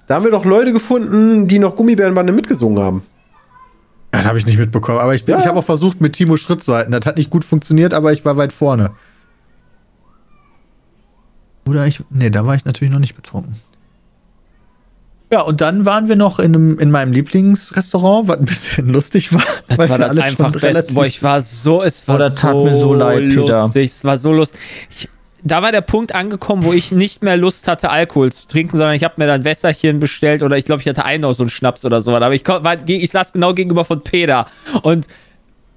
Da 0.08 0.16
haben 0.16 0.24
wir 0.26 0.32
doch 0.32 0.44
Leute 0.44 0.74
gefunden, 0.74 1.48
die 1.48 1.60
noch 1.60 1.76
Gummibärenbande 1.78 2.34
mitgesungen 2.34 2.84
haben. 2.84 3.04
Das 4.12 4.26
habe 4.26 4.38
ich 4.38 4.46
nicht 4.46 4.60
mitbekommen. 4.60 4.98
Aber 5.00 5.16
ich, 5.16 5.24
bin- 5.24 5.34
Ja. 5.36 5.40
ich 5.40 5.48
habe 5.48 5.60
auch 5.60 5.64
versucht, 5.64 6.02
mit 6.02 6.12
Timo 6.14 6.36
Schritt 6.36 6.62
zu 6.64 6.74
halten. 6.76 6.92
Das 6.92 7.06
hat 7.06 7.16
nicht 7.16 7.30
gut 7.30 7.46
funktioniert, 7.46 7.94
aber 7.94 8.12
ich 8.12 8.26
war 8.26 8.36
weit 8.36 8.52
vorne. 8.52 8.92
Oder 11.68 11.86
ich. 11.88 12.04
Nee, 12.10 12.30
da 12.30 12.46
war 12.46 12.56
ich 12.56 12.66
natürlich 12.66 12.92
noch 12.92 13.00
nicht 13.00 13.16
betrunken. 13.16 13.56
Ja, 15.32 15.42
und 15.42 15.62
dann 15.62 15.86
waren 15.86 16.10
wir 16.10 16.16
noch 16.18 16.40
in, 16.40 16.54
einem, 16.56 16.80
in 16.80 16.92
meinem 16.92 17.14
Lieblingsrestaurant, 17.14 18.28
was 18.28 18.38
ein 18.40 18.46
bisschen 18.46 18.90
lustig 18.94 19.34
war. 19.34 19.44
Das 19.70 19.78
war 19.90 19.98
das 19.98 20.18
einfach 20.18 20.52
best. 20.52 20.94
Boah, 20.94 21.06
ich 21.06 21.24
war 21.24 21.42
so, 21.42 21.82
es 21.82 22.08
war 22.08 22.16
Oh, 22.16 22.20
das 22.20 22.36
so, 22.36 22.42
tat 22.42 22.56
mir 22.56 22.76
so 22.76 22.94
leid, 22.94 23.30
Peter. 23.30 23.42
lustig. 23.64 23.92
Es 23.92 24.04
war 24.04 24.18
so 24.18 24.34
lustig. 24.34 24.60
Ich, 24.90 25.10
da 25.44 25.62
war 25.64 25.72
der 25.72 25.82
Punkt 25.82 26.14
angekommen, 26.14 26.64
wo 26.64 26.74
ich 26.74 26.92
nicht 26.92 27.24
mehr 27.24 27.38
Lust 27.38 27.68
hatte, 27.68 27.90
Alkohol 27.90 28.32
zu 28.32 28.46
trinken, 28.48 28.78
sondern 28.78 28.96
ich 28.96 29.04
habe 29.04 29.16
mir 29.18 29.26
dann 29.26 29.44
Wässerchen 29.44 30.00
bestellt 30.00 30.44
oder 30.44 30.58
ich 30.58 30.66
glaube, 30.66 30.82
ich 30.82 30.88
hatte 30.88 31.04
einen 31.06 31.22
noch 31.22 31.34
so 31.34 31.44
einen 31.44 31.50
Schnaps 31.50 31.84
oder 31.86 32.02
so. 32.02 32.14
Aber 32.16 32.34
ich, 32.36 32.46
war, 32.48 32.78
ich 32.88 33.10
saß 33.10 33.34
genau 33.34 33.54
gegenüber 33.54 33.86
von 33.86 34.04
Peter 34.04 34.46
und 34.84 35.08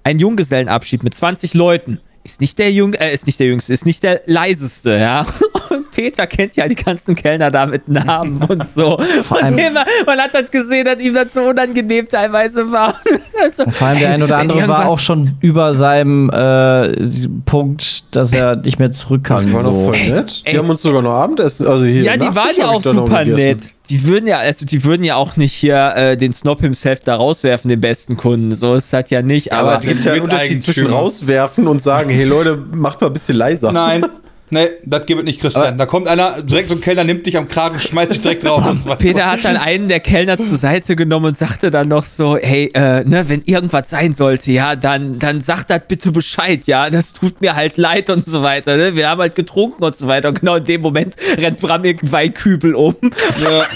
ein 0.03 0.19
Junggesellenabschied 0.19 1.03
mit 1.03 1.15
20 1.15 1.55
Leuten 1.55 2.01
ist 2.25 2.41
nicht 2.41 2.59
der 2.59 2.73
Jung, 2.73 2.95
äh, 2.95 3.13
ist 3.15 3.27
nicht 3.27 3.39
der 3.41 3.47
Jüngste, 3.47 3.73
ist 3.73 3.87
nicht 3.87 4.03
der 4.03 4.23
leiseste, 4.27 4.99
ja. 4.99 5.27
Peter 5.95 6.27
kennt 6.27 6.57
ja 6.57 6.67
die 6.67 6.75
ganzen 6.75 7.15
Kellner 7.15 7.51
da 7.51 7.67
mit 7.67 7.89
Namen 7.89 8.43
und 8.49 8.67
so. 8.67 8.99
Vor 9.23 9.37
Und 9.39 9.45
allem- 9.45 9.59
immer, 9.59 9.85
man 10.07 10.19
hat 10.19 10.35
das 10.35 10.51
gesehen, 10.51 10.85
dass 10.85 10.99
ihm 11.01 11.15
das 11.15 11.33
so 11.33 11.41
unangenehm 11.43 12.09
teilweise 12.09 12.71
war. 12.71 12.95
Also, 13.43 13.69
Vor 13.69 13.89
allem 13.89 13.99
der 13.99 14.11
ein 14.11 14.23
oder 14.23 14.39
andere 14.39 14.69
war 14.69 14.89
auch 14.89 15.01
schon 15.01 15.33
über 15.41 15.75
seinem 15.75 16.31
äh, 16.31 16.93
Punkt, 17.45 18.15
dass 18.15 18.33
er 18.33 18.57
nicht 18.57 18.79
mehr 18.79 18.93
zurück 18.93 19.25
kann. 19.25 19.45
Die 19.47 19.53
waren 19.53 19.65
doch 19.65 19.73
so. 19.73 19.85
voll 19.87 19.99
nett. 19.99 20.41
Ey. 20.45 20.53
Die 20.53 20.59
haben 20.59 20.71
uns 20.71 20.81
sogar 20.83 21.03
noch 21.03 21.13
Abendessen, 21.13 21.67
also 21.67 21.85
hier. 21.85 22.03
Ja, 22.03 22.17
die 22.17 22.35
waren 22.35 22.51
ja 22.57 22.69
auch 22.69 22.81
super 22.81 23.25
nett. 23.25 23.73
Die 23.91 24.07
würden 24.07 24.27
ja, 24.29 24.39
also 24.39 24.65
die 24.65 24.83
würden 24.85 25.03
ja 25.05 25.17
auch 25.17 25.37
nicht 25.37 25.53
hier 25.53 25.93
äh, 25.97 26.17
den 26.17 26.33
Snob 26.33 26.61
himself 26.61 27.01
da 27.01 27.17
rauswerfen, 27.17 27.69
den 27.69 27.81
besten 27.81 28.17
Kunden. 28.17 28.53
So 28.53 28.75
ist 28.75 28.91
das 28.93 29.11
ja 29.11 29.21
nicht. 29.21 29.53
Aber 29.53 29.73
Aber 29.73 29.79
es 29.81 29.87
gibt 29.87 30.05
ja 30.05 30.13
einen 30.13 30.23
Unterschied 30.23 30.63
zwischen 30.65 30.87
rauswerfen 30.87 31.67
und 31.67 31.83
sagen, 31.83 32.09
hey 32.09 32.25
Leute, 32.25 32.57
macht 32.57 33.01
mal 33.01 33.09
ein 33.09 33.13
bisschen 33.13 33.37
leiser. 33.37 33.73
Nein, 33.73 34.07
nee, 34.51 34.69
das 34.85 35.07
gibt 35.07 35.21
es 35.21 35.25
nicht, 35.25 35.41
Christian. 35.41 35.79
da 35.79 35.87
kommt 35.87 36.09
einer, 36.09 36.43
direkt 36.43 36.69
so 36.69 36.75
ein 36.75 36.81
Kellner, 36.81 37.05
nimmt 37.05 37.27
dich 37.27 37.37
am 37.37 37.49
Kragen, 37.49 37.79
schmeißt 37.79 38.13
dich 38.13 38.21
direkt 38.21 38.45
drauf. 38.45 38.63
Das 38.65 38.85
Peter 38.99 39.31
hat 39.31 39.45
dann 39.45 39.57
einen 39.57 39.89
der 39.89 40.01
Kellner 40.01 40.37
zur 40.37 40.57
Seite 40.57 40.97
genommen 40.97 41.27
und 41.27 41.39
sagte 41.39 41.71
dann 41.71 41.89
noch 41.89 42.05
so, 42.05 42.37
hey, 42.37 42.71
äh, 42.75 43.05
ne, 43.05 43.29
wenn 43.29 43.43
irgendwas 43.43 43.91
sein 43.91 44.13
sollte, 44.13 44.53
ja, 44.53 44.77
dann, 44.77 45.19
dann 45.19 45.41
sagt 45.41 45.71
das 45.71 45.81
bitte 45.89 46.13
Bescheid, 46.13 46.67
ja, 46.67 46.91
das 46.91 47.13
tut 47.13 47.41
mir 47.41 47.55
halt 47.55 47.77
leid 47.77 48.11
und 48.11 48.27
so 48.27 48.43
weiter, 48.43 48.77
ne? 48.77 48.95
Wir 48.95 49.09
haben 49.09 49.21
halt 49.21 49.35
getrunken 49.35 49.83
und 49.83 49.97
so 49.97 50.07
weiter. 50.07 50.29
Und 50.29 50.41
genau 50.41 50.57
in 50.57 50.65
dem 50.65 50.81
Moment 50.81 51.17
rennt 51.37 51.61
Bram 51.61 51.85
irgendein 51.85 52.13
Weinkübel 52.13 52.75
um. 52.75 52.97
Ja, 53.43 53.65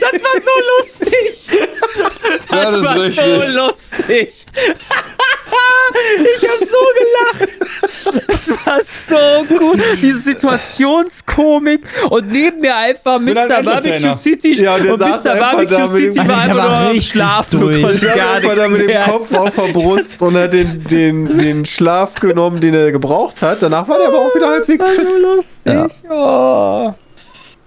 Das 0.00 0.12
war 0.12 0.42
so 0.42 0.56
lustig. 0.78 1.48
ja, 2.50 2.70
das 2.70 2.84
war 2.84 3.10
so 3.10 3.58
lustig. 3.58 4.46
ich 6.40 6.48
hab 6.48 6.58
so 6.58 6.76
gelacht. 6.98 7.52
Es 8.28 8.50
war 8.50 8.80
so 8.84 9.56
gut. 9.58 9.80
Diese 10.02 10.18
Situationskomik 10.20 11.80
und 12.10 12.30
neben 12.30 12.60
mir 12.60 12.76
einfach 12.76 13.18
Mr. 13.18 13.62
Barbecue 13.62 14.14
City 14.14 14.54
Ja, 14.62 14.78
der 14.78 14.92
und 14.94 14.98
saß 14.98 15.24
Mr. 15.24 15.30
einfach 15.32 15.52
Barbecue 15.52 15.76
da 15.78 15.86
mit 15.86 16.02
dem- 16.02 16.12
City 16.14 16.28
war 16.28 16.38
einfach 16.38 16.54
nur 16.80 16.90
am 16.90 17.00
Schlafen. 17.00 17.60
durch. 17.60 17.76
Du 17.76 17.82
konntest 17.82 18.02
Ich 18.04 18.14
gar 18.14 18.28
hab 18.28 18.34
einfach 18.36 18.48
nichts 18.48 18.58
da 18.58 18.68
mit 18.68 18.90
dem. 18.90 19.02
Kopf 19.04 19.34
auf 19.34 19.54
der 19.54 19.72
Brust 19.72 20.22
und 20.22 20.36
hat 20.36 20.52
den, 20.52 20.84
den, 20.84 21.38
den 21.38 21.66
Schlaf 21.66 22.14
genommen, 22.20 22.60
den 22.60 22.74
er 22.74 22.92
gebraucht 22.92 23.42
hat. 23.42 23.58
Danach 23.62 23.88
war 23.88 23.98
der 23.98 24.08
aber 24.08 24.18
auch 24.18 24.34
wieder 24.34 24.48
halbwegs 24.48 24.78
Das 24.84 24.88
war 24.88 24.94
fit. 24.94 25.08
so 25.10 25.16
lustig. 25.16 26.02
Ja, 26.08 26.86
oh. 26.86 26.94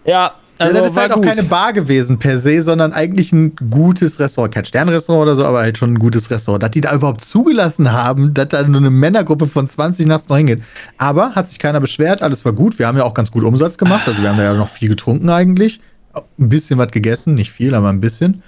ja 0.05 0.33
also 0.61 0.75
ja, 0.75 0.81
das 0.81 0.89
ist 0.89 0.95
war 0.95 1.03
halt 1.03 1.11
auch 1.11 1.15
gut. 1.17 1.25
keine 1.25 1.43
Bar 1.43 1.73
gewesen 1.73 2.19
per 2.19 2.39
se, 2.39 2.63
sondern 2.63 2.93
eigentlich 2.93 3.31
ein 3.31 3.55
gutes 3.69 4.19
Restaurant. 4.19 4.53
Kein 4.53 4.65
Sternrestaurant 4.65 5.23
oder 5.23 5.35
so, 5.35 5.45
aber 5.45 5.59
halt 5.59 5.77
schon 5.77 5.93
ein 5.93 5.99
gutes 5.99 6.29
Restaurant. 6.29 6.63
Dass 6.63 6.71
die 6.71 6.81
da 6.81 6.93
überhaupt 6.93 7.23
zugelassen 7.23 7.91
haben, 7.91 8.33
dass 8.33 8.49
da 8.49 8.63
nur 8.63 8.81
eine 8.81 8.89
Männergruppe 8.89 9.47
von 9.47 9.67
20 9.67 10.05
nachts 10.07 10.29
noch 10.29 10.37
hingeht. 10.37 10.61
Aber 10.97 11.35
hat 11.35 11.49
sich 11.49 11.59
keiner 11.59 11.79
beschwert, 11.79 12.21
alles 12.21 12.45
war 12.45 12.53
gut. 12.53 12.79
Wir 12.79 12.87
haben 12.87 12.97
ja 12.97 13.03
auch 13.03 13.13
ganz 13.13 13.31
gut 13.31 13.43
Umsatz 13.43 13.77
gemacht. 13.77 14.07
Also 14.07 14.21
wir 14.21 14.29
haben 14.29 14.37
da 14.37 14.43
ja 14.43 14.53
noch 14.53 14.69
viel 14.69 14.89
getrunken 14.89 15.29
eigentlich. 15.29 15.79
Ein 16.13 16.49
bisschen 16.49 16.77
was 16.77 16.91
gegessen, 16.91 17.35
nicht 17.35 17.51
viel, 17.51 17.73
aber 17.73 17.89
ein 17.89 18.01
bisschen. 18.01 18.43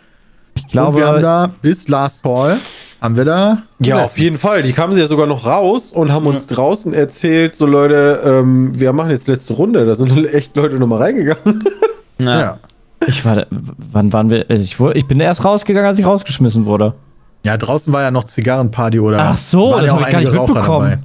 Ich 0.56 0.64
und 0.66 0.74
wir 0.74 1.06
haben 1.08 1.20
glaube, 1.20 1.22
da 1.22 1.54
bis 1.62 1.88
Last 1.88 2.24
Call 2.24 2.60
haben 3.04 3.18
wir 3.18 3.26
da. 3.26 3.64
Ja, 3.80 3.96
gesessen. 3.98 4.00
auf 4.00 4.18
jeden 4.18 4.38
Fall. 4.38 4.62
Die 4.62 4.72
kamen 4.72 4.94
sie 4.94 5.02
ja 5.02 5.08
sogar 5.08 5.28
noch 5.28 5.46
raus 5.46 5.92
und 5.92 6.12
haben 6.12 6.26
uns 6.26 6.48
draußen 6.48 6.94
erzählt, 6.94 7.54
so 7.54 7.66
Leute, 7.66 8.22
ähm, 8.24 8.80
wir 8.80 8.94
machen 8.94 9.10
jetzt 9.10 9.28
letzte 9.28 9.54
Runde. 9.54 9.86
Da 9.86 9.94
sind 9.94 10.26
echt 10.34 10.56
Leute 10.56 10.78
nochmal 10.78 11.00
reingegangen. 11.00 11.64
Ja. 12.20 12.40
Ja. 12.40 12.58
Ich 13.08 13.26
war, 13.26 13.46
wann 13.50 14.14
waren 14.14 14.30
wir? 14.30 14.46
also 14.50 14.64
Ich, 14.64 14.80
wurde, 14.80 14.98
ich 14.98 15.06
bin 15.08 15.20
erst 15.20 15.44
rausgegangen, 15.44 15.88
als 15.88 16.00
ich 16.00 16.06
rausgeschmissen 16.06 16.66
wurde. 16.66 16.94
Ja, 17.44 17.58
draußen 17.58 17.92
war 17.92 18.02
ja 18.02 18.12
noch 18.12 18.24
Zigarrenparty 18.24 19.00
oder. 19.00 19.20
Ach 19.20 19.38
so, 19.38 19.72
waren 19.72 19.80
das 19.80 19.88
ja 19.88 19.94
auch 19.94 20.00
hab 20.00 20.08
ich 20.08 20.12
gar 20.12 20.20
einige 20.20 20.32
nicht 20.32 20.40
Raucher 20.40 20.54
mitbekommen. 20.54 20.90
dabei. 20.92 21.04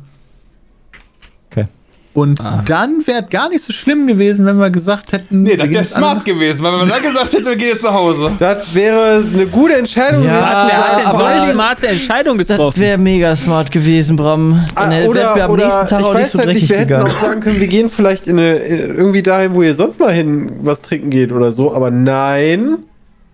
Und 2.18 2.40
dann 2.66 3.06
wäre 3.06 3.22
es 3.24 3.30
gar 3.30 3.48
nicht 3.48 3.62
so 3.62 3.72
schlimm 3.72 4.06
gewesen, 4.06 4.44
wenn 4.46 4.56
wir 4.58 4.70
gesagt 4.70 5.12
hätten. 5.12 5.42
Nee, 5.42 5.56
das 5.56 5.68
wäre 5.70 5.84
smart 5.84 6.24
gewesen, 6.24 6.62
weil 6.64 6.72
wenn 6.72 6.78
man 6.80 6.88
dann 6.88 7.02
gesagt 7.02 7.32
hätte, 7.32 7.46
wir 7.46 7.56
gehen 7.56 7.68
jetzt 7.68 7.84
nach 7.84 7.94
Hause. 7.94 8.32
Das 8.38 8.74
wäre 8.74 9.22
eine 9.32 9.46
gute 9.46 9.76
Entscheidung 9.76 10.24
Ja, 10.24 10.64
gewesen. 10.64 10.78
Hat 10.78 11.06
eine 11.06 11.42
voll 11.44 11.52
smarte 11.54 11.86
Entscheidung 11.88 12.38
Das 12.38 12.46
getroffen. 12.48 12.80
wäre 12.80 12.98
mega 12.98 13.34
smart 13.36 13.70
gewesen, 13.70 14.16
Bram. 14.16 14.64
Dann 14.74 14.88
Ah, 14.88 14.90
wären 14.90 15.14
wir 15.14 15.44
am 15.44 15.56
nächsten 15.56 15.86
Tag 15.86 16.00
ich 16.00 16.06
auch 16.06 16.14
weiß 16.14 16.22
nicht 16.22 16.30
so 16.32 16.38
halt 16.38 16.48
dreckig 16.48 16.62
nicht, 16.62 16.70
wir 16.70 16.78
hätten 16.78 16.88
gegangen. 16.88 17.06
auch 17.10 17.20
sagen 17.22 17.40
können, 17.40 17.60
wir 17.60 17.66
gehen 17.68 17.88
vielleicht 17.88 18.26
in 18.26 18.38
eine, 18.38 18.58
irgendwie 18.58 19.22
dahin, 19.22 19.54
wo 19.54 19.62
ihr 19.62 19.74
sonst 19.74 20.00
mal 20.00 20.12
hin 20.12 20.50
was 20.62 20.82
trinken 20.82 21.10
geht 21.10 21.32
oder 21.32 21.50
so, 21.52 21.72
aber 21.74 21.90
nein. 21.90 22.78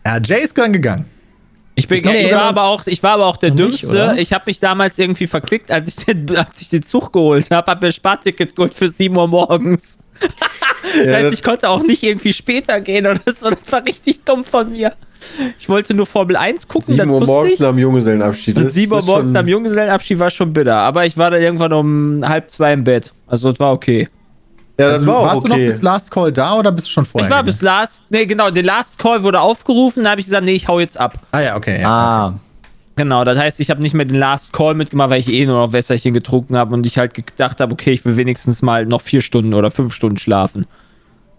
Ja, 0.07 0.19
Jay 0.23 0.43
ist 0.45 0.57
dann 0.59 0.73
gegangen. 0.73 1.07
Ich, 1.77 1.89
bin, 1.89 1.97
Ich 1.99 2.03
glaub, 2.05 2.15
ich, 2.15 2.31
war 2.33 2.43
aber 2.43 2.63
auch, 2.65 2.87
ich 2.87 3.03
war 3.03 3.13
aber 3.15 3.27
auch 3.27 3.37
der 3.37 3.51
nicht, 3.51 3.59
Dümmste. 3.83 3.89
oder? 3.89 4.17
ich 4.19 4.33
habe 4.33 4.45
mich 4.47 4.61
damals 4.61 4.99
irgendwie 4.99 5.27
verklickt, 5.27 5.71
als 5.71 5.89
ich 5.89 6.05
den, 6.07 6.37
als 6.37 6.61
ich 6.61 6.69
den 6.69 6.85
Zug 6.87 7.13
geholt 7.13 7.51
habe. 7.51 7.71
Habe 7.71 7.81
mir 7.87 7.91
ein 7.91 7.93
Sparticket 7.93 8.55
geholt 8.55 8.75
für 8.75 8.89
7 8.89 9.17
Uhr 9.17 9.27
morgens. 9.27 9.99
das 10.21 11.07
heißt, 11.15 11.25
das- 11.27 11.35
ich 11.35 11.43
konnte 11.43 11.69
auch 11.69 11.83
nicht 11.83 12.03
irgendwie 12.03 12.33
später 12.33 12.81
gehen 12.81 13.07
oder 13.07 13.21
so. 13.27 13.51
Das 13.51 13.73
war 13.73 13.85
richtig 13.85 14.25
dumm 14.25 14.45
von 14.45 14.71
mir. 14.71 14.93
Ich 15.59 15.69
wollte 15.69 15.95
nur 15.95 16.07
Formel 16.07 16.37
1 16.37 16.69
gucken. 16.69 16.95
7 16.95 17.11
Uhr 17.11 17.21
das 17.21 17.27
morgens 17.27 17.59
nach 17.59 17.71
dem 17.71 17.79
Junggesellenabschied. 17.79 18.57
Das 18.57 18.75
7 18.75 18.93
Uhr 18.93 19.03
morgens 19.03 19.35
am 19.35 19.49
Junggesellenabschied 19.49 20.19
war 20.19 20.31
schon 20.31 20.53
bitter. 20.53 20.77
Aber 20.77 21.07
ich 21.07 21.17
war 21.17 21.31
dann 21.31 21.43
irgendwann 21.43 21.73
um 21.73 22.29
halb 22.29 22.51
zwei 22.51 22.73
im 22.75 22.85
Bett. 22.85 23.13
Also, 23.27 23.51
es 23.51 23.59
war 23.59 23.73
okay. 23.73 24.09
Ja, 24.79 24.87
das 24.87 24.95
Also, 24.95 25.07
war 25.07 25.19
auch 25.19 25.25
warst 25.27 25.45
du 25.45 25.49
noch 25.49 25.57
okay. 25.57 25.67
bis 25.67 25.83
Last 25.83 26.11
Call 26.11 26.33
da 26.33 26.59
oder 26.59 26.73
bist 26.73 26.89
du 26.89 26.93
schon 26.93 27.05
vorher? 27.05 27.27
ich 27.29 27.31
war 27.31 27.43
gegangen? 27.43 27.57
bis 27.57 27.63
Last, 27.63 28.03
nee, 28.09 28.27
genau, 28.27 28.51
der 28.51 28.65
Last 28.65 28.99
Call 28.99 29.23
wurde 29.23 29.41
aufgerufen. 29.41 30.05
Da 30.05 30.11
habe 30.11 30.21
ich 30.21 30.27
gesagt, 30.27 30.45
nee, 30.45 30.53
ich 30.55 30.67
hau 30.67 30.81
jetzt 30.81 30.99
ab. 30.99 31.19
Ah, 31.33 31.41
ja, 31.41 31.57
okay. 31.57 31.81
Ja. 31.81 31.89
Ah, 31.89 32.35
Genau, 32.97 33.25
das 33.25 33.37
heißt, 33.37 33.59
ich 33.59 33.71
habe 33.71 33.83
nicht 33.83 33.95
mehr 33.95 34.05
den 34.05 34.19
Last 34.19 34.53
Call 34.53 34.75
mitgemacht, 34.75 35.11
weil 35.11 35.19
ich 35.21 35.29
eh 35.29 35.47
nur 35.47 35.67
noch 35.67 35.73
Wässerchen 35.73 36.15
getrunken 36.15 36.57
habe 36.57 36.75
und 36.75 36.87
ich 36.87 36.97
halt 36.97 37.15
gedacht 37.15 37.61
habe, 37.61 37.73
okay, 37.73 37.91
ich 37.91 38.05
will 38.05 38.17
wenigstens 38.17 38.63
mal 38.63 38.87
noch 38.87 39.01
vier 39.01 39.21
Stunden 39.21 39.53
oder 39.53 39.73
fünf 39.73 39.95
Stunden 39.95 40.17
schlafen. 40.17 40.67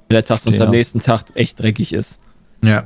Weil 0.09 0.17
der 0.21 0.25
Tag 0.25 0.41
sonst 0.41 0.59
am 0.59 0.71
nächsten 0.71 0.99
Tag 0.99 1.23
echt 1.33 1.59
dreckig 1.61 1.93
ist. 1.93 2.19
Ja. 2.61 2.83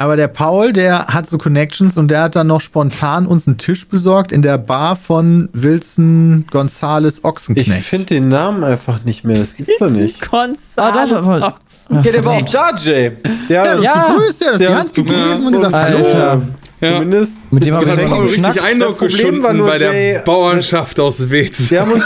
Aber 0.00 0.16
der 0.16 0.28
Paul, 0.28 0.72
der 0.72 1.08
hat 1.08 1.28
so 1.28 1.36
Connections 1.36 1.98
und 1.98 2.08
der 2.10 2.22
hat 2.22 2.34
dann 2.34 2.46
noch 2.46 2.62
spontan 2.62 3.26
uns 3.26 3.46
einen 3.46 3.58
Tisch 3.58 3.86
besorgt 3.86 4.32
in 4.32 4.40
der 4.40 4.56
Bar 4.56 4.96
von 4.96 5.50
Wilson 5.52 6.46
Gonzales 6.50 7.18
Ich 7.18 7.24
Ochsenknecht. 7.24 7.84
finde 7.84 8.06
den 8.06 8.28
Namen 8.28 8.64
einfach 8.64 9.04
nicht 9.04 9.24
mehr. 9.24 9.36
Das 9.38 9.54
gibt's 9.54 9.76
doch 9.78 9.90
nicht. 9.90 10.18
Gonzales 10.30 10.78
Ah, 10.78 11.06
da 11.06 11.26
war- 11.26 11.48
Ochsen. 11.60 11.96
Ja, 12.02 12.12
der 12.12 12.24
war 12.24 12.32
auch 12.38 12.44
da, 12.50 12.74
Jay. 12.82 13.12
Der 13.50 13.56
ja, 13.66 13.74
das 13.74 13.84
Ja. 13.84 14.06
begrüßt, 14.08 14.40
ja, 14.42 14.50
das 14.52 14.58
Der 14.58 14.68
die 14.68 14.74
hat 14.74 14.80
Hand 14.80 14.88
uns 14.88 14.94
gegeben 14.96 15.46
und 15.46 15.52
gesagt, 15.52 15.74
und- 15.74 16.14
hallo. 16.14 16.42
Ja. 16.80 16.94
Zumindest. 16.94 17.52
Mit 17.52 17.66
dem 17.66 17.74
haben 17.74 17.86
wir 17.86 17.96
richtig 17.98 18.22
geschnackt. 18.22 18.60
Eindruck 18.62 18.90
Das 18.92 18.98
Problem 18.98 19.16
geschunden 19.16 19.42
war 19.42 19.52
nur, 19.52 19.66
bei 19.66 19.78
der 19.78 19.92
Jay, 19.92 20.20
Bauernschaft 20.24 20.98
aus 20.98 21.28
Wetz. 21.30 21.70
Wir 21.70 21.80
haben 21.82 21.92
uns, 21.92 22.04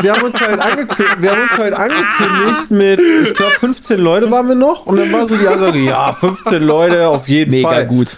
wir 0.00 0.12
haben 0.12 0.22
uns 0.22 0.40
halt 0.40 0.60
angekündigt, 0.60 1.16
wir 1.18 1.30
haben 1.32 1.42
uns 1.42 1.58
halt 1.58 1.74
angekündigt 1.74 2.70
mit, 2.70 3.00
ich 3.24 3.34
glaube, 3.34 3.52
15 3.58 3.98
Leute 3.98 4.30
waren 4.30 4.46
wir 4.48 4.54
noch 4.54 4.86
und 4.86 4.98
dann 4.98 5.12
war 5.12 5.26
so 5.26 5.36
die 5.36 5.48
Ansage, 5.48 5.80
ja, 5.80 6.12
15 6.12 6.62
Leute 6.62 7.08
auf 7.08 7.26
jeden 7.28 7.50
Mega 7.50 7.68
Fall. 7.70 7.86
gut. 7.86 8.16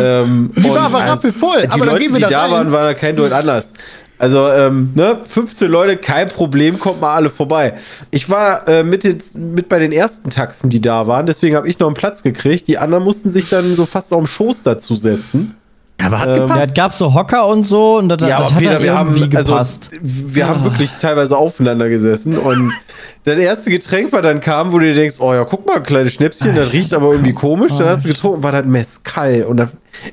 Ähm, 0.00 0.50
Die 0.56 0.64
war 0.68 0.84
also, 0.92 0.96
rappelvoll, 1.12 1.62
Die 1.62 1.68
aber 1.70 1.86
dann 1.86 1.94
Leute, 1.94 1.98
gehen 2.04 2.12
wir 2.12 2.16
die 2.16 2.22
da 2.22 2.28
da 2.28 2.40
rein. 2.42 2.50
waren, 2.50 2.72
waren 2.72 2.86
ja 2.86 2.94
kein 2.94 3.14
Deut 3.16 3.32
anders. 3.32 3.72
Also, 4.18 4.48
ähm, 4.48 4.92
ne, 4.94 5.20
15 5.24 5.70
Leute, 5.70 5.96
kein 5.96 6.28
Problem, 6.28 6.78
kommt 6.78 7.00
mal 7.00 7.14
alle 7.14 7.28
vorbei. 7.28 7.74
Ich 8.10 8.30
war 8.30 8.66
äh, 8.66 8.82
mit, 8.82 9.04
den, 9.04 9.18
mit 9.34 9.68
bei 9.68 9.78
den 9.78 9.92
ersten 9.92 10.30
Taxen, 10.30 10.70
die 10.70 10.80
da 10.80 11.06
waren, 11.06 11.26
deswegen 11.26 11.54
habe 11.54 11.68
ich 11.68 11.78
noch 11.78 11.86
einen 11.86 11.94
Platz 11.94 12.22
gekriegt. 12.22 12.66
Die 12.68 12.78
anderen 12.78 13.04
mussten 13.04 13.30
sich 13.30 13.50
dann 13.50 13.74
so 13.74 13.84
fast 13.84 14.12
auf 14.12 14.20
den 14.20 14.26
Schoß 14.26 14.62
dazu 14.62 14.94
setzen. 14.94 15.54
Ja, 16.00 16.06
aber 16.08 16.18
hat 16.20 16.28
Ähm, 16.28 16.34
Ja, 16.34 16.40
gepasst. 16.42 16.62
es 16.66 16.74
gab 16.74 16.92
so 16.92 17.14
Hocker 17.14 17.46
und 17.46 17.66
so 17.66 17.96
und 17.96 18.08
das, 18.10 18.20
Ja, 18.28 18.38
das 18.38 18.52
hat 18.52 18.58
Peter, 18.58 18.82
wir 18.82 18.96
haben, 18.96 19.14
also, 19.34 19.52
gepasst. 19.52 19.90
wir 20.02 20.46
haben 20.46 20.62
wirklich 20.64 20.90
teilweise 21.00 21.36
aufeinander 21.36 21.88
gesessen 21.88 22.36
und 22.36 22.72
das 23.24 23.38
erste 23.38 23.70
Getränk, 23.70 24.12
was 24.12 24.20
dann 24.22 24.40
kam, 24.40 24.72
wo 24.72 24.78
du 24.78 24.84
dir 24.86 24.94
denkst, 24.94 25.16
oh 25.20 25.32
ja, 25.32 25.44
guck 25.44 25.66
mal, 25.66 25.82
kleines 25.82 26.12
Schnäpschen, 26.12 26.54
das 26.54 26.72
riecht 26.72 26.92
aber 26.92 27.10
irgendwie 27.12 27.32
komisch, 27.32 27.72
dann 27.78 27.88
hast 27.88 28.04
du 28.04 28.08
getrunken, 28.08 28.42
war 28.42 28.52
das 28.52 28.66
Mezcal 28.66 29.44
und 29.44 29.56
dann 29.56 29.70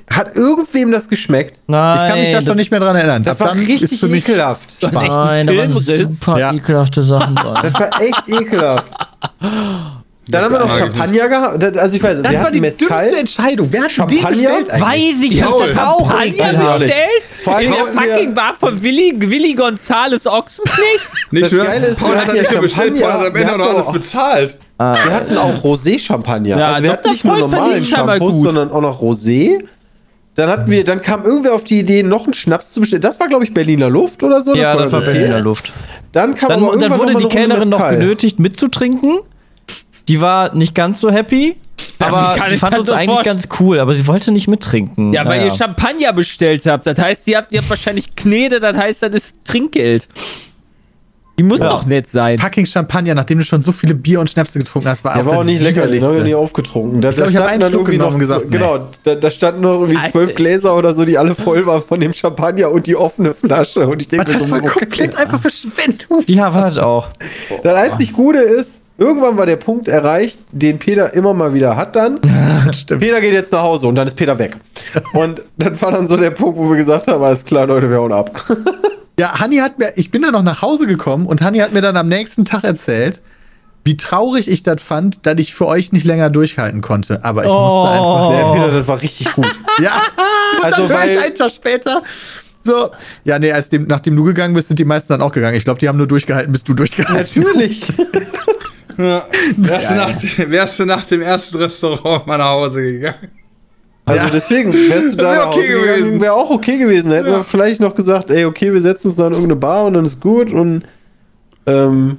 hat 0.09 0.33
irgendwem 0.35 0.91
das 0.91 1.09
geschmeckt. 1.09 1.59
Nein, 1.67 1.97
ich 2.01 2.09
kann 2.09 2.19
mich 2.19 2.31
da 2.31 2.41
schon 2.41 2.55
nicht 2.55 2.71
mehr 2.71 2.79
dran 2.79 2.95
erinnern. 2.95 3.23
Das 3.23 3.33
Ab 3.33 3.39
war 3.41 3.47
dann 3.49 3.57
richtig 3.59 3.91
ist 3.91 3.99
für 3.99 4.07
mich 4.07 4.27
ekelhaft. 4.27 4.81
Das 4.81 4.91
ist 4.91 4.97
echt 5.01 5.11
so 5.11 5.25
Nein, 5.25 5.47
da 5.47 5.57
waren 5.57 5.73
super 5.73 6.39
Ja. 6.39 6.53
ekelhafte 6.53 7.03
Sachen. 7.03 7.35
Das 7.61 7.73
war 7.73 8.01
echt 8.01 8.29
ekelhaft. 8.29 8.85
Dann 10.29 10.43
haben 10.45 10.53
wir 10.53 10.59
noch 10.59 10.67
ich 10.67 10.77
Champagner 10.79 11.27
gehabt. 11.27 11.61
Das- 11.63 11.77
Also 11.77 11.95
ich 11.97 12.03
weiß, 12.03 12.17
Das 12.21 12.31
wir 12.31 12.39
war 12.41 12.51
die 12.51 12.61
Mezcal. 12.61 12.97
dümmste 12.99 13.19
Entscheidung. 13.19 13.67
Wer 13.71 13.81
hat 13.83 13.97
denn 13.97 14.07
den 14.07 14.17
Champagner? 14.19 14.29
bestellt 14.29 14.71
eigentlich? 14.71 14.81
Weiß 14.81 15.23
ich, 15.23 15.41
Paul. 15.41 15.67
das 15.67 15.75
war 15.77 15.89
auch 15.93 16.09
Champagner 16.11 16.77
bestellt? 16.79 17.23
Vor 17.43 17.55
allem 17.57 17.65
In 17.65 17.73
der 17.73 17.85
fucking 17.87 18.33
Bar 18.33 18.55
von 18.59 18.81
Willi, 18.83 19.13
Willi 19.17 19.53
Gonzales 19.53 20.25
Ochsenknecht? 20.27 21.11
Nicht 21.31 21.43
Das 21.43 21.51
nur, 21.51 21.65
Geile 21.65 21.87
ist, 21.87 21.99
Paul 21.99 22.15
hat 22.15 22.27
das 22.29 22.35
ja 22.35 22.41
nicht 22.41 22.51
nur 22.53 22.61
bestellt, 22.61 22.93
Paul 23.01 23.03
hat 23.11 23.15
am 23.17 23.23
Champagner, 23.23 23.41
Ende 23.51 23.53
auch 23.53 23.57
noch 23.67 23.75
alles 23.75 23.91
bezahlt. 23.91 24.57
Wir 24.77 25.13
hatten 25.13 25.37
auch 25.37 25.63
Rosé-Champagner. 25.63 26.57
Ja, 26.57 26.71
also 26.71 26.83
wir 26.83 26.91
hatten 26.91 27.09
nicht 27.09 27.25
nur 27.25 27.37
normalen 27.37 27.83
Shampoos, 27.83 28.41
sondern 28.41 28.71
auch 28.71 28.81
noch 28.81 29.01
Rosé. 29.01 29.63
Dann 30.35 30.49
hatten 30.49 30.71
wir, 30.71 30.83
dann 30.83 30.99
kam 31.01 31.23
irgendwer 31.25 31.53
auf 31.53 31.63
die 31.63 31.79
Idee, 31.79 32.01
noch 32.01 32.23
einen 32.23 32.33
Schnaps 32.33 32.71
zu 32.71 32.79
bestellen. 32.79 33.01
Das 33.01 33.19
war, 33.19 33.27
glaube 33.27 33.43
ich, 33.43 33.53
Berliner 33.53 33.89
Luft 33.89 34.23
oder 34.23 34.41
so. 34.41 34.55
Ja, 34.55 34.75
das 34.75 34.91
war 34.91 34.99
ganz 35.01 35.09
okay. 35.09 35.19
Berliner 35.19 35.41
Luft. 35.41 35.71
Dann 36.11 36.33
kam 36.33 36.49
Dann, 36.49 36.63
aber 36.63 36.71
und 36.73 36.81
dann 36.81 36.97
wurde 36.97 37.13
noch 37.13 37.19
die 37.21 37.27
Kellnerin 37.27 37.69
noch 37.69 37.87
genötigt 37.89 38.39
mitzutrinken. 38.39 39.19
Die 40.07 40.19
war 40.21 40.53
nicht 40.53 40.75
ganz 40.75 40.99
so 40.99 41.09
happy, 41.11 41.55
aber 41.99 42.35
die 42.49 42.55
ich 42.55 42.59
fand 42.59 42.77
uns 42.77 42.89
eigentlich 42.89 43.15
vorstellen? 43.15 43.37
ganz 43.37 43.47
cool, 43.59 43.79
aber 43.79 43.93
sie 43.93 44.05
wollte 44.07 44.31
nicht 44.31 44.47
mittrinken. 44.47 45.13
Ja, 45.13 45.25
weil 45.25 45.39
Naja. 45.39 45.51
ihr 45.51 45.55
Champagner 45.57 46.11
bestellt 46.13 46.65
habt. 46.65 46.85
Das 46.85 46.97
heißt, 46.97 47.27
ihr 47.27 47.37
habt, 47.37 47.51
ihr 47.53 47.59
habt 47.59 47.69
wahrscheinlich 47.69 48.13
Knete, 48.15 48.59
das 48.59 48.75
heißt, 48.77 49.03
das 49.03 49.11
ist 49.13 49.37
Trinkgeld. 49.45 50.07
Die 51.39 51.43
muss 51.43 51.59
doch 51.61 51.87
nett 51.87 52.07
sein. 52.11 52.37
Fucking 52.37 52.67
Champagner, 52.67 53.15
nachdem 53.15 53.39
du 53.39 53.43
schon 53.43 53.59
so 53.63 53.71
viele 53.71 53.95
Bier 53.95 54.19
und 54.19 54.29
Schnäpse 54.29 54.59
getrunken 54.59 54.87
hast, 54.87 55.03
war 55.03 55.15
Der 55.15 55.25
war 55.25 55.31
das 55.31 55.39
auch 55.39 55.43
nicht 55.43 55.63
lecker, 55.63 55.87
den 55.87 56.03
haben 56.03 56.17
wir 56.17 56.23
nie 56.23 56.35
aufgetrunken. 56.35 57.01
Da, 57.01 57.09
Ich 57.09 57.15
glaub, 57.15 57.25
da 57.25 57.31
ich 57.31 57.37
hab 57.37 57.45
standen 57.47 57.63
einen 57.63 57.73
Schluck 57.73 57.83
noch, 57.87 57.91
genommen 57.91 58.13
und 58.13 58.19
gesagt, 58.19 58.51
genau, 58.51 58.87
da, 59.03 59.15
da 59.15 59.31
standen 59.31 59.61
noch 59.61 59.73
irgendwie 59.73 59.97
Alter. 59.97 60.11
zwölf 60.11 60.35
Gläser 60.35 60.75
oder 60.75 60.93
so, 60.93 61.05
die 61.05 61.17
alle 61.17 61.33
voll 61.33 61.65
waren 61.65 61.81
von 61.81 61.99
dem 61.99 62.13
Champagner 62.13 62.69
und 62.69 62.85
die 62.85 62.95
offene 62.95 63.33
Flasche. 63.33 63.87
Und 63.87 63.99
ich 64.03 64.09
denke 64.09 64.31
mir 64.31 64.37
Das 64.37 64.47
so, 64.47 64.51
war 64.53 64.59
okay. 64.63 64.79
komplett 64.81 65.15
einfach 65.17 65.41
Verschwendung. 65.41 66.23
Ja, 66.27 66.53
war 66.53 66.65
das 66.65 66.77
auch. 66.77 67.07
Das 67.63 67.73
einzig 67.73 68.13
Gute 68.13 68.37
ist, 68.37 68.82
irgendwann 68.97 69.37
war 69.37 69.45
der 69.45 69.55
Punkt 69.57 69.87
erreicht, 69.87 70.37
den 70.51 70.79
Peter 70.79 71.13
immer 71.13 71.33
mal 71.33 71.53
wieder 71.53 71.75
hat 71.75 71.95
dann. 71.95 72.19
Stimmt. 72.71 73.01
Peter 73.01 73.21
geht 73.21 73.33
jetzt 73.33 73.51
nach 73.51 73.63
Hause 73.63 73.87
und 73.87 73.95
dann 73.95 74.07
ist 74.07 74.15
Peter 74.15 74.37
weg. 74.39 74.57
Und 75.13 75.41
dann 75.57 75.79
war 75.81 75.91
dann 75.91 76.07
so 76.07 76.17
der 76.17 76.31
Punkt, 76.31 76.57
wo 76.57 76.69
wir 76.69 76.77
gesagt 76.77 77.07
haben, 77.07 77.23
alles 77.23 77.43
klar, 77.45 77.65
Leute, 77.67 77.89
wir 77.89 77.97
hauen 77.97 78.13
ab. 78.13 78.31
Ja, 79.19 79.39
Hanni 79.39 79.57
hat 79.57 79.77
mir, 79.77 79.93
ich 79.95 80.09
bin 80.09 80.23
dann 80.23 80.31
noch 80.31 80.41
nach 80.41 80.63
Hause 80.63 80.87
gekommen 80.87 81.27
und 81.27 81.43
Hanni 81.43 81.59
hat 81.59 81.71
mir 81.71 81.81
dann 81.81 81.95
am 81.97 82.07
nächsten 82.07 82.45
Tag 82.45 82.63
erzählt, 82.63 83.21
wie 83.85 83.95
traurig 83.95 84.47
ich 84.47 84.63
das 84.63 84.81
fand, 84.81 85.23
dass 85.27 85.35
ich 85.37 85.53
für 85.53 85.67
euch 85.67 85.91
nicht 85.91 86.03
länger 86.03 86.31
durchhalten 86.31 86.81
konnte. 86.81 87.23
Aber 87.23 87.43
ich 87.43 87.51
musste 87.51 87.89
einfach. 87.91 88.31
Der 88.31 88.53
Peter, 88.53 88.71
das 88.79 88.87
war 88.87 89.01
richtig 89.03 89.31
gut. 89.33 89.45
Ja. 89.79 89.91
Und 90.57 90.63
Also, 90.65 90.87
dann 90.87 90.89
höre 90.97 91.05
ich 91.05 91.15
weil- 91.17 91.25
einen 91.25 91.35
Tag 91.35 91.51
später. 91.51 92.01
So, 92.59 92.89
ja, 93.23 93.37
nee, 93.37 93.51
als 93.51 93.69
dem, 93.69 93.85
nachdem 93.85 94.15
du 94.15 94.23
gegangen 94.23 94.55
bist, 94.55 94.69
sind 94.69 94.79
die 94.79 94.85
meisten 94.85 95.13
dann 95.13 95.21
auch 95.21 95.31
gegangen. 95.31 95.57
Ich 95.57 95.65
glaube, 95.65 95.79
die 95.79 95.87
haben 95.87 95.97
nur 95.99 96.07
durchgehalten, 96.07 96.51
bis 96.51 96.63
du 96.63 96.73
durchgehalten 96.73 97.43
Natürlich. 97.43 97.93
Ja. 98.97 99.23
Wärst, 99.57 99.89
du 99.91 99.95
nach, 99.95 100.09
wärst 100.49 100.79
du 100.79 100.85
nach 100.85 101.05
dem 101.05 101.21
ersten 101.21 101.57
Restaurant 101.57 102.27
mal 102.27 102.37
nach 102.37 102.49
Hause 102.51 102.81
gegangen? 102.83 103.29
Also 104.05 104.25
Ja. 104.25 104.29
deswegen, 104.29 104.73
wärst 104.73 105.13
du 105.13 105.17
da 105.17 105.31
Wär 105.31 105.47
okay 105.47 105.67
gegangen, 105.67 105.85
gewesen. 105.87 106.21
wäre 106.21 106.33
auch 106.33 106.49
okay 106.49 106.77
gewesen. 106.77 107.09
Da 107.09 107.15
hätten 107.17 107.31
wir 107.31 107.43
vielleicht 107.43 107.79
noch 107.79 107.95
gesagt, 107.95 108.29
ey, 108.31 108.45
okay, 108.45 108.73
wir 108.73 108.81
setzen 108.81 109.07
uns 109.07 109.15
da 109.15 109.27
in 109.27 109.33
irgendeine 109.33 109.55
Bar 109.59 109.85
und 109.85 109.93
dann 109.93 110.05
ist 110.05 110.19
gut 110.19 110.51
und 110.51 110.83
ähm, 111.65 112.17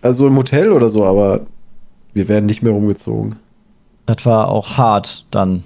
also 0.00 0.26
im 0.26 0.36
Hotel 0.36 0.72
oder 0.72 0.88
so, 0.88 1.04
aber 1.04 1.42
wir 2.14 2.28
werden 2.28 2.46
nicht 2.46 2.62
mehr 2.62 2.72
rumgezogen. 2.72 3.36
Das 4.06 4.24
war 4.24 4.48
auch 4.48 4.78
hart 4.78 5.26
dann. 5.30 5.62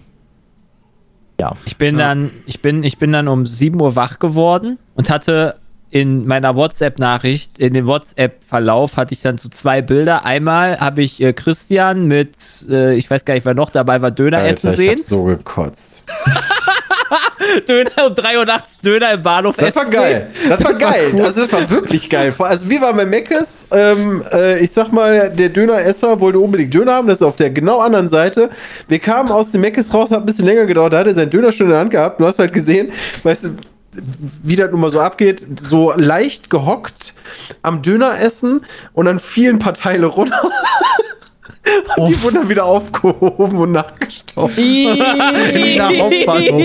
Ja. 1.39 1.53
Ich 1.65 1.77
bin 1.77 1.97
dann, 1.97 2.31
ich 2.47 2.61
bin, 2.61 2.83
ich 2.83 2.99
bin 2.99 3.13
dann 3.13 3.29
um 3.29 3.47
7 3.47 3.81
Uhr 3.81 3.95
wach 3.97 4.19
geworden 4.19 4.79
und 4.97 5.09
hatte 5.09 5.55
in 5.91 6.27
meiner 6.27 6.55
WhatsApp-Nachricht, 6.55 7.59
in 7.59 7.75
dem 7.75 7.87
WhatsApp-Verlauf 7.87 8.97
hatte 8.97 9.13
ich 9.13 9.23
dann 9.23 9.39
so 9.39 9.49
zwei 9.49 9.83
Bilder. 9.83 10.25
Einmal 10.25 10.79
habe 10.79 11.03
ich 11.03 11.21
äh, 11.21 11.33
Christian 11.33 12.07
mit, 12.07 12.31
äh, 12.69 12.95
ich 12.95 13.11
weiß 13.11 13.25
gar 13.25 13.35
nicht, 13.35 13.45
wer 13.45 13.55
noch 13.55 13.71
dabei 13.71 14.01
war, 14.01 14.13
Döner 14.13 14.45
essen 14.45 14.71
ich 14.71 14.77
sehen. 14.77 14.99
hab 14.99 15.05
so 15.05 15.25
gekotzt. 15.25 16.05
Döner 17.69 18.07
um 18.07 18.15
3 18.15 18.39
Uhr 18.39 18.45
nachts, 18.45 18.79
Döner 18.79 19.15
im 19.15 19.23
Bahnhof 19.23 19.57
Das 19.57 19.71
essen 19.71 19.79
war 19.79 19.87
geil. 19.87 20.31
Das 20.49 20.63
war 20.63 20.75
geil. 20.75 21.11
Also 21.25 21.41
das 21.41 21.53
war 21.53 21.69
wirklich 21.69 22.09
geil. 22.09 22.33
Also 22.39 22.71
wir 22.71 22.81
waren 22.81 22.97
bei 22.97 23.07
Meckes. 23.07 23.67
Ähm, 23.73 24.23
äh, 24.33 24.61
ich 24.61 24.71
sag 24.71 24.93
mal, 24.93 25.31
der 25.31 25.49
Döneresser 25.49 26.21
wollte 26.21 26.39
unbedingt 26.39 26.73
Döner 26.73 26.95
haben. 26.95 27.09
Das 27.09 27.17
ist 27.17 27.23
auf 27.23 27.37
der 27.37 27.51
genau 27.51 27.81
anderen 27.81 28.09
Seite. 28.09 28.51
Wir 28.87 29.01
kamen 29.01 29.31
aus 29.33 29.51
dem 29.51 29.63
Meckes 29.63 29.93
raus, 29.93 30.13
hat 30.13 30.21
ein 30.21 30.27
bisschen 30.27 30.47
länger 30.47 30.67
gedauert. 30.67 30.93
Da 30.93 30.99
hat 30.99 31.09
er 31.09 31.15
seinen 31.15 31.31
Döner 31.31 31.51
schon 31.51 31.67
in 31.67 31.73
der 31.73 31.81
Hand 31.81 31.91
gehabt. 31.91 32.21
Du 32.21 32.27
hast 32.27 32.39
halt 32.39 32.53
gesehen, 32.53 32.93
weißt 33.25 33.45
du, 33.45 33.49
wie 33.93 34.57
das 34.57 34.71
nun 34.71 34.81
mal 34.81 34.91
so 34.91 35.01
abgeht, 35.01 35.47
so 35.61 35.93
leicht 35.97 36.51
gehockt 36.51 37.15
am 37.63 37.83
Döner 37.83 38.21
essen 38.21 38.65
und 38.93 39.07
dann 39.07 39.19
fielen 39.19 39.57
ein 39.57 39.59
paar 39.59 39.75
Teile 39.75 40.07
runter. 40.07 40.41
Und 41.97 42.09
die 42.09 42.23
wurden 42.23 42.37
dann 42.37 42.49
wieder 42.49 42.65
aufgehoben 42.65 43.59
und 43.59 43.73
nachgestaubt. 44.37 44.57
Wiener 44.57 45.89
Hauptbahnhof. 45.89 46.63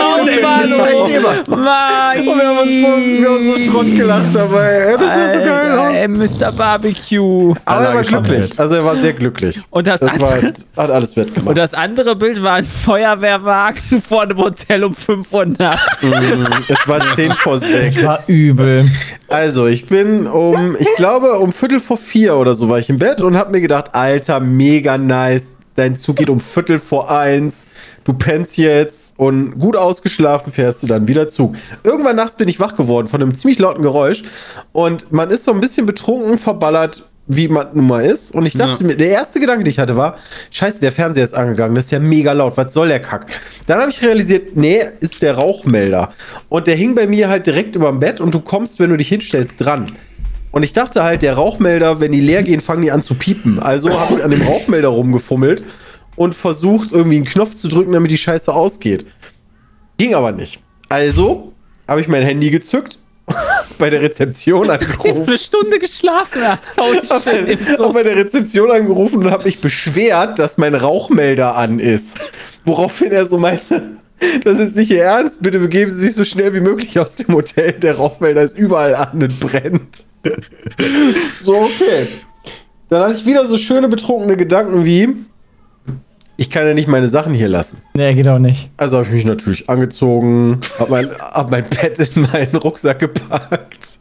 Hauptbahnhof. 0.00 1.46
Und 1.50 2.38
wir 2.38 2.46
haben 2.46 2.58
uns 2.58 2.70
so, 2.80 2.88
wir 3.22 3.28
haben 3.30 3.46
so 3.46 3.56
Schrott 3.70 3.96
gelacht 3.96 4.34
dabei. 4.34 4.96
Das 4.98 5.06
war 5.06 5.32
so 5.32 5.38
geil. 5.38 5.94
Ey, 5.94 6.08
Mr. 6.08 6.52
Barbecue. 6.52 7.54
Aber 7.64 7.84
er 7.84 7.94
war 7.94 8.02
glücklich. 8.02 8.58
Also 8.58 8.74
er 8.76 8.84
war 8.84 8.96
sehr 8.96 9.12
glücklich. 9.12 9.60
Und 9.70 9.86
das, 9.86 10.00
Das 10.00 10.20
war, 10.20 10.32
andere, 10.32 10.52
hat 10.76 10.90
alles 10.90 11.16
wettgemacht. 11.16 11.48
und 11.48 11.58
das 11.58 11.74
andere 11.74 12.16
Bild 12.16 12.42
war 12.42 12.54
ein 12.54 12.66
Feuerwehrwagen 12.66 14.02
vor 14.02 14.22
einem 14.22 14.38
Hotel 14.38 14.84
um 14.84 14.94
5 14.94 15.32
Uhr 15.32 15.46
nachts. 15.46 15.82
es 16.68 16.88
war 16.88 17.00
10 17.14 17.32
vor 17.32 17.58
6. 17.58 18.04
War 18.04 18.18
übel. 18.28 18.88
Also, 19.28 19.66
ich 19.66 19.86
bin 19.86 20.26
um, 20.26 20.76
ich 20.78 20.88
glaube, 20.96 21.38
um 21.38 21.52
Viertel 21.52 21.78
vor 21.80 21.96
vier 21.96 22.36
oder 22.36 22.54
so 22.54 22.68
war 22.68 22.78
ich 22.78 22.88
im 22.90 22.98
Bett 22.98 23.20
und 23.20 23.36
hab 23.36 23.50
mir 23.52 23.60
gedacht, 23.60 23.94
Alter, 23.94 24.40
mega 24.40 24.98
nice. 24.98 25.56
Dein 25.80 25.96
Zug 25.96 26.16
geht 26.16 26.28
um 26.28 26.40
Viertel 26.40 26.78
vor 26.78 27.10
eins. 27.10 27.66
Du 28.04 28.12
pennst 28.12 28.58
jetzt 28.58 29.14
und 29.16 29.58
gut 29.58 29.76
ausgeschlafen 29.76 30.52
fährst 30.52 30.82
du 30.82 30.86
dann 30.86 31.08
wieder 31.08 31.26
Zug. 31.28 31.54
Irgendwann 31.82 32.16
nachts 32.16 32.36
bin 32.36 32.48
ich 32.48 32.60
wach 32.60 32.74
geworden 32.74 33.06
von 33.06 33.22
einem 33.22 33.34
ziemlich 33.34 33.58
lauten 33.58 33.82
Geräusch 33.82 34.22
und 34.72 35.10
man 35.10 35.30
ist 35.30 35.46
so 35.46 35.52
ein 35.52 35.60
bisschen 35.60 35.86
betrunken, 35.86 36.36
verballert, 36.36 37.04
wie 37.28 37.48
man 37.48 37.68
nun 37.72 37.86
mal 37.86 38.04
ist. 38.04 38.34
Und 38.34 38.44
ich 38.44 38.52
dachte 38.52 38.84
mir, 38.84 38.94
der 38.94 39.08
erste 39.08 39.40
Gedanke, 39.40 39.64
den 39.64 39.70
ich 39.70 39.78
hatte, 39.78 39.96
war: 39.96 40.16
Scheiße, 40.50 40.82
der 40.82 40.92
Fernseher 40.92 41.24
ist 41.24 41.34
angegangen, 41.34 41.74
das 41.74 41.86
ist 41.86 41.92
ja 41.92 41.98
mega 41.98 42.32
laut, 42.32 42.58
was 42.58 42.74
soll 42.74 42.88
der 42.88 43.00
Kack? 43.00 43.28
Dann 43.66 43.80
habe 43.80 43.90
ich 43.90 44.02
realisiert, 44.02 44.56
nee, 44.56 44.84
ist 45.00 45.22
der 45.22 45.36
Rauchmelder. 45.36 46.12
Und 46.50 46.66
der 46.66 46.76
hing 46.76 46.94
bei 46.94 47.06
mir 47.06 47.30
halt 47.30 47.46
direkt 47.46 47.74
über 47.74 47.88
dem 47.88 48.00
Bett 48.00 48.20
und 48.20 48.34
du 48.34 48.40
kommst, 48.40 48.80
wenn 48.80 48.90
du 48.90 48.98
dich 48.98 49.08
hinstellst, 49.08 49.64
dran. 49.64 49.92
Und 50.52 50.62
ich 50.64 50.72
dachte 50.72 51.02
halt, 51.02 51.22
der 51.22 51.34
Rauchmelder, 51.34 52.00
wenn 52.00 52.12
die 52.12 52.20
leer 52.20 52.42
gehen, 52.42 52.60
fangen 52.60 52.82
die 52.82 52.90
an 52.90 53.02
zu 53.02 53.14
piepen. 53.14 53.60
Also 53.60 53.98
habe 53.98 54.14
ich 54.14 54.24
an 54.24 54.30
dem 54.30 54.42
Rauchmelder 54.42 54.88
rumgefummelt 54.88 55.62
und 56.16 56.34
versucht, 56.34 56.92
irgendwie 56.92 57.16
einen 57.16 57.24
Knopf 57.24 57.54
zu 57.54 57.68
drücken, 57.68 57.92
damit 57.92 58.10
die 58.10 58.18
Scheiße 58.18 58.52
ausgeht. 58.52 59.06
Ging 59.96 60.14
aber 60.14 60.32
nicht. 60.32 60.60
Also 60.88 61.52
habe 61.86 62.00
ich 62.00 62.08
mein 62.08 62.22
Handy 62.22 62.50
gezückt, 62.50 62.98
bei 63.78 63.90
der 63.90 64.02
Rezeption 64.02 64.70
angerufen. 64.70 65.28
Eine 65.28 65.38
Stunde 65.38 65.78
geschlafen 65.78 66.42
hast. 66.42 66.76
Hau 66.76 66.92
ich 66.92 67.08
schön 67.22 67.46
im 67.46 67.66
Hab 67.66 67.76
Sofa. 67.76 67.92
bei 67.92 68.02
der 68.02 68.16
Rezeption 68.16 68.70
angerufen 68.70 69.18
und 69.18 69.30
habe 69.30 69.44
mich 69.44 69.60
beschwert, 69.60 70.38
dass 70.38 70.58
mein 70.58 70.74
Rauchmelder 70.74 71.56
an 71.56 71.78
ist. 71.78 72.18
Woraufhin 72.64 73.12
er 73.12 73.26
so 73.26 73.38
meinte, 73.38 73.82
das 74.44 74.58
ist 74.58 74.76
nicht 74.76 74.90
Ihr 74.90 75.04
Ernst, 75.04 75.42
bitte 75.42 75.60
begeben 75.60 75.92
Sie 75.92 76.06
sich 76.06 76.14
so 76.16 76.24
schnell 76.24 76.52
wie 76.54 76.60
möglich 76.60 76.98
aus 76.98 77.14
dem 77.14 77.34
Hotel. 77.34 77.72
Der 77.72 77.96
Rauchmelder 77.96 78.42
ist 78.42 78.58
überall 78.58 78.94
an 78.96 79.22
und 79.22 79.38
brennt. 79.40 80.04
So, 81.42 81.56
okay. 81.56 82.08
Dann 82.88 83.02
hatte 83.02 83.18
ich 83.18 83.26
wieder 83.26 83.46
so 83.46 83.56
schöne 83.56 83.88
betrunkene 83.88 84.36
Gedanken 84.36 84.84
wie, 84.84 85.08
ich 86.36 86.50
kann 86.50 86.66
ja 86.66 86.74
nicht 86.74 86.88
meine 86.88 87.08
Sachen 87.08 87.34
hier 87.34 87.48
lassen. 87.48 87.82
Nee, 87.94 88.14
geht 88.14 88.26
auch 88.26 88.38
nicht. 88.38 88.70
Also 88.76 88.96
habe 88.96 89.06
ich 89.06 89.12
mich 89.12 89.24
natürlich 89.24 89.68
angezogen, 89.68 90.60
habe 90.78 90.90
mein, 90.90 91.10
hab 91.18 91.50
mein 91.50 91.68
Bett 91.68 91.98
in 92.16 92.22
meinen 92.22 92.56
Rucksack 92.56 92.98
gepackt, 92.98 93.98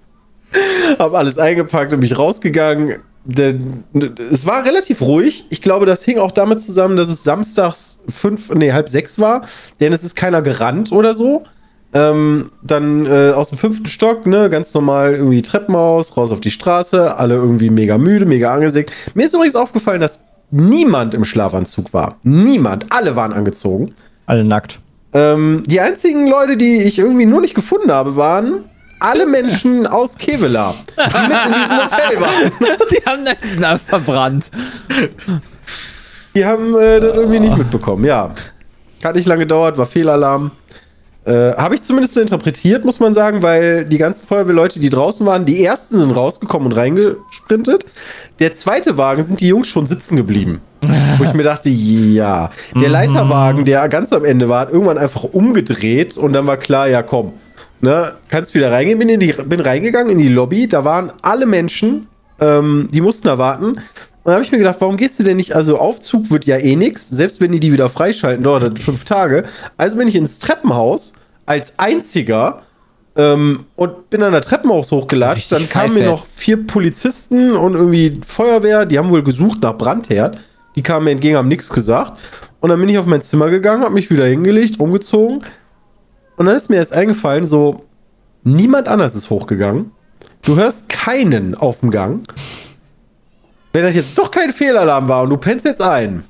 habe 0.97 1.17
alles 1.17 1.37
eingepackt 1.37 1.93
und 1.93 1.99
mich 1.99 2.17
rausgegangen. 2.17 2.99
Denn, 3.25 3.83
es 4.31 4.45
war 4.45 4.65
relativ 4.65 5.01
ruhig. 5.01 5.45
Ich 5.49 5.61
glaube, 5.61 5.85
das 5.85 6.03
hing 6.03 6.17
auch 6.17 6.31
damit 6.31 6.61
zusammen, 6.61 6.95
dass 6.95 7.09
es 7.09 7.23
samstags 7.23 7.99
fünf, 8.07 8.49
nee, 8.55 8.71
halb 8.71 8.89
sechs 8.89 9.19
war, 9.19 9.45
denn 9.79 9.93
es 9.93 10.03
ist 10.03 10.15
keiner 10.15 10.41
gerannt 10.41 10.91
oder 10.91 11.13
so. 11.13 11.43
Ähm, 11.91 12.51
dann 12.61 13.07
äh, 13.07 13.31
aus 13.31 13.49
dem 13.49 13.57
fünften 13.57 13.87
Stock, 13.87 14.27
ne, 14.27 14.49
ganz 14.49 14.73
normal 14.73 15.15
irgendwie 15.15 15.41
Treppenhaus, 15.41 16.15
raus 16.15 16.31
auf 16.31 16.39
die 16.39 16.51
Straße, 16.51 17.17
alle 17.17 17.35
irgendwie 17.35 17.71
mega 17.71 17.97
müde, 17.97 18.25
mega 18.25 18.53
angesägt. 18.53 18.93
Mir 19.15 19.25
ist 19.25 19.33
übrigens 19.33 19.55
aufgefallen, 19.55 19.99
dass 19.99 20.23
niemand 20.51 21.13
im 21.13 21.25
Schlafanzug 21.25 21.93
war. 21.93 22.17
Niemand. 22.23 22.87
Alle 22.91 23.15
waren 23.15 23.33
angezogen. 23.33 23.93
Alle 24.27 24.43
nackt. 24.43 24.79
Ähm, 25.13 25.63
die 25.65 25.79
einzigen 25.79 26.27
Leute, 26.27 26.57
die 26.57 26.83
ich 26.83 26.99
irgendwie 26.99 27.25
nur 27.25 27.41
nicht 27.41 27.55
gefunden 27.55 27.91
habe, 27.91 28.15
waren 28.15 28.65
alle 28.99 29.25
Menschen 29.25 29.87
aus 29.87 30.17
Kevela, 30.17 30.75
die 30.97 31.01
mit 31.01 31.45
in 31.45 31.53
diesem 31.53 31.77
Hotel 31.77 32.21
waren. 32.21 32.51
Die 32.91 33.05
haben 33.05 33.25
das 33.61 33.81
verbrannt. 33.81 34.51
Die 36.35 36.45
haben 36.45 36.75
äh, 36.75 36.99
das 36.99 37.15
irgendwie 37.15 37.39
nicht 37.39 37.57
mitbekommen, 37.57 38.03
ja. 38.05 38.31
Hat 39.03 39.15
nicht 39.15 39.27
lange 39.27 39.41
gedauert, 39.41 39.77
war 39.77 39.85
Fehlalarm. 39.85 40.51
Äh, 41.29 41.55
habe 41.57 41.75
ich 41.75 41.83
zumindest 41.83 42.15
so 42.15 42.21
interpretiert, 42.21 42.83
muss 42.85 42.99
man 42.99 43.13
sagen, 43.13 43.43
weil 43.43 43.85
die 43.85 43.99
ganzen 43.99 44.25
Feuerwehrleute, 44.25 44.79
die 44.79 44.89
draußen 44.89 45.23
waren, 45.27 45.45
die 45.45 45.63
ersten 45.63 45.95
sind 45.95 46.09
rausgekommen 46.09 46.71
und 46.71 46.71
reingesprintet. 46.71 47.85
Der 48.39 48.55
zweite 48.55 48.97
Wagen 48.97 49.21
sind 49.21 49.39
die 49.39 49.47
Jungs 49.47 49.67
schon 49.67 49.85
sitzen 49.85 50.15
geblieben. 50.15 50.59
Wo 51.19 51.23
ich 51.23 51.33
mir 51.35 51.43
dachte, 51.43 51.69
ja. 51.69 52.49
Der 52.73 52.89
Leiterwagen, 52.89 53.63
der 53.63 53.87
ganz 53.89 54.11
am 54.11 54.25
Ende 54.25 54.49
war, 54.49 54.61
hat 54.61 54.71
irgendwann 54.71 54.97
einfach 54.97 55.23
umgedreht 55.23 56.17
und 56.17 56.33
dann 56.33 56.47
war 56.47 56.57
klar, 56.57 56.87
ja 56.87 57.03
komm, 57.03 57.33
ne, 57.79 58.13
kannst 58.29 58.55
wieder 58.55 58.71
reingehen. 58.71 58.97
Bin, 58.97 59.09
in 59.09 59.19
die, 59.19 59.33
bin 59.33 59.59
reingegangen 59.59 60.09
in 60.09 60.17
die 60.17 60.29
Lobby, 60.29 60.67
da 60.67 60.83
waren 60.83 61.11
alle 61.21 61.45
Menschen, 61.45 62.07
ähm, 62.39 62.87
die 62.91 63.01
mussten 63.01 63.27
da 63.27 63.37
warten. 63.37 63.65
Und 63.65 63.81
dann 64.23 64.33
habe 64.33 64.43
ich 64.43 64.51
mir 64.51 64.57
gedacht, 64.57 64.77
warum 64.79 64.97
gehst 64.97 65.19
du 65.19 65.23
denn 65.23 65.37
nicht? 65.37 65.55
Also, 65.55 65.77
Aufzug 65.77 66.31
wird 66.31 66.45
ja 66.45 66.57
eh 66.57 66.75
nix. 66.75 67.07
Selbst 67.07 67.39
wenn 67.39 67.51
die 67.51 67.59
die 67.59 67.71
wieder 67.71 67.87
freischalten, 67.87 68.43
dauert 68.43 68.63
das 68.63 68.83
fünf 68.83 69.05
Tage. 69.05 69.43
Also 69.77 69.95
bin 69.95 70.07
ich 70.07 70.15
ins 70.15 70.39
Treppenhaus 70.39 71.13
als 71.49 71.73
einziger 71.79 72.61
ähm, 73.15 73.65
und 73.75 74.11
bin 74.11 74.21
an 74.21 74.33
der 74.33 74.41
Treppenhaus 74.41 74.91
hochgelatscht. 74.91 75.51
Richtig 75.51 75.69
Dann 75.71 75.81
kamen 75.81 75.95
mir 75.95 76.05
noch 76.05 76.27
vier 76.27 76.65
Polizisten 76.67 77.53
und 77.53 77.73
irgendwie 77.73 78.21
Feuerwehr. 78.25 78.85
Die 78.85 78.99
haben 78.99 79.09
wohl 79.09 79.23
gesucht 79.23 79.63
nach 79.63 79.75
Brandherd. 79.75 80.37
Die 80.75 80.83
kamen 80.83 81.05
mir 81.05 81.11
entgegen, 81.11 81.37
haben 81.37 81.47
nichts 81.47 81.69
gesagt. 81.69 82.19
Und 82.59 82.69
dann 82.69 82.79
bin 82.79 82.87
ich 82.87 82.99
auf 82.99 83.07
mein 83.07 83.23
Zimmer 83.23 83.49
gegangen, 83.49 83.83
habe 83.83 83.95
mich 83.95 84.11
wieder 84.11 84.25
hingelegt, 84.25 84.79
umgezogen. 84.79 85.43
Und 86.37 86.45
dann 86.45 86.55
ist 86.55 86.69
mir 86.69 86.75
erst 86.75 86.93
eingefallen, 86.93 87.47
so, 87.47 87.83
niemand 88.43 88.87
anders 88.87 89.15
ist 89.15 89.31
hochgegangen. 89.31 89.91
Du 90.45 90.55
hörst 90.55 90.87
keinen 90.87 91.55
auf 91.55 91.79
dem 91.79 91.89
Gang. 91.89 92.21
Wenn 93.73 93.83
das 93.83 93.95
jetzt 93.95 94.15
doch 94.19 94.29
kein 94.29 94.51
Fehlalarm 94.51 95.07
war 95.07 95.23
und 95.23 95.31
du 95.31 95.37
pennst 95.37 95.65
jetzt 95.65 95.81
ein, 95.81 96.23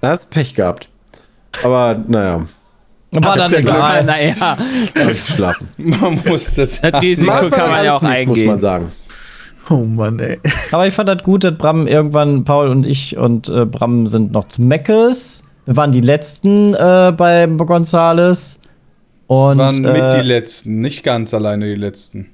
dann 0.00 0.12
hast 0.12 0.26
du 0.26 0.28
Pech 0.30 0.54
gehabt. 0.54 0.88
Aber 1.64 2.00
naja, 2.06 2.46
War 3.10 3.36
dann 3.36 3.52
egal. 3.54 4.04
naja, 4.04 4.34
hab 4.40 4.60
ich 5.10 5.26
geschlafen. 5.26 5.68
Man 5.78 6.20
muss 6.26 6.54
das. 6.56 6.80
das 6.80 7.00
Risiko 7.02 7.48
kann 7.50 7.70
man 7.70 7.84
ja 7.84 7.96
auch 7.96 8.02
nicht, 8.02 8.26
Muss 8.26 8.38
man 8.38 8.46
eingehen. 8.46 8.58
sagen. 8.58 8.92
Oh 9.70 9.76
Mann, 9.84 10.18
ey. 10.18 10.38
Aber 10.72 10.86
ich 10.86 10.94
fand 10.94 11.08
das 11.08 11.22
gut, 11.22 11.44
dass 11.44 11.56
Bram 11.56 11.86
irgendwann, 11.86 12.44
Paul 12.44 12.68
und 12.68 12.86
ich 12.86 13.16
und 13.16 13.48
äh, 13.48 13.64
Bram 13.66 14.06
sind 14.06 14.32
noch 14.32 14.48
zu 14.48 14.62
Meckes. 14.62 15.42
Wir 15.66 15.76
waren 15.76 15.92
die 15.92 16.00
letzten 16.00 16.74
äh, 16.74 17.12
bei 17.16 17.46
Gonzales. 17.46 18.58
Und 19.26 19.58
waren 19.58 19.84
äh, 19.84 19.92
mit 19.92 20.12
die 20.14 20.26
letzten, 20.26 20.80
nicht 20.80 21.04
ganz 21.04 21.34
alleine 21.34 21.66
die 21.66 21.74
letzten. 21.74 22.28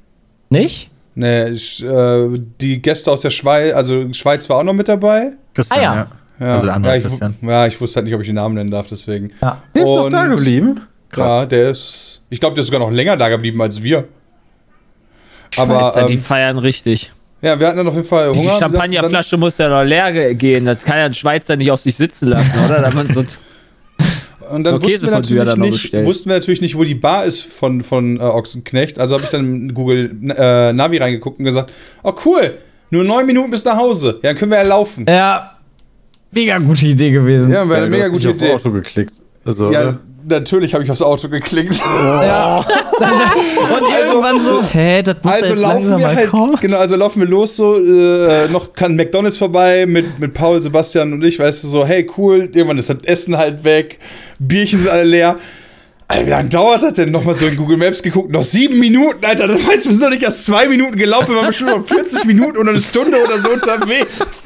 nicht? 0.51 0.91
Nee, 1.17 1.49
ich, 1.51 1.85
äh, 1.85 2.29
die 2.61 2.83
Gäste 2.83 3.11
aus 3.13 3.21
der 3.21 3.31
Schweiz, 3.31 3.73
also 3.75 4.13
Schweiz 4.13 4.49
war 4.51 4.59
auch 4.59 4.63
noch 4.65 4.73
mit 4.73 4.89
dabei. 4.89 5.33
Christian, 5.55 5.79
Ah, 5.81 5.83
ja. 5.83 5.95
ja. 5.95 6.07
Ja, 6.41 6.55
Also 6.55 6.67
der 6.67 6.75
andere 6.75 6.93
ja, 6.93 6.99
ich, 6.99 7.05
Christian. 7.05 7.37
ja, 7.43 7.67
ich 7.67 7.81
wusste 7.81 7.97
halt 7.97 8.07
nicht, 8.07 8.15
ob 8.15 8.21
ich 8.21 8.27
den 8.27 8.35
Namen 8.37 8.55
nennen 8.57 8.71
darf, 8.71 8.87
deswegen. 8.89 9.33
Ja. 9.41 9.63
Der 9.75 9.83
ist 9.83 9.89
noch 9.89 10.09
da 10.09 10.27
geblieben. 10.27 10.81
Ja, 11.17 11.47
der 11.47 11.71
ist. 11.71 12.23
Ich 12.29 12.41
glaube, 12.41 12.55
der 12.57 12.63
ist 12.63 12.67
sogar 12.69 12.81
noch 12.81 12.91
länger 12.91 13.17
da 13.17 13.29
geblieben 13.29 13.63
als 13.63 13.81
wir. 13.83 14.05
Aber 15.57 15.79
Schweizer, 15.93 16.07
die 16.09 16.15
ähm, 16.15 16.21
feiern 16.21 16.59
richtig. 16.59 17.13
ja, 17.41 17.59
wir 17.61 17.67
hatten 17.69 17.77
dann 17.77 17.87
auf 17.87 17.95
jeden 17.95 18.07
Fall 18.07 18.31
Hunger. 18.31 18.41
Die 18.55 18.59
Champagnerflasche 18.59 19.37
muss 19.37 19.57
ja 19.59 19.69
noch 19.69 19.85
leer 19.85 20.11
ge- 20.13 20.35
gehen. 20.35 20.65
Das 20.65 20.83
kann 20.83 20.97
ja 20.99 21.05
ein 21.05 21.15
Schweizer 21.15 21.55
nicht 21.57 21.71
auf 21.71 21.81
sich 21.81 21.95
sitzen 21.95 22.29
lassen, 22.29 22.53
oder? 22.65 22.83
Da 22.83 22.91
man 22.91 23.09
so 23.13 23.25
Und 24.51 24.65
dann 24.65 24.83
wussten 24.83 25.03
wir, 25.07 25.11
natürlich 25.11 25.93
nicht, 25.93 26.05
wussten 26.05 26.29
wir 26.29 26.37
natürlich 26.37 26.61
nicht, 26.61 26.77
wo 26.77 26.85
die 26.85 26.95
Bar 26.95 27.25
ist 27.25 27.43
von, 27.45 27.83
von 27.83 28.19
äh, 28.19 28.21
Ochsenknecht. 28.21 28.99
Also 28.99 29.15
habe 29.15 29.25
ich 29.25 29.31
dann 29.31 29.41
in 29.69 29.75
Google 29.75 30.11
äh, 30.37 30.73
Navi 30.73 30.99
reingeguckt 30.99 31.39
und 31.39 31.45
gesagt, 31.47 31.73
oh 32.03 32.13
cool, 32.27 32.59
nur 32.91 33.05
neun 33.05 33.25
Minuten 33.25 33.51
bis 33.51 33.65
nach 33.65 33.77
Hause. 33.79 34.19
Ja, 34.23 34.31
dann 34.31 34.37
können 34.37 34.51
wir 34.51 34.59
ja 34.59 34.65
laufen. 34.65 35.07
Ja. 35.09 35.54
Mega 36.35 36.59
gute 36.59 36.87
Idee 36.87 37.11
gewesen. 37.11 37.53
Ja, 37.53 37.69
wäre 37.69 37.83
eine 37.83 37.87
du 37.87 37.91
mega 37.93 38.09
gute 38.09 38.31
Idee. 38.31 38.53
Auf 38.53 38.61
Auto 38.65 38.71
geklickt. 38.73 39.13
Also, 39.45 39.71
Ja, 39.71 39.85
ne? 39.85 39.99
natürlich 40.27 40.73
habe 40.75 40.83
ich 40.85 40.91
aufs 40.91 41.03
Auto 41.03 41.29
geklickt. 41.29 41.75
Ja. 41.79 42.59
Und 42.65 43.83
irgendwann 43.93 44.41
so, 44.41 44.63
hä, 44.73 45.03
das 45.03 45.17
muss 45.23 45.33
Also 45.35 45.55
jetzt 45.55 45.63
laufen 45.63 45.99
wir 45.99 46.07
halt, 46.15 46.31
kommen. 46.31 46.57
genau, 46.61 46.79
also 46.79 46.97
laufen 46.97 47.21
wir 47.21 47.29
los 47.29 47.57
so, 47.57 47.77
äh, 47.77 48.49
noch 48.49 48.73
kann 48.73 48.97
McDonalds 48.97 49.37
vorbei 49.39 49.85
mit, 49.87 50.19
mit 50.19 50.33
Paul, 50.35 50.61
Sebastian 50.63 51.13
und 51.13 51.23
ich, 51.25 51.39
weißt 51.39 51.65
du, 51.65 51.69
so, 51.69 51.85
hey, 51.87 52.07
cool, 52.17 52.49
irgendwann 52.53 52.79
ist 52.79 52.89
das 52.89 52.99
Essen 53.05 53.37
halt 53.37 53.65
weg, 53.65 53.99
Bierchen 54.39 54.79
sind 54.81 54.91
alle 54.91 55.05
leer. 55.05 55.37
Alter, 56.07 56.27
wie 56.27 56.31
lange 56.31 56.49
dauert 56.51 56.83
das 56.83 56.93
denn? 56.95 57.11
Nochmal 57.11 57.35
so 57.35 57.47
in 57.47 57.57
Google 57.57 57.79
Maps 57.79 58.03
geguckt, 58.03 58.31
noch 58.31 58.45
sieben 58.45 58.79
Minuten, 58.79 59.25
Alter, 59.25 59.49
das 59.49 59.67
heißt, 59.67 59.85
wir 59.87 59.93
sind 59.93 60.03
noch 60.03 60.11
nicht 60.11 60.23
erst 60.23 60.47
zwei 60.47 60.67
Minuten 60.69 60.97
gelaufen, 60.97 61.29
wir 61.31 61.37
waren 61.37 61.47
bestimmt 61.49 61.71
noch 61.71 61.87
40 61.87 62.25
Minuten 62.27 62.59
oder 62.59 62.71
eine 62.71 62.81
Stunde 62.81 63.17
oder 63.23 63.39
so 63.41 63.51
unterwegs. 63.51 64.45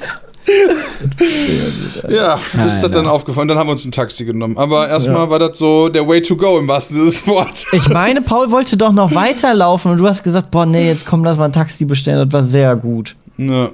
ja, 2.09 2.41
ist 2.67 2.81
das 2.81 2.91
dann 2.91 3.07
aufgefallen, 3.07 3.49
dann 3.49 3.59
haben 3.59 3.69
wir 3.69 3.73
uns 3.73 3.85
ein 3.85 3.93
Taxi 3.93 4.25
genommen. 4.25 4.57
Aber 4.57 4.89
erstmal 4.89 5.29
war 5.31 5.39
das 5.39 5.59
so 5.59 5.89
der 5.89 6.07
Way 6.07 6.23
to 6.23 6.37
go 6.37 6.59
im 6.59 6.69
wahrsten 6.69 6.97
Sinne 6.97 7.07
des 7.07 7.27
Wortes. 7.27 7.67
Ich 7.73 7.89
meine, 7.89 8.21
Paul 8.21 8.51
wollte 8.51 8.77
doch 8.77 8.93
noch 8.93 9.15
weiterlaufen 9.15 9.93
und 9.93 9.99
du 9.99 10.07
hast 10.07 10.23
gesagt, 10.23 10.51
boah, 10.51 10.67
nee, 10.67 10.87
jetzt 10.87 11.07
komm, 11.07 11.25
lass 11.25 11.37
mal 11.37 11.47
ein 11.47 11.53
Taxi 11.53 11.85
bestellen. 11.85 12.29
Das 12.29 12.33
war 12.33 12.45
sehr 12.45 12.77
gut. 12.77 13.17
Ja. 13.37 13.71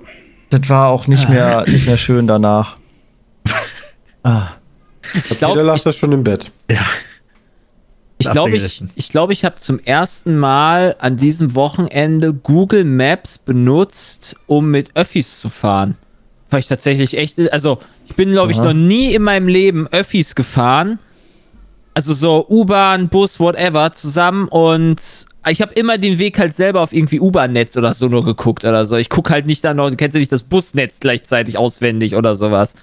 das 0.51 0.69
war 0.69 0.89
auch 0.89 1.07
nicht 1.07 1.29
mehr, 1.29 1.65
nicht 1.67 1.87
mehr 1.87 1.97
schön 1.97 2.27
danach. 2.27 2.77
ah. 4.25 4.49
Ich 5.31 5.39
glaube, 5.39 5.63
lag 5.63 5.77
ich, 5.77 5.83
da 5.83 5.93
schon 5.93 6.13
im 6.13 6.25
Bett. 6.25 6.51
ich, 8.19 8.31
glaub, 8.31 8.49
ich, 8.49 8.83
ich, 8.95 9.09
glaub, 9.11 9.31
ich 9.31 9.45
habe 9.45 9.57
zum 9.57 9.79
ersten 9.79 10.37
Mal 10.37 10.97
an 10.99 11.17
diesem 11.17 11.55
Wochenende 11.55 12.33
Google 12.33 12.85
Maps 12.85 13.39
benutzt, 13.39 14.37
um 14.47 14.71
mit 14.71 14.97
Öffis 14.97 15.39
zu 15.39 15.49
fahren. 15.49 15.97
Weil 16.55 16.61
ich 16.61 16.69
tatsächlich 16.69 17.19
echt, 17.19 17.53
also 17.53 17.79
ich 18.07 18.15
bin, 18.15 18.31
glaube 18.31 18.53
ich, 18.53 18.59
Aha. 18.59 18.67
noch 18.67 18.75
nie 18.75 19.13
in 19.13 19.23
meinem 19.23 19.49
Leben 19.49 19.89
Öffis 19.89 20.37
gefahren. 20.37 21.01
Also 21.95 22.15
so 22.15 22.47
U-Bahn, 22.49 23.09
Bus, 23.09 23.41
whatever, 23.41 23.91
zusammen 23.91 24.47
und 24.47 25.01
ich 25.49 25.61
habe 25.61 25.75
immer 25.75 25.99
den 25.99 26.21
Weg 26.21 26.39
halt 26.39 26.55
selber 26.55 26.81
auf 26.83 26.93
irgendwie 26.93 27.19
U-Bahn-Netz 27.19 27.77
oder 27.77 27.93
so 27.93 28.07
nur 28.07 28.25
geguckt 28.25 28.65
oder 28.65 28.85
so. 28.85 28.97
Ich 28.97 29.09
gucke 29.09 29.33
halt 29.33 29.47
nicht 29.47 29.65
da 29.65 29.75
noch, 29.75 29.91
du 29.91 29.97
kennst 29.97 30.15
ja 30.15 30.21
nicht 30.21 30.31
das 30.31 30.45
Busnetz 30.45 31.01
gleichzeitig 31.01 31.59
auswendig 31.59 32.15
oder 32.15 32.37
sowas. 32.37 32.75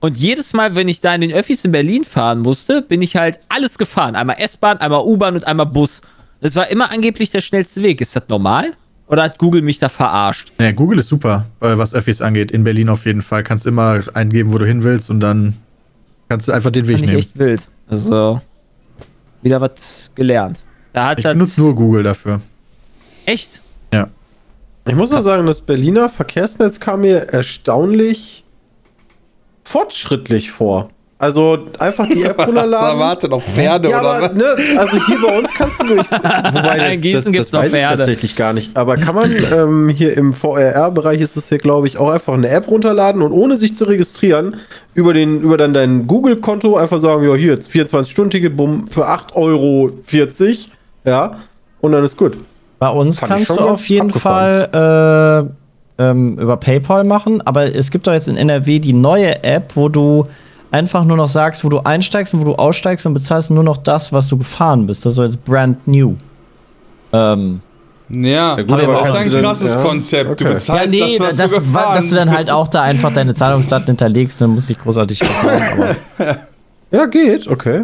Und 0.00 0.18
jedes 0.18 0.52
Mal, 0.52 0.74
wenn 0.74 0.88
ich 0.88 1.00
da 1.00 1.14
in 1.14 1.22
den 1.22 1.32
Öffis 1.32 1.64
in 1.64 1.72
Berlin 1.72 2.04
fahren 2.04 2.40
musste, 2.40 2.82
bin 2.82 3.00
ich 3.00 3.16
halt 3.16 3.40
alles 3.48 3.78
gefahren. 3.78 4.16
Einmal 4.16 4.36
S-Bahn, 4.38 4.76
einmal 4.76 5.00
U-Bahn 5.00 5.34
und 5.34 5.46
einmal 5.46 5.64
Bus. 5.64 6.02
Das 6.42 6.56
war 6.56 6.68
immer 6.68 6.90
angeblich 6.90 7.30
der 7.30 7.40
schnellste 7.40 7.82
Weg. 7.82 8.02
Ist 8.02 8.14
das 8.16 8.24
normal? 8.28 8.72
Oder 9.06 9.24
hat 9.24 9.38
Google 9.38 9.62
mich 9.62 9.78
da 9.78 9.88
verarscht? 9.88 10.52
Ja, 10.58 10.72
Google 10.72 10.98
ist 10.98 11.08
super, 11.08 11.46
äh, 11.60 11.76
was 11.76 11.94
Öffis 11.94 12.22
angeht. 12.22 12.50
In 12.50 12.64
Berlin 12.64 12.88
auf 12.88 13.04
jeden 13.06 13.22
Fall. 13.22 13.42
Kannst 13.42 13.66
immer 13.66 14.00
eingeben, 14.14 14.52
wo 14.52 14.58
du 14.58 14.64
hin 14.66 14.82
willst 14.82 15.10
und 15.10 15.20
dann 15.20 15.54
kannst 16.28 16.48
du 16.48 16.52
einfach 16.52 16.70
den 16.70 16.86
Weg 16.88 16.94
Fand 16.96 17.04
ich 17.04 17.08
nehmen. 17.10 17.18
echt 17.20 17.38
wild. 17.38 17.68
Also, 17.86 18.40
wieder 19.42 19.60
was 19.60 20.10
gelernt. 20.14 20.60
Da 20.94 21.08
hat 21.08 21.18
Ich 21.18 21.24
benutze 21.24 21.60
nur 21.60 21.74
Google 21.74 22.02
dafür. 22.02 22.40
echt. 23.26 23.60
Ich 24.86 24.94
muss 24.94 25.12
auch 25.14 25.22
sagen, 25.22 25.46
das 25.46 25.62
Berliner 25.62 26.10
Verkehrsnetz 26.10 26.78
kam 26.78 27.00
mir 27.00 27.28
erstaunlich 27.32 28.44
fortschrittlich 29.64 30.50
vor. 30.50 30.90
Also 31.24 31.58
einfach 31.78 32.06
die 32.06 32.22
App 32.24 32.36
Was 32.36 32.48
runterladen. 32.48 32.98
erwartet 33.00 33.30
noch 33.30 33.40
Pferde 33.40 33.88
ja, 33.88 33.98
oder 34.00 34.10
aber, 34.10 34.22
was? 34.26 34.32
ne, 34.34 34.78
also 34.78 35.06
hier 35.06 35.18
bei 35.26 35.38
uns 35.38 35.48
kannst 35.56 35.80
du 35.80 35.86
durch. 35.86 36.10
Wobei 36.10 36.92
In 36.92 37.00
Gießen 37.00 37.32
gibt's 37.32 37.50
noch 37.50 37.60
weiß 37.60 37.68
ich 37.68 37.72
Pferde. 37.72 37.96
tatsächlich 37.96 38.36
gar 38.36 38.52
nicht. 38.52 38.76
Aber 38.76 38.96
kann 38.96 39.14
man 39.14 39.32
ähm, 39.52 39.88
hier 39.88 40.14
im 40.18 40.34
VRR-Bereich 40.34 41.22
ist 41.22 41.34
es 41.38 41.48
hier, 41.48 41.56
glaube 41.56 41.86
ich, 41.86 41.96
auch 41.96 42.10
einfach 42.10 42.34
eine 42.34 42.50
App 42.50 42.68
runterladen 42.68 43.22
und 43.22 43.32
ohne 43.32 43.56
sich 43.56 43.74
zu 43.74 43.86
registrieren, 43.86 44.56
über, 44.92 45.14
den, 45.14 45.40
über 45.40 45.56
dann 45.56 45.72
dein 45.72 46.06
Google-Konto 46.06 46.76
einfach 46.76 46.98
sagen, 46.98 47.26
ja, 47.26 47.34
hier, 47.34 47.54
jetzt 47.54 47.70
24-Stunden-Ticket, 47.70 48.54
bumm, 48.54 48.86
für 48.86 49.08
8,40 49.08 49.34
Euro. 49.34 49.90
Ja, 51.06 51.36
und 51.80 51.92
dann 51.92 52.04
ist 52.04 52.18
gut. 52.18 52.36
Bei 52.78 52.90
uns 52.90 53.20
Fand 53.20 53.32
kannst 53.32 53.48
du 53.48 53.60
auf 53.60 53.88
jeden 53.88 54.08
abgefahren. 54.08 54.68
Fall 54.70 55.48
äh, 55.98 56.02
ähm, 56.10 56.38
über 56.38 56.58
PayPal 56.58 57.04
machen, 57.04 57.40
aber 57.46 57.74
es 57.74 57.90
gibt 57.90 58.06
doch 58.06 58.12
jetzt 58.12 58.28
in 58.28 58.36
NRW 58.36 58.78
die 58.78 58.92
neue 58.92 59.42
App, 59.42 59.72
wo 59.74 59.88
du 59.88 60.26
einfach 60.74 61.04
nur 61.04 61.16
noch 61.16 61.28
sagst, 61.28 61.64
wo 61.64 61.68
du 61.68 61.78
einsteigst 61.80 62.34
und 62.34 62.40
wo 62.40 62.44
du 62.44 62.54
aussteigst 62.56 63.06
und 63.06 63.14
bezahlst 63.14 63.50
nur 63.50 63.62
noch 63.64 63.76
das, 63.78 64.12
was 64.12 64.26
du 64.28 64.36
gefahren 64.36 64.86
bist. 64.86 65.04
Das 65.06 65.12
ist 65.12 65.16
so 65.16 65.22
jetzt 65.24 65.44
brand 65.44 65.86
new. 65.86 66.16
Ähm, 67.12 67.60
Ja, 68.08 68.56
gut, 68.60 68.70
aber 68.72 68.92
das 68.94 69.06
ist 69.08 69.12
kannst 69.12 69.16
ein 69.16 69.24
du 69.30 69.36
dann- 69.36 69.44
krasses 69.44 69.74
ja, 69.74 69.82
Konzept. 69.82 70.26
Du 70.40 70.44
okay. 70.44 70.54
bezahlst 70.54 70.84
ja, 70.84 70.90
nee, 70.90 71.18
das, 71.18 71.36
das, 71.36 71.38
was 71.38 71.50
du 71.52 71.56
wa- 71.56 71.60
gefahren 71.80 71.94
dass 71.96 72.08
du 72.10 72.14
dann 72.16 72.30
halt 72.30 72.50
auch 72.50 72.68
da 72.68 72.82
einfach 72.82 73.12
deine 73.14 73.34
Zahlungsdaten 73.34 73.86
hinterlegst, 73.86 74.40
dann 74.40 74.50
musst 74.50 74.68
du 74.68 74.72
nicht 74.72 74.82
großartig 74.82 75.20
verfahren. 75.20 75.96
Ja, 76.90 77.06
geht, 77.06 77.48
okay. 77.48 77.82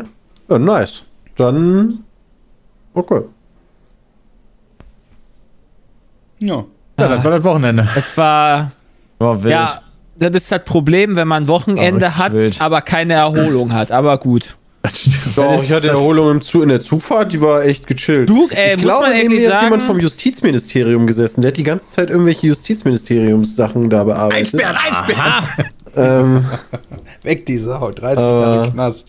Ja, 0.49 0.59
nice. 0.59 1.03
Dann. 1.37 2.01
Okay. 2.95 3.23
Ja. 6.41 6.65
Ja, 6.99 7.09
das 7.09 7.25
war 7.25 7.31
das 7.33 7.45
Wochenende. 7.45 7.89
Das 7.95 8.05
war. 8.17 8.71
war 9.19 9.43
wild. 9.43 9.53
Ja, 9.53 9.81
das 10.21 10.43
ist 10.43 10.53
das 10.53 10.65
Problem, 10.65 11.17
wenn 11.17 11.27
man 11.29 11.49
Wochenende 11.49 12.07
richtig 12.07 12.19
hat, 12.23 12.33
wild. 12.35 12.61
aber 12.61 12.83
keine 12.83 13.15
Erholung 13.15 13.73
hat. 13.73 13.91
Aber 13.91 14.19
gut. 14.19 14.57
Das 14.83 14.99
stimmt. 14.99 15.37
Doch, 15.37 15.63
ich 15.63 15.71
hatte 15.73 15.89
Erholung 15.89 16.31
im 16.31 16.41
Zug, 16.43 16.63
in 16.63 16.71
der 16.71 16.81
Zugfahrt, 16.81 17.33
die 17.33 17.41
war 17.43 17.63
echt 17.65 17.87
gechillt. 17.87 18.29
Du, 18.31 18.49
äh, 18.51 18.71
ich 18.71 18.77
muss 18.77 18.85
glaube, 18.85 19.09
man 19.09 19.13
neben 19.13 19.35
mir 19.35 19.55
hat 19.55 19.65
jemand 19.65 19.83
vom 19.83 19.99
Justizministerium 20.01 21.07
gesessen. 21.07 21.43
Der 21.43 21.49
hat 21.51 21.57
die 21.59 21.63
ganze 21.65 21.89
Zeit 21.89 22.09
irgendwelche 22.11 22.47
Justizministeriumssachen 22.47 23.91
da 23.91 24.05
bearbeitet. 24.05 24.55
Einsperren, 24.55 24.77
einsperren! 24.77 25.45
Ähm, 25.97 26.45
Weg 27.25 27.47
die 27.47 27.59
Sau, 27.59 27.91
30 27.91 28.19
Äh, 28.19 28.23
Jahre 28.23 28.71
Knast. 28.71 29.09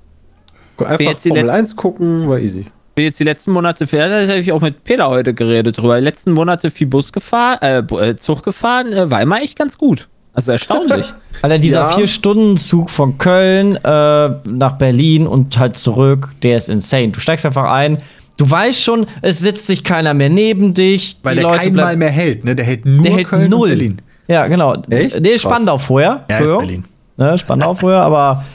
einfach 0.79 0.99
jetzt 0.99 1.23
die 1.25 1.29
Formel 1.29 1.45
letzten- 1.45 1.59
1 1.59 1.75
gucken, 1.75 2.27
war 2.27 2.39
easy. 2.39 2.65
bin 2.95 3.05
jetzt 3.05 3.19
die 3.19 3.23
letzten 3.23 3.51
Monate, 3.51 3.85
da 3.85 4.09
habe 4.27 4.39
ich 4.39 4.51
auch 4.51 4.61
mit 4.61 4.83
Peter 4.83 5.07
heute 5.07 5.35
geredet 5.35 5.77
drüber. 5.77 5.99
Die 5.99 6.03
letzten 6.03 6.31
Monate 6.31 6.71
viel 6.71 6.87
Bus 6.87 7.11
gefahren, 7.13 7.59
äh, 7.61 7.77
äh, 8.09 8.15
Zug 8.15 8.41
gefahren, 8.41 8.91
äh, 8.93 9.11
war 9.11 9.21
immer 9.21 9.41
echt 9.43 9.59
ganz 9.59 9.77
gut. 9.77 10.09
Also 10.33 10.51
erstaunlich. 10.53 11.05
Alter, 11.41 11.57
dieser 11.59 11.81
Ja. 11.81 11.89
Vier-Stunden-Zug 11.89 12.89
von 12.89 13.17
Köln 13.17 13.75
äh, 13.75 14.29
nach 14.47 14.73
Berlin 14.77 15.27
und 15.27 15.57
halt 15.57 15.77
zurück, 15.77 16.31
der 16.43 16.57
ist 16.57 16.69
insane. 16.69 17.09
Du 17.09 17.19
steigst 17.19 17.45
einfach 17.45 17.65
ein, 17.65 17.97
du 18.37 18.49
weißt 18.49 18.81
schon, 18.81 19.07
es 19.21 19.39
sitzt 19.39 19.67
sich 19.67 19.83
keiner 19.83 20.13
mehr 20.13 20.29
neben 20.29 20.73
dich. 20.73 21.17
Weil 21.23 21.35
die 21.35 21.41
der 21.41 21.49
Leute 21.49 21.63
kein 21.65 21.73
Mal 21.75 21.97
mehr 21.97 22.09
hält, 22.11 22.45
ne? 22.45 22.55
Der 22.55 22.65
hält 22.65 22.85
nur 22.85 23.03
der 23.03 23.13
hält 23.13 23.27
Köln 23.27 23.49
null. 23.49 23.61
und 23.63 23.69
Berlin. 23.69 24.01
Ja, 24.27 24.47
genau. 24.47 24.75
Echt? 24.89 25.13
Der 25.25 25.33
ist 25.33 25.41
Krass. 25.41 25.51
Spandau 25.51 25.77
vorher. 25.77 26.23
Ja, 26.29 26.37
ist. 26.37 26.49
Berlin. 26.49 26.85
Ne, 27.17 27.37
Spandau 27.37 27.73
vorher, 27.73 28.01
aber 28.01 28.45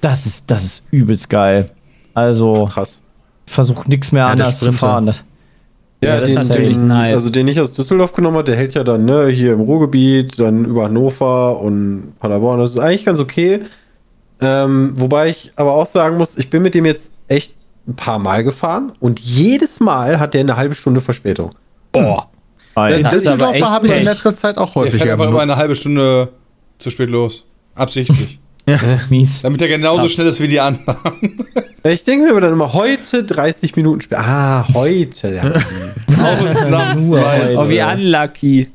das 0.00 0.24
ist, 0.24 0.50
das 0.50 0.64
ist 0.64 0.86
übelst 0.90 1.28
geil. 1.28 1.68
Also, 2.14 2.68
Krass. 2.72 2.98
versuch 3.46 3.84
nichts 3.86 4.10
mehr 4.12 4.22
Ja, 4.22 4.34
der 4.34 4.46
anders 4.46 4.60
zu 4.60 4.72
fahren. 4.72 5.10
Das- 6.00 6.08
Ja, 6.08 6.12
das 6.14 6.22
ist 6.24 6.28
den- 6.28 6.48
natürlich 6.48 6.76
den, 6.76 6.86
nice. 6.88 7.12
Also 7.14 7.30
den 7.30 7.48
ich 7.48 7.60
aus 7.60 7.72
Düsseldorf 7.72 8.12
genommen 8.12 8.36
habe, 8.36 8.44
der 8.44 8.56
hält 8.56 8.74
ja 8.74 8.84
dann 8.84 9.04
ne, 9.06 9.28
hier 9.28 9.52
im 9.54 9.60
Ruhrgebiet, 9.60 10.38
dann 10.38 10.64
über 10.64 10.84
Hannover 10.84 11.60
und 11.60 12.12
Paderborn. 12.20 12.60
Das 12.60 12.70
ist 12.70 12.78
eigentlich 12.78 13.04
ganz 13.04 13.18
okay. 13.20 13.60
Ähm, 14.40 14.92
wobei 14.96 15.30
ich 15.30 15.52
aber 15.56 15.72
auch 15.72 15.86
sagen 15.86 16.18
muss, 16.18 16.36
ich 16.36 16.50
bin 16.50 16.62
mit 16.62 16.74
dem 16.74 16.84
jetzt 16.84 17.12
echt 17.28 17.54
ein 17.88 17.94
paar 17.96 18.18
Mal 18.18 18.44
gefahren 18.44 18.92
und 19.00 19.20
jedes 19.20 19.80
Mal 19.80 20.20
hat 20.20 20.34
der 20.34 20.42
eine 20.42 20.56
halbe 20.56 20.74
Stunde 20.74 21.00
Verspätung. 21.00 21.50
Boah. 21.92 22.28
Alter. 22.74 22.98
In 22.98 23.02
Das 23.04 23.14
ist 23.14 23.26
aber 23.26 23.36
Düsseldorf 23.36 23.54
echt 23.56 23.64
habe 23.64 23.86
ich 23.86 23.92
in 23.94 24.04
letzter 24.04 24.36
Zeit 24.36 24.58
auch 24.58 24.72
Der 24.74 24.82
häufig 24.82 25.00
fährt 25.02 25.12
einfach 25.14 25.28
immer 25.28 25.40
eine 25.40 25.56
halbe 25.56 25.74
Stunde 25.76 26.28
zu 26.78 26.90
spät 26.90 27.08
los. 27.08 27.44
Absichtlich. 27.74 28.38
mies. 29.10 29.42
Damit 29.42 29.62
er 29.62 29.68
genauso 29.68 30.08
schnell 30.08 30.26
ist 30.26 30.40
wie 30.40 30.48
die 30.48 30.60
anderen. 30.60 30.96
Ich 31.92 32.02
denke 32.02 32.24
mir 32.24 32.32
aber 32.32 32.40
dann 32.40 32.52
immer 32.52 32.72
heute 32.72 33.22
30 33.22 33.76
Minuten 33.76 34.00
später. 34.00 34.20
Ah, 34.20 34.66
heute. 34.74 35.36
Ja. 35.36 35.44
Ausnahmsweise. 36.40 37.58
oh, 37.58 37.68
wie 37.68 37.80
unlucky. 37.80 38.68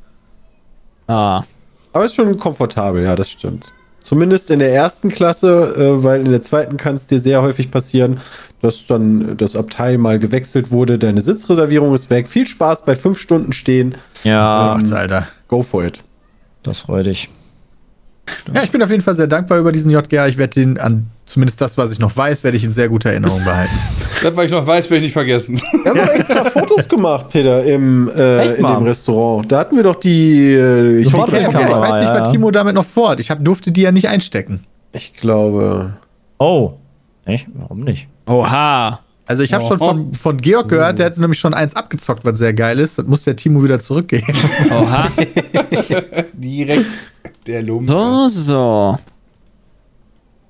Ah. 1.07 1.43
aber 1.91 2.05
ist 2.05 2.15
schon 2.15 2.37
komfortabel, 2.37 3.03
ja, 3.03 3.17
das 3.17 3.29
stimmt. 3.29 3.73
Zumindest 4.01 4.49
in 4.49 4.59
der 4.59 4.73
ersten 4.73 5.09
Klasse, 5.09 5.75
äh, 5.77 6.03
weil 6.03 6.21
in 6.21 6.31
der 6.31 6.41
zweiten 6.41 6.77
kann 6.77 6.95
es 6.95 7.07
dir 7.07 7.19
sehr 7.19 7.41
häufig 7.41 7.69
passieren, 7.69 8.21
dass 8.61 8.85
dann 8.87 9.35
das 9.35 9.57
Abteil 9.57 9.97
mal 9.97 10.17
gewechselt 10.17 10.71
wurde, 10.71 10.97
deine 10.97 11.21
Sitzreservierung 11.21 11.93
ist 11.93 12.09
weg. 12.09 12.29
Viel 12.29 12.47
Spaß 12.47 12.85
bei 12.85 12.95
fünf 12.95 13.19
Stunden 13.19 13.51
stehen. 13.51 13.95
Ja, 14.23 14.77
Gott, 14.77 14.91
Alter. 14.93 15.27
Go 15.49 15.61
for 15.61 15.83
it. 15.83 15.99
das 16.63 16.81
freut 16.81 17.07
dich. 17.07 17.29
Ja, 18.53 18.63
ich 18.63 18.71
bin 18.71 18.81
auf 18.83 18.89
jeden 18.89 19.01
Fall 19.01 19.15
sehr 19.15 19.27
dankbar 19.27 19.59
über 19.59 19.71
diesen 19.71 19.91
JGA. 19.91 20.27
Ich 20.27 20.37
werde 20.37 20.53
den 20.59 20.77
an, 20.77 21.07
zumindest 21.25 21.61
das, 21.61 21.77
was 21.77 21.91
ich 21.91 21.99
noch 21.99 22.15
weiß, 22.15 22.43
werde 22.43 22.57
ich 22.57 22.63
in 22.63 22.71
sehr 22.71 22.89
guter 22.89 23.09
Erinnerung 23.11 23.43
behalten. 23.43 23.73
Das, 24.23 24.35
was 24.35 24.45
ich 24.45 24.51
noch 24.51 24.67
weiß, 24.67 24.87
werde 24.91 24.97
ich 24.97 25.03
nicht 25.05 25.13
vergessen. 25.13 25.59
Wir 25.83 25.89
haben 25.91 25.97
doch 25.99 26.13
extra 26.13 26.43
Fotos 26.45 26.87
gemacht, 26.87 27.29
Peter, 27.29 27.63
im, 27.63 28.07
äh, 28.09 28.37
Echt, 28.41 28.57
in 28.59 28.67
dem? 28.67 28.83
Restaurant. 28.83 29.51
Da 29.51 29.57
hatten 29.61 29.75
wir 29.75 29.81
doch 29.81 29.95
die. 29.95 30.53
Äh, 30.53 30.99
ich, 30.99 31.07
Okay, 31.11 31.39
ich 31.41 31.47
weiß 31.47 31.55
nicht, 31.55 32.03
ja. 32.03 32.21
was 32.21 32.31
Timo 32.31 32.51
damit 32.51 32.75
noch 32.75 32.85
vorhat. 32.85 33.19
Ich 33.19 33.31
hab, 33.31 33.43
durfte 33.43 33.71
die 33.71 33.81
ja 33.81 33.91
nicht 33.91 34.07
einstecken. 34.09 34.63
ich 34.91 35.15
glaube. 35.15 35.93
Oh. 36.37 36.73
Echt? 37.25 37.47
Warum 37.55 37.79
nicht? 37.79 38.07
Oha. 38.27 38.99
Also 39.25 39.43
ich 39.43 39.53
habe 39.53 39.63
schon 39.65 39.77
von, 39.79 40.13
von 40.13 40.37
Georg 40.37 40.67
gehört, 40.69 40.99
der 40.99 41.05
hat 41.07 41.17
nämlich 41.17 41.39
schon 41.39 41.53
eins 41.53 41.75
abgezockt, 41.75 42.25
was 42.25 42.37
sehr 42.37 42.53
geil 42.53 42.77
ist. 42.79 42.97
Das 42.99 43.05
muss 43.07 43.23
der 43.23 43.35
Timo 43.35 43.63
wieder 43.63 43.79
zurückgeben. 43.79 44.27
Oha. 44.69 45.07
Direkt 46.33 46.85
der 47.47 47.61
Lump. 47.63 47.87
So, 47.87 48.27
so. 48.27 48.97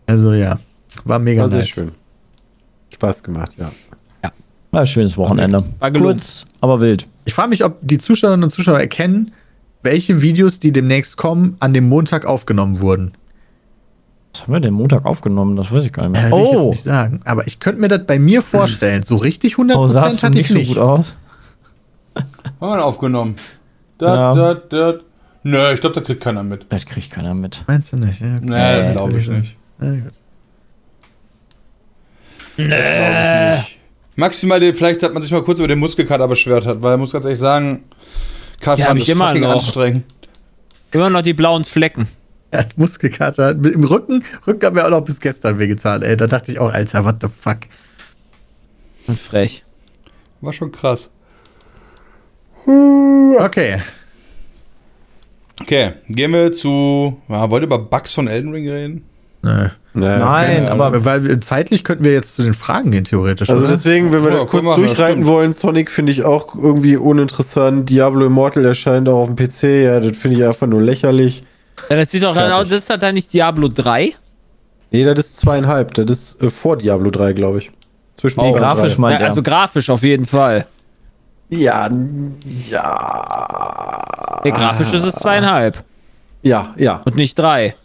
Also 0.08 0.34
ja, 0.34 0.60
war 1.06 1.20
mega 1.20 1.42
War 1.44 1.50
sehr 1.50 1.60
nice. 1.60 1.70
schön. 1.70 1.92
Spaß 2.94 3.24
gemacht, 3.24 3.54
ja. 3.58 3.72
War 4.72 4.82
ein 4.82 4.88
schönes 4.88 5.18
Wochenende. 5.18 5.64
War. 5.80 5.92
Kurz, 5.92 6.46
aber 6.62 6.80
wild. 6.80 7.06
Ich 7.26 7.34
frage 7.34 7.50
mich, 7.50 7.64
ob 7.66 7.78
die 7.82 7.98
Zuschauerinnen 7.98 8.46
und 8.46 8.52
Zuschauer 8.52 8.80
erkennen, 8.80 9.32
welche 9.84 10.22
Videos, 10.22 10.60
die 10.60 10.72
demnächst 10.72 11.18
kommen, 11.18 11.58
an 11.60 11.74
dem 11.74 11.90
Montag 11.90 12.26
aufgenommen 12.26 12.80
wurden. 12.80 13.12
Was 14.34 14.44
haben 14.44 14.54
wir 14.54 14.60
denn 14.62 14.74
Montag 14.74 15.06
aufgenommen? 15.06 15.58
Das 15.58 15.72
weiß 15.74 15.84
ich 15.84 15.92
gar 15.92 16.08
nicht 16.08 16.22
Ja, 16.22 16.30
mehr. 16.30 16.38
will 16.38 16.44
ich 16.46 16.52
jetzt 16.52 16.62
oh, 16.66 16.70
nicht 16.70 16.84
sagen. 16.84 17.20
Aber 17.26 17.46
ich 17.48 17.60
könnte 17.60 17.82
mir 17.82 17.90
das 17.90 18.06
bei 18.08 18.18
mir 18.18 18.42
vorstellen. 18.42 19.04
So 19.04 19.18
richtig 19.18 19.56
100% 19.56 19.76
oh 19.76 19.88
sahst 19.88 20.24
du 20.24 20.28
hatte 20.28 20.36
nicht 20.38 20.46
ich 20.46 20.52
so 20.52 20.58
nicht. 20.58 20.68
gut 20.70 20.78
aus. 20.78 21.16
Haben 22.16 22.26
wir 22.78 22.86
aufgenommen. 22.86 23.36
Da, 23.98 24.16
Ja. 24.16 24.34
da, 24.34 24.54
da. 24.54 24.94
Nö, 25.44 25.74
ich 25.74 25.82
glaube, 25.82 25.96
da 25.96 26.02
kriegt 26.02 26.22
keiner 26.22 26.44
mit. 26.44 26.66
Das 26.70 26.86
kriegt 26.86 27.10
keiner 27.12 27.34
mit. 27.34 27.64
Meinst 27.68 27.94
du 27.94 27.98
nicht? 27.98 28.22
Ja, 28.22 28.36
okay. 28.36 28.46
Nee, 28.88 28.94
glaube 28.94 29.18
ich 29.18 29.28
nicht. 29.28 29.58
Ja, 29.82 29.90
gut. 29.92 30.12
Glaub 32.58 32.70
ich 32.70 33.64
nicht. 33.66 33.78
Maximal, 34.18 34.74
vielleicht 34.74 35.02
hat 35.04 35.14
man 35.14 35.22
sich 35.22 35.32
mal 35.32 35.44
kurz 35.44 35.60
über 35.60 35.68
den 35.68 35.80
Muskelkater 35.80 36.28
beschwert 36.28 36.66
hat, 36.66 36.82
weil 36.82 36.94
ich 36.96 37.00
muss 37.00 37.14
ganz 37.14 37.26
ehrlich 37.26 37.40
sagen, 37.40 37.84
Ja, 37.90 38.66
Kartfahren 38.66 38.98
hab 38.98 39.02
ist 39.02 39.10
immer 39.10 39.28
fucking 39.30 39.42
noch. 39.42 39.54
anstrengend. 39.54 40.04
Immer 40.92 41.10
noch 41.10 41.22
die 41.22 41.34
blauen 41.34 41.64
Flecken. 41.64 42.08
Er 42.52 42.60
hat 42.60 42.78
Muskelkater. 42.78 43.54
Mit- 43.54 43.74
Im 43.74 43.84
Rücken, 43.86 44.24
Rücken 44.46 44.66
hat 44.66 44.74
mir 44.74 44.86
auch 44.86 44.90
noch 44.90 45.02
bis 45.02 45.20
gestern 45.22 45.58
wehgetan, 45.58 46.02
ey. 46.02 46.18
Da 46.18 46.28
dachte 46.28 46.52
ich 46.52 46.60
auch, 46.60 46.72
Alter, 46.72 47.06
what 47.06 47.16
the 47.22 47.28
fuck. 47.30 47.60
Und 49.08 49.18
frech. 49.18 49.64
War 50.42 50.52
schon 50.54 50.72
krass. 50.72 51.10
Okay. 52.66 53.80
Okay, 55.62 55.92
gehen 56.10 56.34
wir 56.34 56.52
zu. 56.52 57.18
Ja, 57.30 57.50
wollt 57.50 57.64
ihr 57.64 57.68
über 57.68 57.80
Bugs 57.80 58.14
von 58.14 58.28
Elden 58.28 58.52
Ring 58.52 58.70
reden? 58.70 59.06
Nö. 59.44 59.68
Naja, 59.94 60.20
Nein, 60.20 60.68
aber 60.68 61.04
Weil 61.04 61.42
zeitlich 61.42 61.84
könnten 61.84 62.06
wir 62.06 62.14
jetzt 62.14 62.36
zu 62.36 62.44
den 62.44 62.54
Fragen 62.54 62.92
gehen, 62.92 63.04
theoretisch. 63.04 63.50
Also 63.50 63.64
oder? 63.64 63.74
deswegen, 63.74 64.14
wenn 64.14 64.24
wir 64.24 64.32
Ja, 64.32 64.38
da 64.40 64.46
kurz 64.46 64.64
machen, 64.64 64.86
durchreiten 64.86 65.28
wollen, 65.28 65.52
Sonic 65.52 65.92
finde 65.92 66.14
ich 66.14 66.24
auch 66.24 66.56
irgendwie 66.56 66.96
uninteressant. 66.96 67.90
Diablo 67.90 68.26
Immortal 68.26 68.64
erscheint 68.64 69.10
auch 69.10 69.24
auf 69.24 69.28
dem 69.28 69.36
PC, 69.36 69.64
ja, 69.84 70.00
das 70.00 70.16
finde 70.16 70.38
ich 70.38 70.46
einfach 70.46 70.68
nur 70.68 70.82
lächerlich. 70.82 71.44
Ja, 71.90 71.98
das 71.98 72.12
sieht 72.12 72.24
doch 72.24 72.34
dann 72.34 72.54
aus, 72.54 72.70
das 72.70 72.80
ist 72.80 72.90
doch 72.90 72.98
dann 72.98 73.16
nicht 73.16 73.34
Diablo 73.34 73.68
3? 73.68 74.14
Nee, 74.92 75.04
das 75.04 75.20
ist 75.20 75.38
zweieinhalb, 75.38 75.94
das 75.96 76.06
ist 76.10 76.42
äh, 76.42 76.50
vor 76.50 76.78
Diablo 76.78 77.10
3, 77.10 77.34
glaube 77.34 77.58
ich. 77.58 77.72
Zwischen 78.16 78.40
Nee, 78.42 78.50
und 78.50 78.56
grafisch 78.58 78.98
meint 78.98 79.20
Ja, 79.20 79.28
also 79.28 79.44
grafisch 79.44 79.90
auf 79.90 80.04
jeden 80.04 80.26
Fall. 80.26 80.68
Ja, 81.52 81.90
ja. 82.70 84.40
Nee, 84.44 84.52
grafisch 84.52 84.94
ist 84.94 85.04
es 85.04 85.16
zweieinhalb 85.16 85.84
Ja, 86.42 86.74
ja. 86.78 87.02
und 87.06 87.16
nicht 87.16 87.38
drei. 87.38 87.76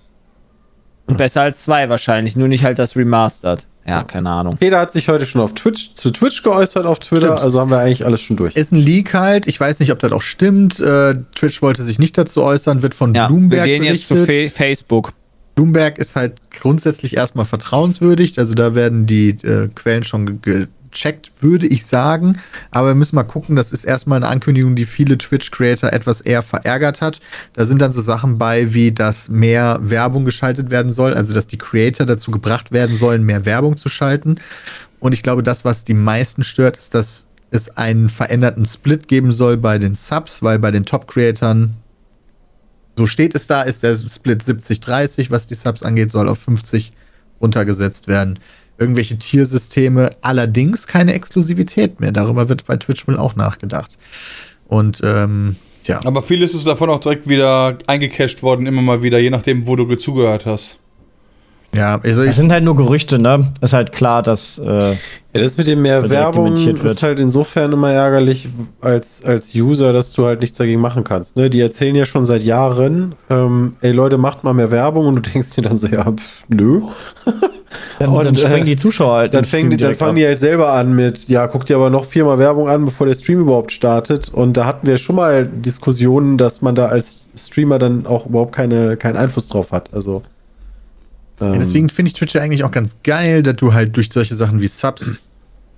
Und 1.06 1.18
besser 1.18 1.42
als 1.42 1.62
zwei 1.62 1.88
wahrscheinlich, 1.88 2.36
nur 2.36 2.48
nicht 2.48 2.64
halt 2.64 2.78
das 2.78 2.96
Remastered. 2.96 3.66
Ja, 3.86 4.02
keine 4.02 4.30
Ahnung. 4.30 4.56
Peter 4.56 4.80
hat 4.80 4.90
sich 4.90 5.08
heute 5.08 5.26
schon 5.26 5.40
auf 5.40 5.54
Twitch, 5.54 5.94
zu 5.94 6.10
Twitch 6.10 6.42
geäußert 6.42 6.86
auf 6.86 6.98
Twitter, 6.98 7.26
Stimmt. 7.26 7.40
also 7.40 7.60
haben 7.60 7.70
wir 7.70 7.78
eigentlich 7.78 8.04
alles 8.04 8.20
schon 8.20 8.36
durch. 8.36 8.56
ist 8.56 8.72
ein 8.72 8.78
Leak 8.78 9.14
halt. 9.14 9.46
Ich 9.46 9.60
weiß 9.60 9.78
nicht, 9.78 9.92
ob 9.92 10.00
das 10.00 10.10
auch 10.10 10.22
stimmt. 10.22 10.80
Äh, 10.80 11.14
Twitch 11.36 11.62
wollte 11.62 11.82
sich 11.82 12.00
nicht 12.00 12.18
dazu 12.18 12.42
äußern, 12.42 12.82
wird 12.82 12.94
von 12.94 13.14
Ja, 13.14 13.28
Bloomberg 13.28 13.64
wir 13.66 13.78
gehen 13.78 13.84
jetzt 13.84 14.08
zu 14.08 14.14
berichtet. 14.14 14.52
Fa 14.52 14.64
Facebook. 14.64 15.12
Bloomberg 15.54 15.98
ist 15.98 16.16
halt 16.16 16.34
grundsätzlich 16.50 17.16
erstmal 17.16 17.44
vertrauenswürdig. 17.44 18.38
Also 18.40 18.54
da 18.54 18.74
werden 18.74 19.06
die 19.06 19.30
äh, 19.44 19.68
Quellen 19.74 20.02
schon 20.02 20.40
gecheckt, 20.90 21.32
würde 21.40 21.66
ich 21.66 21.86
sagen. 21.86 22.38
Aber 22.70 22.88
wir 22.88 22.94
müssen 22.94 23.16
mal 23.16 23.24
gucken. 23.24 23.56
Das 23.56 23.72
ist 23.72 23.84
erstmal 23.84 24.16
eine 24.16 24.28
Ankündigung, 24.28 24.74
die 24.74 24.84
viele 24.84 25.18
Twitch-Creator 25.18 25.92
etwas 25.92 26.20
eher 26.20 26.42
verärgert 26.42 27.00
hat. 27.00 27.20
Da 27.52 27.66
sind 27.66 27.80
dann 27.80 27.92
so 27.92 28.00
Sachen 28.00 28.38
bei, 28.38 28.74
wie 28.74 28.92
dass 28.92 29.28
mehr 29.28 29.78
Werbung 29.80 30.24
geschaltet 30.24 30.70
werden 30.70 30.92
soll. 30.92 31.14
Also 31.14 31.34
dass 31.34 31.46
die 31.46 31.58
Creator 31.58 32.06
dazu 32.06 32.30
gebracht 32.30 32.72
werden 32.72 32.96
sollen, 32.96 33.24
mehr 33.24 33.44
Werbung 33.44 33.76
zu 33.76 33.88
schalten. 33.88 34.36
Und 35.00 35.12
ich 35.12 35.22
glaube, 35.22 35.42
das, 35.42 35.64
was 35.64 35.84
die 35.84 35.94
meisten 35.94 36.42
stört, 36.42 36.76
ist, 36.76 36.94
dass 36.94 37.26
es 37.50 37.76
einen 37.76 38.08
veränderten 38.08 38.64
Split 38.64 39.08
geben 39.08 39.30
soll 39.30 39.56
bei 39.56 39.78
den 39.78 39.94
Subs, 39.94 40.42
weil 40.42 40.58
bei 40.58 40.70
den 40.70 40.84
Top-Creatern 40.84 41.76
so 42.96 43.06
steht 43.06 43.34
es 43.34 43.46
da, 43.46 43.62
ist 43.62 43.82
der 43.82 43.94
Split 43.94 44.42
70-30, 44.42 45.30
was 45.30 45.46
die 45.46 45.54
Subs 45.54 45.82
angeht, 45.82 46.10
soll 46.10 46.28
auf 46.28 46.38
50 46.38 46.92
runtergesetzt 47.40 48.08
werden. 48.08 48.38
Irgendwelche 48.78 49.16
Tiersysteme, 49.16 50.16
allerdings 50.20 50.86
keine 50.86 51.14
Exklusivität 51.14 52.00
mehr. 52.00 52.12
Darüber 52.12 52.48
wird 52.48 52.66
bei 52.66 52.76
Twitch 52.76 53.06
wohl 53.08 53.16
auch 53.16 53.36
nachgedacht. 53.36 53.96
Und 54.68 55.00
ähm, 55.04 55.56
ja, 55.84 56.00
Aber 56.04 56.22
vieles 56.22 56.54
ist 56.54 56.66
davon 56.66 56.90
auch 56.90 57.00
direkt 57.00 57.28
wieder 57.28 57.78
eingecashed 57.86 58.42
worden, 58.42 58.66
immer 58.66 58.82
mal 58.82 59.02
wieder, 59.02 59.18
je 59.18 59.30
nachdem, 59.30 59.66
wo 59.66 59.76
du 59.76 59.94
zugehört 59.96 60.46
hast. 60.46 60.78
Ja, 61.74 62.00
also 62.02 62.24
Das 62.24 62.36
sind 62.36 62.52
halt 62.52 62.64
nur 62.64 62.76
Gerüchte, 62.76 63.18
ne? 63.18 63.52
Ist 63.60 63.72
halt 63.72 63.92
klar, 63.92 64.22
dass. 64.22 64.58
Äh, 64.58 64.92
Ja, 65.34 65.42
das 65.42 65.56
mit 65.58 65.66
dem 65.66 65.82
mehr 65.82 66.00
direkt 66.00 66.14
Werbung 66.14 66.54
ist 66.54 67.02
halt 67.02 67.20
insofern 67.20 67.72
immer 67.72 67.92
ärgerlich 67.92 68.48
als, 68.80 69.22
als 69.24 69.54
User, 69.54 69.92
dass 69.92 70.12
du 70.12 70.24
halt 70.24 70.40
nichts 70.40 70.56
dagegen 70.56 70.80
machen 70.80 71.04
kannst. 71.04 71.36
Ne? 71.36 71.50
Die 71.50 71.60
erzählen 71.60 71.94
ja 71.94 72.06
schon 72.06 72.24
seit 72.24 72.42
Jahren, 72.42 73.14
ähm, 73.28 73.76
ey 73.82 73.92
Leute, 73.92 74.16
macht 74.16 74.44
mal 74.44 74.54
mehr 74.54 74.70
Werbung 74.70 75.06
und 75.06 75.16
du 75.16 75.20
denkst 75.32 75.50
dir 75.50 75.62
dann 75.62 75.76
so, 75.76 75.86
ja, 75.86 76.10
pff, 76.10 76.44
nö. 76.48 76.82
dann, 77.98 78.08
Und, 78.08 78.24
dann 78.24 78.36
springen 78.36 78.62
äh, 78.62 78.70
die 78.70 78.76
Zuschauer 78.76 79.14
halt. 79.16 79.34
Dann, 79.34 79.44
die, 79.44 79.76
dann 79.76 79.94
fangen 79.94 80.10
ab. 80.12 80.16
die 80.16 80.26
halt 80.26 80.40
selber 80.40 80.72
an 80.72 80.94
mit, 80.94 81.28
ja, 81.28 81.46
guck 81.46 81.66
dir 81.66 81.76
aber 81.76 81.90
noch 81.90 82.06
viermal 82.06 82.38
Werbung 82.38 82.68
an, 82.68 82.86
bevor 82.86 83.06
der 83.06 83.14
Stream 83.14 83.40
überhaupt 83.40 83.72
startet. 83.72 84.30
Und 84.30 84.56
da 84.56 84.64
hatten 84.64 84.86
wir 84.86 84.96
schon 84.96 85.16
mal 85.16 85.46
Diskussionen, 85.46 86.38
dass 86.38 86.62
man 86.62 86.74
da 86.74 86.86
als 86.86 87.28
Streamer 87.36 87.78
dann 87.78 88.06
auch 88.06 88.24
überhaupt 88.26 88.54
keine, 88.54 88.96
keinen 88.96 89.16
Einfluss 89.16 89.48
drauf 89.48 89.72
hat. 89.72 89.92
Also. 89.92 90.22
Ähm, 91.40 91.52
ja, 91.54 91.58
deswegen 91.58 91.88
finde 91.88 92.08
ich 92.10 92.14
Twitch 92.14 92.34
ja 92.34 92.42
eigentlich 92.42 92.64
auch 92.64 92.70
ganz 92.70 92.96
geil, 93.04 93.42
dass 93.42 93.56
du 93.56 93.74
halt 93.74 93.96
durch 93.96 94.08
solche 94.12 94.34
Sachen 94.34 94.60
wie 94.60 94.66
Subs, 94.68 95.12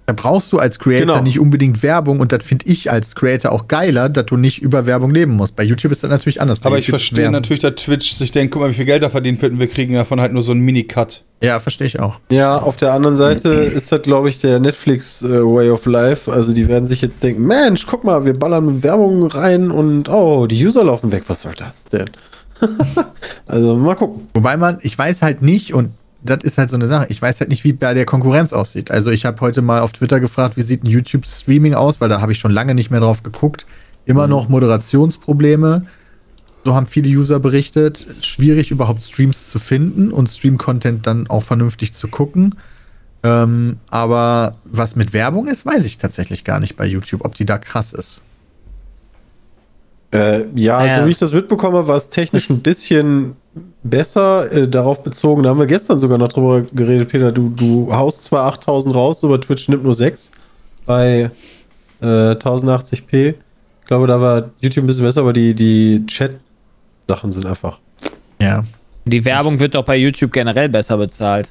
da 0.06 0.14
brauchst 0.14 0.54
du 0.54 0.58
als 0.58 0.78
Creator 0.78 1.06
Genau. 1.06 1.22
nicht 1.22 1.38
unbedingt 1.38 1.82
Werbung 1.82 2.20
und 2.20 2.32
das 2.32 2.42
finde 2.42 2.64
ich 2.66 2.90
als 2.90 3.14
Creator 3.14 3.52
auch 3.52 3.68
geiler, 3.68 4.08
dass 4.08 4.24
du 4.24 4.38
nicht 4.38 4.62
über 4.62 4.86
Werbung 4.86 5.10
leben 5.12 5.32
musst. 5.34 5.54
Bei 5.54 5.62
YouTube 5.64 5.92
ist 5.92 6.02
das 6.02 6.08
natürlich 6.10 6.40
anders. 6.40 6.60
Bei 6.60 6.68
Aber 6.68 6.78
ich 6.78 6.88
verstehe 6.88 7.18
Werbung. 7.18 7.32
natürlich, 7.32 7.60
dass 7.60 7.74
Twitch 7.74 8.12
sich 8.12 8.30
denkt, 8.32 8.54
guck 8.54 8.62
mal, 8.62 8.70
wie 8.70 8.74
viel 8.74 8.86
Geld 8.86 9.02
da 9.02 9.10
verdient 9.10 9.42
wird 9.42 9.52
und 9.52 9.60
wir 9.60 9.66
kriegen 9.66 9.92
davon 9.94 10.18
halt 10.18 10.32
nur 10.32 10.40
so 10.40 10.52
einen 10.52 10.62
Mini-Cut. 10.62 11.24
Ja, 11.42 11.58
verstehe 11.58 11.86
ich 11.86 12.00
auch. 12.00 12.18
Ja, 12.30 12.56
auf 12.56 12.76
der 12.76 12.94
anderen 12.94 13.16
Seite 13.16 13.50
ist 13.50 13.92
das, 13.92 14.00
glaube 14.00 14.30
ich, 14.30 14.40
der 14.40 14.58
Netflix 14.60 15.22
äh, 15.22 15.28
Way 15.44 15.70
of 15.70 15.84
Life. 15.84 16.32
Also 16.32 16.54
die 16.54 16.66
werden 16.68 16.86
sich 16.86 17.02
jetzt 17.02 17.22
denken, 17.22 17.42
Mensch, 17.46 17.86
guck 17.86 18.02
mal, 18.02 18.24
wir 18.24 18.32
ballern 18.32 18.82
Werbung 18.82 19.26
rein 19.26 19.70
und 19.70 20.08
oh, 20.08 20.46
die 20.46 20.64
User 20.64 20.84
laufen 20.84 21.12
weg. 21.12 21.24
Was 21.26 21.42
soll 21.42 21.52
das 21.54 21.84
denn? 21.84 22.08
also 23.46 23.76
mal 23.76 23.96
gucken. 23.96 24.28
Wobei 24.34 24.56
man, 24.56 24.78
ich 24.82 24.96
weiß 24.96 25.22
halt 25.22 25.42
nicht, 25.42 25.74
und 25.74 25.92
das 26.22 26.42
ist 26.42 26.58
halt 26.58 26.70
so 26.70 26.76
eine 26.76 26.86
Sache, 26.86 27.06
ich 27.08 27.20
weiß 27.20 27.40
halt 27.40 27.50
nicht, 27.50 27.64
wie 27.64 27.72
bei 27.72 27.94
der 27.94 28.04
Konkurrenz 28.04 28.52
aussieht. 28.52 28.90
Also 28.90 29.10
ich 29.10 29.24
habe 29.24 29.40
heute 29.40 29.62
mal 29.62 29.80
auf 29.80 29.92
Twitter 29.92 30.20
gefragt, 30.20 30.56
wie 30.56 30.62
sieht 30.62 30.84
ein 30.84 30.88
YouTube-Streaming 30.88 31.74
aus, 31.74 32.00
weil 32.00 32.08
da 32.08 32.20
habe 32.20 32.32
ich 32.32 32.38
schon 32.38 32.50
lange 32.50 32.74
nicht 32.74 32.90
mehr 32.90 33.00
drauf 33.00 33.22
geguckt. 33.22 33.66
Immer 34.04 34.26
noch 34.26 34.48
Moderationsprobleme. 34.48 35.86
So 36.64 36.74
haben 36.74 36.86
viele 36.86 37.08
User 37.08 37.38
berichtet. 37.38 38.06
Schwierig 38.22 38.70
überhaupt 38.70 39.04
Streams 39.04 39.48
zu 39.50 39.58
finden 39.58 40.10
und 40.10 40.28
Stream-Content 40.28 41.06
dann 41.06 41.28
auch 41.28 41.42
vernünftig 41.42 41.94
zu 41.94 42.08
gucken. 42.08 42.56
Ähm, 43.22 43.78
aber 43.88 44.56
was 44.64 44.96
mit 44.96 45.12
Werbung 45.12 45.48
ist, 45.48 45.66
weiß 45.66 45.84
ich 45.84 45.98
tatsächlich 45.98 46.44
gar 46.44 46.60
nicht 46.60 46.76
bei 46.76 46.86
YouTube, 46.86 47.24
ob 47.24 47.34
die 47.34 47.46
da 47.46 47.58
krass 47.58 47.92
ist. 47.92 48.20
Äh, 50.12 50.44
ja, 50.54 50.78
Ah, 50.78 50.86
ja. 50.86 51.00
so 51.00 51.06
wie 51.06 51.10
ich 51.10 51.18
das 51.18 51.32
mitbekomme, 51.32 51.86
war 51.86 51.96
es 51.96 52.08
technisch 52.08 52.48
ein 52.48 52.62
bisschen 52.62 53.36
besser 53.82 54.50
äh, 54.50 54.66
darauf 54.68 55.02
bezogen. 55.02 55.42
Da 55.42 55.50
haben 55.50 55.58
wir 55.58 55.66
gestern 55.66 55.98
sogar 55.98 56.16
noch 56.18 56.28
drüber 56.28 56.62
geredet, 56.72 57.08
Peter. 57.10 57.30
Du, 57.32 57.50
du 57.50 57.92
haust 57.92 58.24
zwar 58.24 58.46
8000 58.46 58.94
raus, 58.94 59.22
aber 59.24 59.40
Twitch 59.40 59.68
nimmt 59.68 59.84
nur 59.84 59.94
6 59.94 60.32
bei 60.86 61.30
äh, 62.00 62.04
1080p. 62.06 63.34
Ich 63.80 63.86
glaube, 63.86 64.06
da 64.06 64.20
war 64.20 64.50
YouTube 64.60 64.84
ein 64.84 64.86
bisschen 64.86 65.04
besser, 65.04 65.20
aber 65.22 65.32
die, 65.32 65.54
die 65.54 66.04
Chat-Sachen 66.06 67.32
sind 67.32 67.46
einfach. 67.46 67.78
Ja. 68.40 68.64
Die 69.04 69.24
Werbung 69.24 69.58
wird 69.58 69.74
doch 69.74 69.84
bei 69.84 69.96
YouTube 69.96 70.32
generell 70.32 70.68
besser 70.68 70.96
bezahlt. 70.98 71.50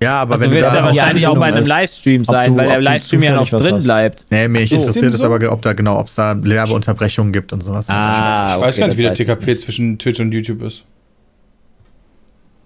Ja, 0.00 0.20
aber 0.20 0.34
Also 0.34 0.44
wenn 0.44 0.50
du 0.50 0.56
wird 0.56 0.66
es 0.66 0.70
da 0.72 0.76
ja 0.78 0.82
auch 0.82 0.86
wahrscheinlich 0.86 1.26
auch 1.26 1.36
bei 1.38 1.46
einem 1.46 1.66
Livestream 1.66 2.22
sein, 2.24 2.52
du- 2.52 2.58
weil 2.60 2.68
der 2.68 2.80
Livestream 2.80 3.22
ja 3.22 3.34
noch 3.34 3.48
drin 3.48 3.74
hast. 3.76 3.82
bleibt. 3.84 4.26
Nee, 4.30 4.46
mich 4.46 4.68
so. 4.68 4.76
interessiert 4.76 5.12
es 5.12 5.18
So? 5.20 5.26
aber, 5.26 5.50
ob 5.52 5.60
da 5.62 5.72
genau, 5.72 5.98
ob 5.98 6.06
es 6.06 6.14
da 6.14 6.36
Werbeunterbrechungen 6.40 7.32
gibt 7.32 7.52
und 7.52 7.62
sowas. 7.62 7.86
Ah, 7.90 8.54
ich 8.56 8.60
weiß 8.62 8.74
okay, 8.74 8.80
gar 8.80 8.88
nicht, 8.88 8.98
wie 8.98 9.02
der 9.02 9.14
TKP 9.14 9.56
zwischen 9.56 9.98
Twitch 9.98 10.20
und 10.20 10.32
YouTube 10.32 10.62
ist. 10.62 10.84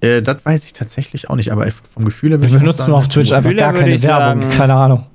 Äh, 0.02 0.20
das 0.20 0.44
weiß 0.44 0.64
ich 0.64 0.72
tatsächlich 0.72 1.30
auch 1.30 1.36
nicht, 1.36 1.52
aber 1.52 1.66
vom 1.70 2.04
Gefühl 2.04 2.30
her 2.30 2.38
Wir 2.38 2.42
würde 2.42 2.50
ich 2.50 2.56
auch 2.56 2.60
benutzen 2.60 2.82
sagen, 2.82 2.92
auf 2.94 3.08
Twitch 3.08 3.32
einfach 3.32 3.50
gar 3.56 3.68
würde 3.72 3.80
keine 3.80 3.94
ich 3.94 4.02
Werbung. 4.02 4.42
sagen- 4.42 4.56
Keine 4.58 4.74
Ahnung. 4.74 5.06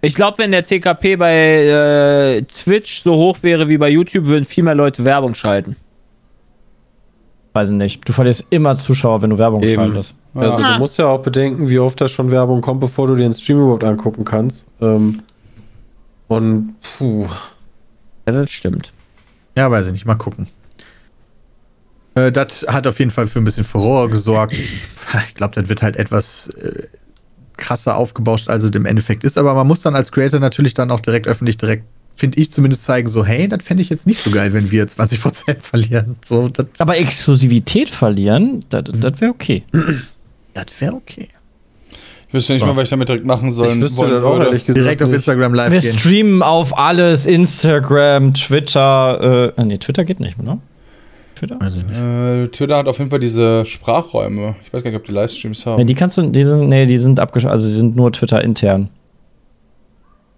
Ich 0.00 0.14
glaube, 0.14 0.38
wenn 0.38 0.52
der 0.52 0.62
TKP 0.64 1.16
bei 1.16 1.32
äh, 1.34 2.42
Twitch 2.42 3.02
so 3.02 3.14
hoch 3.16 3.38
wäre 3.42 3.68
wie 3.68 3.78
bei 3.78 3.88
YouTube, 3.88 4.26
würden 4.26 4.44
viel 4.44 4.62
mehr 4.64 4.74
Leute 4.74 5.04
Werbung 5.04 5.34
schalten. 5.34 5.76
Weiß 7.54 7.68
ich 7.68 7.74
nicht. 7.74 8.06
Du 8.06 8.12
verlierst 8.12 8.46
immer 8.50 8.76
Zuschauer, 8.76 9.22
wenn 9.22 9.30
du 9.30 9.38
Werbung 9.38 9.62
Eben. 9.62 9.74
schaltest. 9.74 10.14
Also 10.34 10.62
du 10.62 10.78
musst 10.78 10.98
ja 10.98 11.06
auch 11.06 11.22
bedenken, 11.22 11.70
wie 11.70 11.78
oft 11.78 12.00
da 12.00 12.08
schon 12.08 12.32
Werbung 12.32 12.60
kommt, 12.60 12.80
bevor 12.80 13.06
du 13.06 13.14
dir 13.14 13.22
den 13.22 13.32
Stream 13.32 13.60
überhaupt 13.60 13.84
angucken 13.84 14.24
kannst. 14.24 14.66
Ähm, 14.80 15.22
und 16.26 16.74
puh. 16.98 17.28
Ja, 18.26 18.32
das 18.32 18.50
stimmt. 18.50 18.92
Ja, 19.56 19.70
weiß 19.70 19.86
ich 19.86 19.92
nicht, 19.92 20.04
mal 20.04 20.16
gucken. 20.16 20.48
Äh, 22.16 22.32
das 22.32 22.66
hat 22.68 22.88
auf 22.88 22.98
jeden 22.98 23.12
Fall 23.12 23.28
für 23.28 23.38
ein 23.38 23.44
bisschen 23.44 23.64
Furore 23.64 24.08
gesorgt. 24.08 24.54
Ich 25.26 25.34
glaube, 25.36 25.54
das 25.54 25.68
wird 25.68 25.80
halt 25.82 25.94
etwas 25.96 26.48
äh, 26.54 26.88
krasser 27.56 27.96
aufgebauscht, 27.96 28.48
als 28.48 28.64
es 28.64 28.70
im 28.72 28.84
Endeffekt 28.84 29.22
ist. 29.22 29.38
Aber 29.38 29.54
man 29.54 29.66
muss 29.66 29.80
dann 29.80 29.94
als 29.94 30.10
Creator 30.10 30.40
natürlich 30.40 30.74
dann 30.74 30.90
auch 30.90 30.98
direkt 31.00 31.28
öffentlich, 31.28 31.56
direkt, 31.56 31.84
finde 32.14 32.40
ich 32.40 32.52
zumindest, 32.52 32.84
zeigen, 32.84 33.08
so, 33.08 33.24
hey, 33.24 33.48
das 33.48 33.62
fände 33.64 33.82
ich 33.82 33.90
jetzt 33.90 34.06
nicht 34.06 34.22
so 34.22 34.30
geil, 34.30 34.52
wenn 34.52 34.70
wir 34.70 34.86
20% 34.86 35.56
verlieren. 35.60 36.16
So, 36.24 36.50
Aber 36.78 36.96
Exklusivität 36.98 37.90
verlieren, 37.90 38.64
das, 38.68 38.84
das 38.92 39.20
wäre 39.20 39.30
okay. 39.32 39.64
das 40.54 40.66
wäre 40.80 40.94
okay. 40.94 41.28
Ich 42.28 42.34
wüsste 42.34 42.54
nicht 42.54 42.66
mal, 42.66 42.74
was 42.74 42.84
ich 42.84 42.90
damit 42.90 43.08
direkt 43.08 43.24
machen 43.24 43.50
soll. 43.52 43.76
Ich 43.76 43.80
wüsste 43.80 44.08
das 44.08 44.24
auch 44.24 44.40
ehrlich 44.40 44.64
gesagt 44.64 44.84
Direkt 44.84 45.02
auf. 45.04 45.12
Instagram 45.12 45.54
live 45.54 45.72
Wir 45.72 45.78
gehen. 45.80 45.98
streamen 45.98 46.42
auf 46.42 46.76
alles, 46.76 47.26
Instagram, 47.26 48.34
Twitter, 48.34 49.52
äh, 49.56 49.64
nee, 49.64 49.78
Twitter 49.78 50.04
geht 50.04 50.18
nicht, 50.18 50.42
ne? 50.42 50.58
Twitter? 51.36 51.60
Weiß 51.60 51.74
ich 51.76 51.84
nicht. 51.84 51.96
Äh, 51.96 52.48
Twitter 52.48 52.76
hat 52.76 52.88
auf 52.88 52.98
jeden 52.98 53.10
Fall 53.10 53.20
diese 53.20 53.64
Sprachräume. 53.64 54.56
Ich 54.64 54.72
weiß 54.72 54.82
gar 54.82 54.90
nicht, 54.90 54.98
ob 54.98 55.06
die 55.06 55.12
Livestreams 55.12 55.64
haben. 55.66 55.78
Nee, 55.78 55.84
die 55.84 55.94
kannst 55.94 56.16
du, 56.18 56.22
die 56.22 56.44
sind, 56.44 56.68
nee, 56.68 56.86
die 56.86 56.98
sind 56.98 57.20
abgeschaltet, 57.20 57.58
also 57.58 57.68
die 57.68 57.74
sind 57.74 57.96
nur 57.96 58.10
Twitter 58.12 58.42
intern. 58.42 58.90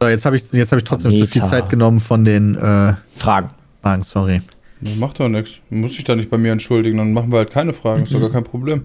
So, 0.01 0.09
jetzt 0.09 0.27
habe 0.27 0.37
ich, 0.37 0.45
jetzt 0.53 0.73
hab 0.73 0.79
ich 0.79 0.85
trotzdem 0.85 1.13
zu 1.13 1.27
viel 1.27 1.43
Meta. 1.43 1.47
Zeit 1.47 1.71
genommen 1.71 2.01
von 2.01 2.25
den 2.25 2.55
äh, 2.57 2.95
Fragen. 3.17 3.51
Fragen, 3.83 4.03
sorry. 4.03 4.43
Das 4.81 4.97
macht 4.97 5.21
doch 5.21 5.29
nichts. 5.29 5.61
Muss 5.71 5.99
ich 5.99 6.05
da 6.05 6.15
nicht 6.15 6.29
bei 6.29 6.37
mir 6.37 6.53
entschuldigen, 6.53 6.99
dann 6.99 7.13
machen 7.13 7.33
wir 7.33 7.39
halt 7.39 7.51
keine 7.51 7.73
Fragen. 7.73 8.03
Ist 8.03 8.13
doch 8.13 8.21
gar 8.21 8.31
kein 8.31 8.45
Problem. 8.45 8.83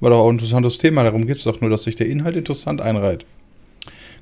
War 0.00 0.10
doch 0.10 0.18
auch 0.18 0.28
ein 0.28 0.34
interessantes 0.34 0.76
Thema. 0.78 1.04
Darum 1.04 1.26
geht 1.26 1.38
es 1.38 1.44
doch 1.44 1.60
nur, 1.60 1.70
dass 1.70 1.84
sich 1.84 1.96
der 1.96 2.06
Inhalt 2.08 2.36
interessant 2.36 2.82
einreiht. 2.82 3.24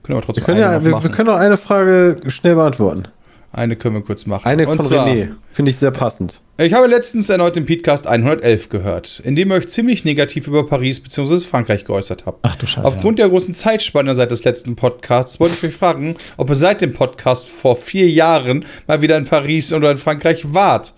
Können 0.05 0.19
wir 0.19 0.23
trotzdem 0.23 0.43
Wir 0.43 0.47
können, 0.47 0.63
eine 0.63 0.75
ja, 0.75 0.85
wir, 0.85 1.03
wir 1.03 1.11
können 1.11 1.29
auch 1.31 1.37
eine 1.37 1.57
Frage 1.57 2.21
schnell 2.29 2.55
beantworten. 2.55 3.09
Eine 3.53 3.77
können 3.77 3.97
wir 3.97 4.03
kurz 4.03 4.25
machen. 4.25 4.47
Eine 4.47 4.65
von 4.65 4.81
zwar, 4.81 5.07
René. 5.07 5.35
Finde 5.53 5.71
ich 5.71 5.77
sehr 5.77 5.91
passend. 5.91 6.41
Ich 6.57 6.73
habe 6.73 6.87
letztens 6.87 7.29
erneut 7.29 7.55
den 7.55 7.67
Podcast 7.67 8.07
111 8.07 8.71
gehört, 8.71 9.21
in 9.21 9.37
dem 9.37 9.53
ihr 9.53 9.57
euch 9.57 9.69
ziemlich 9.69 10.05
negativ 10.05 10.47
über 10.47 10.65
Paris 10.65 11.01
bzw. 11.01 11.41
Frankreich 11.41 11.85
geäußert 11.85 12.25
habt. 12.25 12.39
Ach 12.43 12.57
du 12.57 12.67
Scheiße. 12.67 12.87
Aufgrund 12.87 13.19
der 13.19 13.29
großen 13.29 13.53
Zeitspanne 13.53 14.15
seit 14.15 14.31
des 14.31 14.45
letzten 14.45 14.75
Podcasts 14.75 15.39
wollte 15.39 15.55
ich 15.55 15.65
euch 15.65 15.75
fragen, 15.75 16.17
ob 16.39 16.49
ihr 16.49 16.55
seit 16.55 16.81
dem 16.81 16.95
Podcast 16.95 17.49
vor 17.49 17.77
vier 17.77 18.09
Jahren 18.09 18.65
mal 18.87 19.03
wieder 19.03 19.19
in 19.19 19.27
Paris 19.27 19.73
oder 19.75 19.91
in 19.91 19.99
Frankreich 19.99 20.55
wart 20.55 20.95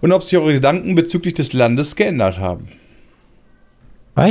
und 0.00 0.12
ob 0.12 0.22
sich 0.22 0.38
eure 0.38 0.52
Gedanken 0.52 0.94
bezüglich 0.94 1.34
des 1.34 1.52
Landes 1.52 1.96
geändert 1.96 2.38
haben. 2.38 2.68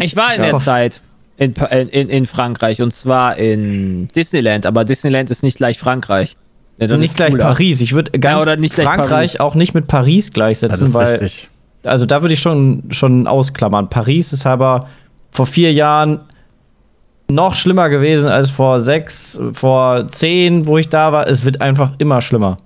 Ich 0.01 0.15
war 0.15 0.33
in 0.33 0.43
der 0.43 0.59
Zeit 0.59 1.01
in, 1.35 1.53
in, 1.53 2.09
in 2.09 2.25
Frankreich 2.25 2.81
und 2.81 2.93
zwar 2.93 3.37
in 3.37 4.07
Disneyland, 4.09 4.65
aber 4.65 4.85
Disneyland 4.85 5.29
ist 5.29 5.43
nicht 5.43 5.57
gleich 5.57 5.77
Frankreich. 5.77 6.35
Ja, 6.79 6.87
das 6.87 6.99
nicht 6.99 7.09
ist 7.11 7.15
gleich 7.17 7.31
cooler. 7.31 7.43
Paris. 7.45 7.81
Ich 7.81 7.93
würde 7.93 8.11
ganz 8.11 8.37
Ja, 8.37 8.41
oder 8.41 8.55
nicht 8.57 8.73
Frankreich 8.73 9.39
auch 9.39 9.55
nicht 9.55 9.73
mit 9.73 9.87
Paris 9.87 10.27
Das 10.27 10.33
gleichsetzen, 10.33 10.87
ist 10.87 10.93
weil 10.93 11.11
richtig. 11.11 11.49
also 11.83 12.05
da 12.05 12.21
würde 12.21 12.33
ich 12.33 12.39
schon 12.41 12.83
schon 12.89 13.27
ausklammern. 13.27 13.89
Paris 13.89 14.31
ist 14.33 14.45
aber 14.45 14.87
vor 15.31 15.45
vier 15.45 15.73
Jahren 15.73 16.21
noch 17.29 17.53
schlimmer 17.53 17.89
gewesen 17.89 18.27
als 18.29 18.49
vor 18.49 18.79
sechs, 18.79 19.39
vor 19.53 20.07
zehn, 20.07 20.65
wo 20.65 20.77
ich 20.77 20.89
da 20.89 21.11
war. 21.11 21.27
Es 21.27 21.45
wird 21.45 21.61
einfach 21.61 21.93
immer 21.99 22.21
schlimmer. 22.21 22.57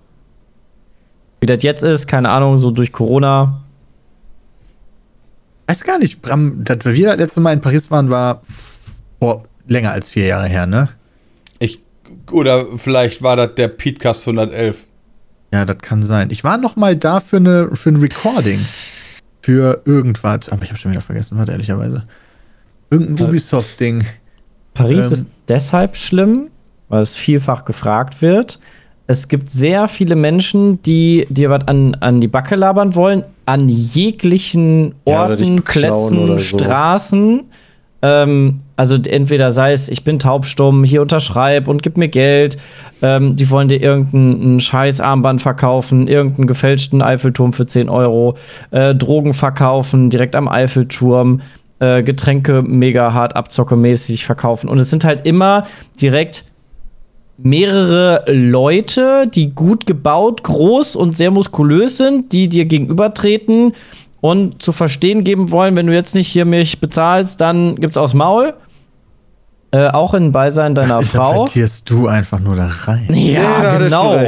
Wie 1.42 1.48
das 1.48 1.64
jetzt 1.64 1.84
ist, 1.84 2.08
keine 2.08 2.30
Ahnung, 2.30 2.58
so 2.58 2.72
durch 2.72 2.92
Corona. 2.94 3.60
Weiß 5.68 5.84
gar 5.84 5.98
nicht, 6.00 6.22
Bram, 6.22 6.64
dass 6.64 6.86
wir 6.86 7.08
das 7.10 7.18
letzte 7.18 7.42
Mal 7.42 7.54
in 7.54 7.62
Paris 7.62 7.90
waren, 7.92 8.10
war 8.10 8.42
vor 9.20 9.44
länger 9.68 9.92
als 9.92 10.10
vier 10.10 10.28
Jahre 10.28 10.48
her, 10.48 10.66
ne? 10.68 10.90
Oder 12.34 12.66
vielleicht 12.78 13.22
war 13.22 13.36
das 13.36 13.56
der 13.56 13.68
Podcast 13.70 14.28
111. 14.28 14.88
Ja, 15.54 15.66
das 15.66 15.78
kann 15.80 16.04
sein. 16.04 16.30
Ich 16.32 16.44
war 16.44 16.58
noch 16.58 16.76
mal 16.76 16.96
da 16.96 17.20
für, 17.20 17.38
eine, 17.38 17.70
für 17.76 17.90
ein 17.90 17.98
Recording. 17.98 18.60
Für 19.42 19.82
irgendwas. 19.86 20.50
Aber 20.50 20.64
ich 20.64 20.70
habe 20.70 20.80
schon 20.80 20.92
wieder 20.92 21.02
vergessen, 21.02 21.38
was, 21.38 21.48
ehrlicherweise. 21.48 22.04
Irgendein 22.90 23.28
Ubisoft-Ding. 23.28 24.06
Paris 24.74 25.08
Ähm. 25.08 25.14
ist 25.14 25.26
deshalb 25.48 25.96
schlimm, 25.96 26.48
weil 26.90 27.02
es 27.02 27.16
vielfach 27.16 27.66
gefragt 27.66 28.22
wird. 28.22 28.60
Es 29.06 29.28
gibt 29.28 29.50
sehr 29.50 29.88
viele 29.88 30.16
Menschen, 30.16 30.82
die 30.82 31.28
dir 31.30 31.50
was 31.50 31.68
an, 31.68 31.94
an 31.96 32.22
die 32.22 32.28
Backe 32.28 32.56
labern 32.56 32.96
wollen, 32.96 33.24
an 33.46 33.68
jeglichen 33.70 34.96
Ja, 35.06 35.24
Orten, 35.24 35.58
beklauen 35.58 35.64
Plätzen, 35.64 36.28
so. 36.28 36.38
Straßen. 36.38 37.42
Ähm, 38.04 38.60
also 38.76 38.98
entweder 38.98 39.52
sei 39.52 39.72
es, 39.72 39.88
ich 39.88 40.04
bin 40.04 40.20
taubstumm, 40.20 40.84
hier 40.84 41.02
unterschreib 41.02 41.70
und 41.70 41.82
gib 41.82 41.98
mir 41.98 42.10
Geld. 42.10 42.58
Ähm, 43.02 43.36
die 43.38 43.50
wollen 43.50 43.70
dir 43.70 43.82
irgendeinen 43.82 44.60
scheiß 44.60 45.00
Armband 45.00 45.42
verkaufen, 45.42 46.08
irgendeinen 46.08 46.48
gefälschten 46.48 47.02
Eiffelturm 47.02 47.54
für 47.54 47.66
10 47.66 47.88
Euro, 47.88 48.36
äh, 48.72 48.94
Drogen 48.94 49.34
verkaufen, 49.34 50.10
direkt 50.10 50.36
am 50.36 50.50
Eiffelturm, 50.50 51.42
äh, 51.80 52.04
Getränke 52.04 52.62
mega 52.62 53.14
hart 53.14 53.38
abzockemäßig 53.38 54.26
verkaufen. 54.26 54.68
Und 54.68 54.80
es 54.80 54.90
sind 54.90 55.06
halt 55.06 55.26
immer 55.26 55.66
direkt 56.02 56.44
mehrere 57.38 58.26
Leute, 58.28 59.28
die 59.34 59.50
gut 59.50 59.86
gebaut, 59.86 60.44
groß 60.44 60.96
und 60.96 61.18
sehr 61.18 61.32
muskulös 61.32 61.98
sind, 61.98 62.32
die 62.32 62.48
dir 62.48 62.66
gegenübertreten 62.66 63.74
und 64.24 64.64
zu 64.64 64.72
verstehen 64.72 65.26
geben 65.26 65.52
wollen, 65.52 65.76
wenn 65.76 65.86
du 65.86 65.94
jetzt 65.94 66.16
nicht 66.16 66.30
hier 66.30 66.46
mich 66.46 66.80
bezahlst, 66.80 67.42
dann 67.42 67.76
gibt's 67.76 67.98
aus 67.98 68.14
Maul. 68.14 68.54
Äh, 69.72 69.90
auch 69.90 70.14
in 70.14 70.32
Beisein 70.32 70.76
deiner 70.76 71.00
Das 71.00 71.10
Frau. 71.10 71.32
interpretierst 71.32 71.90
du 71.90 72.08
einfach 72.08 72.40
nur 72.40 72.56
da 72.56 72.70
rein. 72.86 73.10
Ja, 73.10 73.74
Nee, 73.74 73.80
genau. 73.80 74.28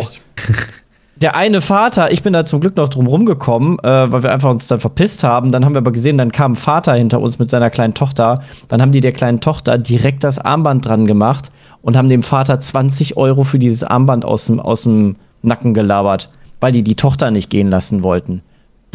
Der 1.15 1.37
eine 1.37 1.61
Vater, 1.61 2.11
ich 2.11 2.23
bin 2.23 2.33
da 2.33 2.43
zum 2.43 2.59
Glück 2.59 2.75
noch 2.75 2.89
drum 2.89 3.07
rumgekommen, 3.07 3.79
äh, 3.79 4.11
weil 4.11 4.21
wir 4.21 4.33
einfach 4.33 4.49
uns 4.49 4.67
dann 4.67 4.81
verpisst 4.81 5.23
haben. 5.23 5.53
Dann 5.53 5.63
haben 5.63 5.73
wir 5.73 5.79
aber 5.79 5.93
gesehen, 5.93 6.17
dann 6.17 6.33
kam 6.33 6.51
ein 6.51 6.57
Vater 6.57 6.93
hinter 6.95 7.21
uns 7.21 7.39
mit 7.39 7.49
seiner 7.49 7.69
kleinen 7.69 7.93
Tochter. 7.93 8.41
Dann 8.67 8.81
haben 8.81 8.91
die 8.91 8.99
der 8.99 9.13
kleinen 9.13 9.39
Tochter 9.39 9.77
direkt 9.77 10.25
das 10.25 10.39
Armband 10.39 10.85
dran 10.85 11.05
gemacht 11.07 11.51
und 11.81 11.95
haben 11.95 12.09
dem 12.09 12.21
Vater 12.21 12.59
20 12.59 13.15
Euro 13.15 13.45
für 13.45 13.59
dieses 13.59 13.85
Armband 13.85 14.25
aus 14.25 14.47
dem, 14.47 14.59
aus 14.59 14.83
dem 14.83 15.15
Nacken 15.41 15.73
gelabert, 15.73 16.29
weil 16.59 16.73
die 16.73 16.83
die 16.83 16.95
Tochter 16.95 17.31
nicht 17.31 17.49
gehen 17.49 17.69
lassen 17.69 18.03
wollten. 18.03 18.41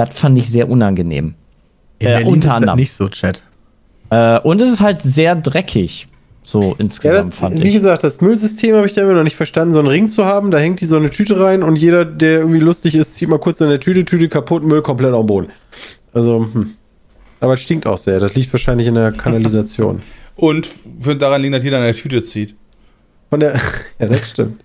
Das 0.06 0.18
fand 0.18 0.38
ich 0.38 0.48
sehr 0.50 0.68
unangenehm. 0.68 1.34
In 1.98 2.06
Äh, 2.06 2.10
Berlin 2.10 2.26
unter 2.28 2.38
ist 2.38 2.44
das 2.46 2.52
anderem. 2.56 2.78
nicht 2.78 2.92
so, 2.92 3.08
Chat. 3.08 3.42
Äh, 4.10 4.38
und 4.40 4.60
es 4.60 4.72
ist 4.72 4.80
halt 4.80 5.02
sehr 5.02 5.34
dreckig. 5.36 6.06
So 6.42 6.62
Ja, 6.62 6.74
insgesamt 6.78 7.32
das, 7.32 7.38
fand 7.38 7.62
wie 7.62 7.68
ich. 7.68 7.74
gesagt, 7.74 8.02
das 8.02 8.20
Müllsystem 8.20 8.74
habe 8.74 8.86
ich 8.86 8.94
da 8.94 9.02
immer 9.02 9.12
noch 9.12 9.22
nicht 9.24 9.36
verstanden. 9.36 9.74
So 9.74 9.78
einen 9.80 9.88
Ring 9.88 10.08
zu 10.08 10.24
haben, 10.24 10.50
da 10.50 10.58
hängt 10.58 10.80
die 10.80 10.86
so 10.86 10.96
eine 10.96 11.10
Tüte 11.10 11.38
rein 11.40 11.62
und 11.62 11.76
jeder, 11.76 12.04
der 12.06 12.38
irgendwie 12.40 12.60
lustig 12.60 12.94
ist, 12.94 13.14
zieht 13.14 13.28
mal 13.28 13.38
kurz 13.38 13.60
in 13.60 13.68
der 13.68 13.78
Tüte, 13.78 14.04
Tüte 14.04 14.28
kaputt, 14.28 14.62
Müll 14.64 14.80
komplett 14.82 15.12
auf 15.12 15.20
den 15.22 15.26
Boden. 15.26 15.48
Also, 16.14 16.48
hm. 16.52 16.70
Aber 17.40 17.54
es 17.54 17.60
stinkt 17.60 17.86
auch 17.86 17.98
sehr. 17.98 18.20
Das 18.20 18.34
liegt 18.34 18.52
wahrscheinlich 18.52 18.86
in 18.86 18.94
der 18.94 19.12
Kanalisation. 19.12 20.02
Und 20.36 20.68
wird 21.00 21.20
daran 21.20 21.42
liegen, 21.42 21.52
dass 21.52 21.62
jeder 21.62 21.78
eine 21.78 21.94
Tüte 21.94 22.22
zieht. 22.22 22.54
Von 23.30 23.40
der, 23.40 23.54
ja, 23.98 24.06
das 24.06 24.28
stimmt. 24.30 24.60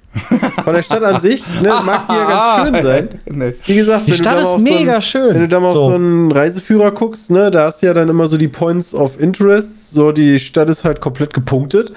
Von 0.63 0.73
der 0.73 0.81
Stadt 0.81 1.03
an 1.03 1.19
sich, 1.21 1.43
ne, 1.61 1.71
mag 1.85 2.07
die 2.07 2.13
ja 2.13 2.25
ganz 2.25 2.75
schön 2.75 2.83
sein. 2.83 3.09
Nee. 3.25 3.53
Wie 3.65 3.75
gesagt, 3.75 4.07
Die 4.07 4.13
Stadt 4.13 4.39
ist 4.39 4.51
so 4.51 4.57
mega 4.57 4.93
einen- 4.93 5.01
schön. 5.01 5.33
Wenn 5.35 5.41
du 5.41 5.47
da 5.47 5.59
mal 5.59 5.67
auf 5.69 5.75
So. 5.75 5.87
so 5.89 5.93
einen 5.95 6.31
Reiseführer 6.31 6.91
guckst, 6.91 7.29
ne, 7.31 7.51
da 7.51 7.65
hast 7.65 7.81
du 7.81 7.87
ja 7.87 7.93
dann 7.93 8.07
immer 8.09 8.25
so 8.27 8.37
die 8.37 8.47
Points 8.47 8.95
of 8.95 9.19
Interest. 9.19 9.91
So, 9.91 10.11
die 10.11 10.39
Stadt 10.39 10.69
ist 10.69 10.83
halt 10.85 11.01
komplett 11.01 11.33
gepunktet. 11.33 11.91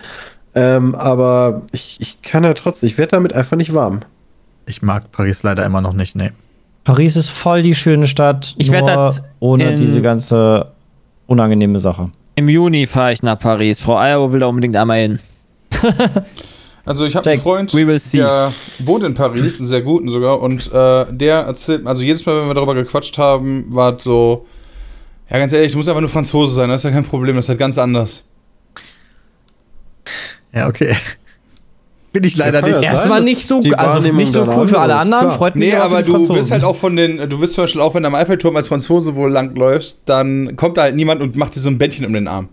Ähm, 0.55 0.95
aber 0.97 1.62
ich, 1.73 1.97
ich 2.01 2.21
kann 2.23 2.43
ja 2.45 2.53
trotzdem, 2.55 2.89
ich 2.89 2.99
werde 2.99 3.11
damit 3.12 3.33
einfach 3.33 3.57
nicht 3.57 3.73
warm. 3.73 4.01
Ich 4.66 4.83
mag 4.83 5.12
Paris 5.12 5.43
leider 5.45 5.64
immer 5.64 5.81
noch 5.81 5.93
nicht, 5.93 6.16
nee. 6.16 6.33
Paris 6.85 7.16
ist 7.16 7.29
voll 7.29 7.62
die 7.62 7.75
schöne 7.75 8.07
Stadt. 8.09 8.55
Ich 8.59 8.73
werd 8.73 8.87
nur 8.87 8.95
das 8.95 9.23
ohne 9.41 9.77
diese 9.77 10.03
ganze 10.03 10.73
unangenehme 11.27 11.79
Sache. 11.81 12.11
Im 12.35 12.49
Juni 12.49 12.87
fahre 12.87 13.12
ich 13.12 13.23
nach 13.23 13.39
Paris. 13.39 13.79
Frau 13.79 13.97
Eiro 13.99 14.33
will 14.33 14.41
da 14.41 14.47
unbedingt 14.47 14.75
einmal 14.77 14.99
hin. 14.99 15.19
Also 16.89 17.05
ich 17.05 17.14
habe 17.14 17.28
einen 17.28 17.43
Freund, 17.43 17.74
we 17.74 17.86
will 17.86 17.99
see. 17.99 18.16
der 18.16 18.55
wohnt 18.78 19.05
in 19.05 19.12
Paris, 19.12 19.59
einen 19.59 19.66
sehr 19.66 19.82
guten 19.82 20.09
sogar, 20.09 20.41
und 20.41 20.72
äh, 20.72 21.05
der 21.11 21.41
erzählt, 21.41 21.86
also 21.86 22.03
jedes 22.03 22.24
Mal, 22.24 22.41
wenn 22.41 22.49
wir 22.49 22.55
darüber 22.55 22.74
gequatscht 22.74 23.18
haben, 23.18 23.66
war 23.68 23.97
es 23.97 24.05
so, 24.05 24.47
ja 25.28 25.39
ganz 25.39 25.53
ehrlich, 25.53 25.72
du 25.72 25.76
musst 25.76 25.91
einfach 25.91 26.01
nur 26.01 26.09
Franzose 26.09 26.55
sein, 26.55 26.70
das 26.70 26.80
ist 26.80 26.84
ja 26.84 26.91
kein 26.91 27.05
Problem, 27.05 27.36
das 27.36 27.45
ist 27.45 27.49
halt 27.51 27.59
ganz 27.59 27.76
anders. 27.76 28.24
Ja, 30.55 30.66
okay. 30.66 30.97
Bin 32.14 32.24
ich 32.24 32.39
leider 32.39 32.62
nicht. 32.62 32.82
Erstmal 32.82 33.22
nicht 33.22 33.47
so, 33.47 33.61
also 33.76 34.11
nicht 34.11 34.32
so 34.32 34.49
cool 34.49 34.66
für 34.66 34.80
alle 34.80 34.97
anderen. 34.97 35.26
klar. 35.26 35.36
Freut 35.36 35.57
mich 35.57 35.68
Nee, 35.68 35.76
aber 35.76 36.03
du 36.03 36.26
wirst 36.26 36.51
halt 36.51 36.64
auch 36.64 36.74
von 36.74 36.97
den, 36.97 37.18
du 37.28 37.39
wirst 37.43 37.53
zum 37.53 37.64
Beispiel 37.64 37.82
auch, 37.82 37.95
wenn 37.95 38.03
du 38.03 38.07
am 38.07 38.14
Eiffelturm 38.14 38.57
als 38.57 38.68
Franzose 38.68 39.14
wohl 39.14 39.30
langläufst, 39.30 40.05
dann 40.07 40.57
kommt 40.57 40.78
da 40.78 40.84
halt 40.84 40.97
niemand 40.97 41.20
und 41.20 41.36
macht 41.36 41.55
dir 41.55 41.61
so 41.61 41.68
ein 41.68 41.76
Bändchen 41.76 42.07
um 42.07 42.14
den 42.14 42.26
Arm. 42.28 42.49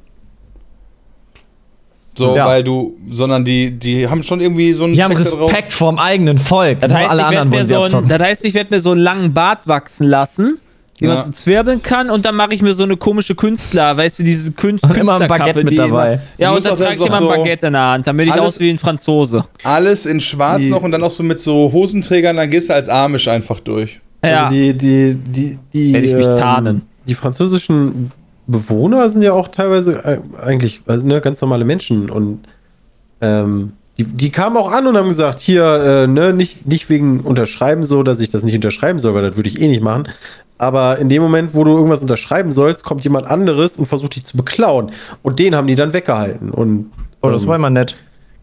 So, 2.17 2.35
Ja. 2.35 2.45
weil 2.45 2.63
du, 2.63 2.95
sondern 3.09 3.43
die, 3.43 3.71
die 3.71 4.07
haben 4.07 4.23
schon 4.23 4.39
irgendwie 4.39 4.73
so 4.73 4.85
einen 4.85 4.93
Die 4.93 5.03
haben 5.03 5.15
Check 5.15 5.25
drauf. 5.29 5.49
Respekt 5.51 5.73
vorm 5.73 5.99
eigenen 5.99 6.37
Volk. 6.37 6.79
Das 6.81 6.91
heißt, 6.91 7.09
alle 7.09 7.21
ich 7.21 7.27
anderen 7.27 7.51
wollen 7.51 7.67
so 7.89 7.97
ein, 7.97 8.07
das 8.07 8.19
heißt, 8.21 8.45
ich 8.45 8.53
werde 8.53 8.73
mir 8.73 8.79
so 8.79 8.91
einen 8.91 9.01
langen 9.01 9.33
Bart 9.33 9.67
wachsen 9.67 10.07
lassen, 10.07 10.57
den 11.01 11.09
Ja. 11.09 11.15
man 11.15 11.25
so 11.25 11.31
zwirbeln 11.33 11.81
kann 11.81 12.09
und 12.09 12.23
dann 12.25 12.35
mache 12.35 12.53
ich 12.53 12.61
mir 12.61 12.71
so 12.73 12.83
eine 12.83 12.95
komische 12.95 13.35
Künstler, 13.35 13.97
weißt 13.97 14.19
du, 14.19 14.23
diese 14.23 14.53
Künst 14.53 14.83
Und 14.85 14.95
immer 14.95 15.15
ein 15.15 15.19
Künstlerkappe, 15.27 15.53
Baguette 15.53 15.63
mit 15.69 15.77
dabei. 15.79 16.13
Immer, 16.13 16.21
ja, 16.37 16.51
und 16.51 16.65
dann 16.65 16.77
trage 16.77 16.93
ich 16.95 17.05
immer 17.05 17.17
ein 17.21 17.27
Baguette 17.27 17.67
in 17.67 17.73
der 17.73 17.81
Hand, 17.81 18.07
damit 18.07 18.27
ich 18.27 18.33
Alles- 18.33 18.45
aus 18.45 18.59
wie 18.61 18.69
ein 18.69 18.77
Franzose. 18.77 19.43
Alles 19.63 20.05
in 20.05 20.21
schwarz 20.21 20.63
Die- 20.63 20.69
noch 20.69 20.83
und 20.83 20.91
dann 20.91 21.03
auch 21.03 21.11
so 21.11 21.21
mit 21.21 21.39
so 21.41 21.69
Hosenträgern, 21.73 22.37
dann 22.37 22.49
gehst 22.49 22.69
du 22.69 22.73
als 22.73 22.87
Amish 22.87 23.27
einfach 23.27 23.59
durch. 23.59 23.99
Ja, 24.23 24.45
Also 24.45 24.55
die, 24.55 24.73
die, 24.73 25.15
die, 25.15 25.59
die, 25.73 25.93
Werde 25.93 26.07
ich 26.07 26.13
mich 26.13 26.27
ähm, 26.27 26.37
tarnen. 26.37 26.81
Die 27.07 27.13
französischen 27.13 28.11
Bewohner 28.47 29.09
sind 29.09 29.21
ja 29.21 29.33
auch 29.33 29.47
teilweise 29.47 30.03
äh, 30.03 30.19
eigentlich 30.41 30.81
äh, 30.87 30.97
ne, 30.97 31.21
ganz 31.21 31.41
normale 31.41 31.65
Menschen 31.65 32.09
und 32.09 32.47
ähm, 33.21 33.73
die, 33.97 34.03
die 34.03 34.29
kamen 34.29 34.57
auch 34.57 34.71
an 34.71 34.87
und 34.87 34.97
haben 34.97 35.07
gesagt, 35.07 35.39
hier, 35.39 35.63
äh, 35.63 36.07
ne, 36.07 36.33
nicht, 36.33 36.67
nicht 36.67 36.89
wegen 36.89 37.21
Unterschreiben 37.21 37.83
so, 37.83 38.03
dass 38.03 38.19
ich 38.19 38.29
das 38.29 38.43
nicht 38.43 38.55
unterschreiben 38.55 38.99
soll, 38.99 39.13
weil 39.13 39.27
das 39.27 39.37
würde 39.37 39.49
ich 39.49 39.61
eh 39.61 39.67
nicht 39.67 39.81
machen. 39.81 40.09
Aber 40.57 40.99
in 40.99 41.09
dem 41.09 41.21
Moment, 41.21 41.53
wo 41.53 41.63
du 41.63 41.71
irgendwas 41.71 42.01
unterschreiben 42.01 42.51
sollst, 42.51 42.85
kommt 42.85 43.03
jemand 43.03 43.27
anderes 43.27 43.77
und 43.77 43.87
versucht 43.87 44.15
dich 44.15 44.25
zu 44.25 44.37
beklauen. 44.37 44.91
Und 45.21 45.39
den 45.39 45.55
haben 45.55 45.67
die 45.67 45.75
dann 45.75 45.93
weggehalten. 45.93 46.51
Und 46.51 46.91
Oh, 47.25 47.31
das 47.31 47.43
ähm, 47.43 47.49
war 47.49 47.55
immer 47.55 47.69
nett. 47.69 47.95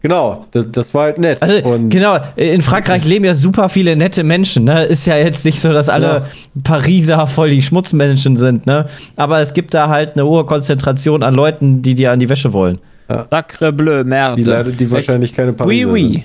Genau, 0.03 0.45
das, 0.51 0.71
das 0.71 0.93
war 0.93 1.05
halt 1.05 1.17
nett. 1.17 1.41
Also, 1.41 1.67
und 1.67 1.89
genau, 1.89 2.19
in 2.35 2.61
Frankreich 2.61 3.03
leben 3.05 3.25
ja 3.25 3.33
super 3.33 3.69
viele 3.69 3.95
nette 3.95 4.23
Menschen, 4.23 4.65
ne? 4.65 4.83
Ist 4.83 5.07
ja 5.07 5.17
jetzt 5.17 5.43
nicht 5.45 5.59
so, 5.59 5.73
dass 5.73 5.89
alle 5.89 6.27
Pariser 6.63 7.25
voll 7.25 7.49
die 7.49 7.63
Schmutzmenschen 7.63 8.35
sind, 8.35 8.67
ne? 8.67 8.85
Aber 9.15 9.39
es 9.39 9.55
gibt 9.55 9.73
da 9.73 9.89
halt 9.89 10.13
eine 10.13 10.25
hohe 10.27 10.45
Konzentration 10.45 11.23
an 11.23 11.33
Leuten, 11.33 11.81
die 11.81 11.95
dir 11.95 12.11
an 12.11 12.19
die 12.19 12.29
Wäsche 12.29 12.53
wollen. 12.53 12.77
Sacre 13.07 13.73
bleu, 13.73 14.03
merde. 14.03 14.35
die 14.35 14.43
leider, 14.43 14.71
die 14.71 14.89
wahrscheinlich 14.89 15.33
keine 15.33 15.51
oui, 15.51 15.55
Pariser 15.55 15.91
oui. 15.91 16.07
sind. 16.07 16.23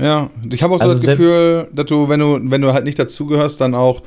Ja, 0.00 0.30
ich 0.50 0.62
habe 0.62 0.74
auch 0.74 0.78
so 0.78 0.84
Also 0.88 0.94
das 0.94 1.06
Gefühl, 1.06 1.68
dass 1.72 1.86
du, 1.86 2.08
wenn 2.08 2.20
du, 2.20 2.38
wenn 2.42 2.62
du 2.62 2.72
halt 2.72 2.84
nicht 2.84 2.98
dazugehörst, 2.98 3.60
dann 3.60 3.74
auch 3.74 4.02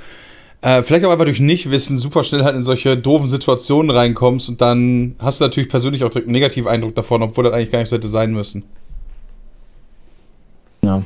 äh, 0.62 0.82
vielleicht 0.82 1.06
auch 1.06 1.12
einfach 1.12 1.26
durch 1.26 1.42
Nichtwissen 1.42 1.98
super 1.98 2.24
schnell 2.24 2.44
halt 2.44 2.56
in 2.56 2.64
solche 2.64 2.96
doofen 2.98 3.30
Situationen 3.30 3.92
reinkommst 3.92 4.48
und 4.48 4.62
dann 4.62 5.16
hast 5.20 5.40
du 5.40 5.44
natürlich 5.44 5.70
persönlich 5.70 6.04
auch 6.04 6.10
direkt 6.10 6.28
einen 6.28 6.34
negativen 6.34 6.70
Eindruck 6.70 6.96
davon, 6.96 7.22
obwohl 7.22 7.44
das 7.44 7.54
eigentlich 7.54 7.72
gar 7.72 7.80
nicht 7.80 7.90
so 7.90 7.98
hätte 7.98 8.08
sein 8.08 8.32
müssen. 8.32 8.64
Ja. 10.84 11.04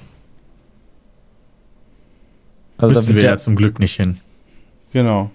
Also 2.77 2.95
Müssen 2.95 3.15
wir 3.15 3.23
ja 3.23 3.37
zum 3.37 3.55
Glück 3.55 3.79
nicht 3.79 3.95
hin. 3.95 4.19
Genau. 4.93 5.31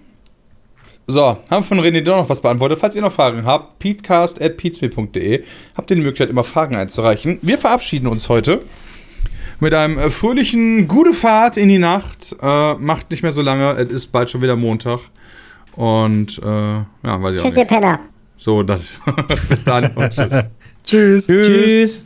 So, 1.07 1.21
haben 1.21 1.47
wir 1.49 1.63
von 1.63 1.79
René 1.79 2.01
doch 2.01 2.17
noch 2.17 2.29
was 2.29 2.39
beantwortet. 2.41 2.79
Falls 2.79 2.95
ihr 2.95 3.01
noch 3.01 3.11
Fragen 3.11 3.45
habt, 3.45 3.79
peatcast.peatsme.de 3.79 5.43
habt 5.75 5.91
ihr 5.91 5.95
die 5.95 6.01
Möglichkeit, 6.01 6.29
immer 6.29 6.45
Fragen 6.45 6.75
einzureichen. 6.75 7.39
Wir 7.41 7.57
verabschieden 7.57 8.07
uns 8.07 8.29
heute 8.29 8.61
mit 9.59 9.73
einem 9.73 9.97
äh, 9.97 10.09
fröhlichen 10.09 10.87
Gute 10.87 11.13
Fahrt 11.13 11.57
in 11.57 11.67
die 11.67 11.79
Nacht. 11.79 12.35
Äh, 12.41 12.73
macht 12.75 13.11
nicht 13.11 13.23
mehr 13.23 13.33
so 13.33 13.41
lange, 13.41 13.71
es 13.73 13.89
ist 13.89 14.07
bald 14.07 14.29
schon 14.29 14.41
wieder 14.41 14.55
Montag. 14.55 14.99
Und, 15.75 16.39
äh, 16.39 16.45
ja, 16.45 16.85
weiß 17.03 17.35
ich 17.35 17.41
auch 17.41 17.45
Tschüss, 17.45 17.51
ihr 17.51 17.63
nicht. 17.63 17.67
Penner. 17.67 17.99
So, 18.37 18.63
das. 18.63 18.93
Bis 19.49 19.63
dann 19.63 19.87
und 19.95 20.09
tschüss. 20.09 20.45
Tschüss. 20.85 21.27
Tschüss. 21.27 22.05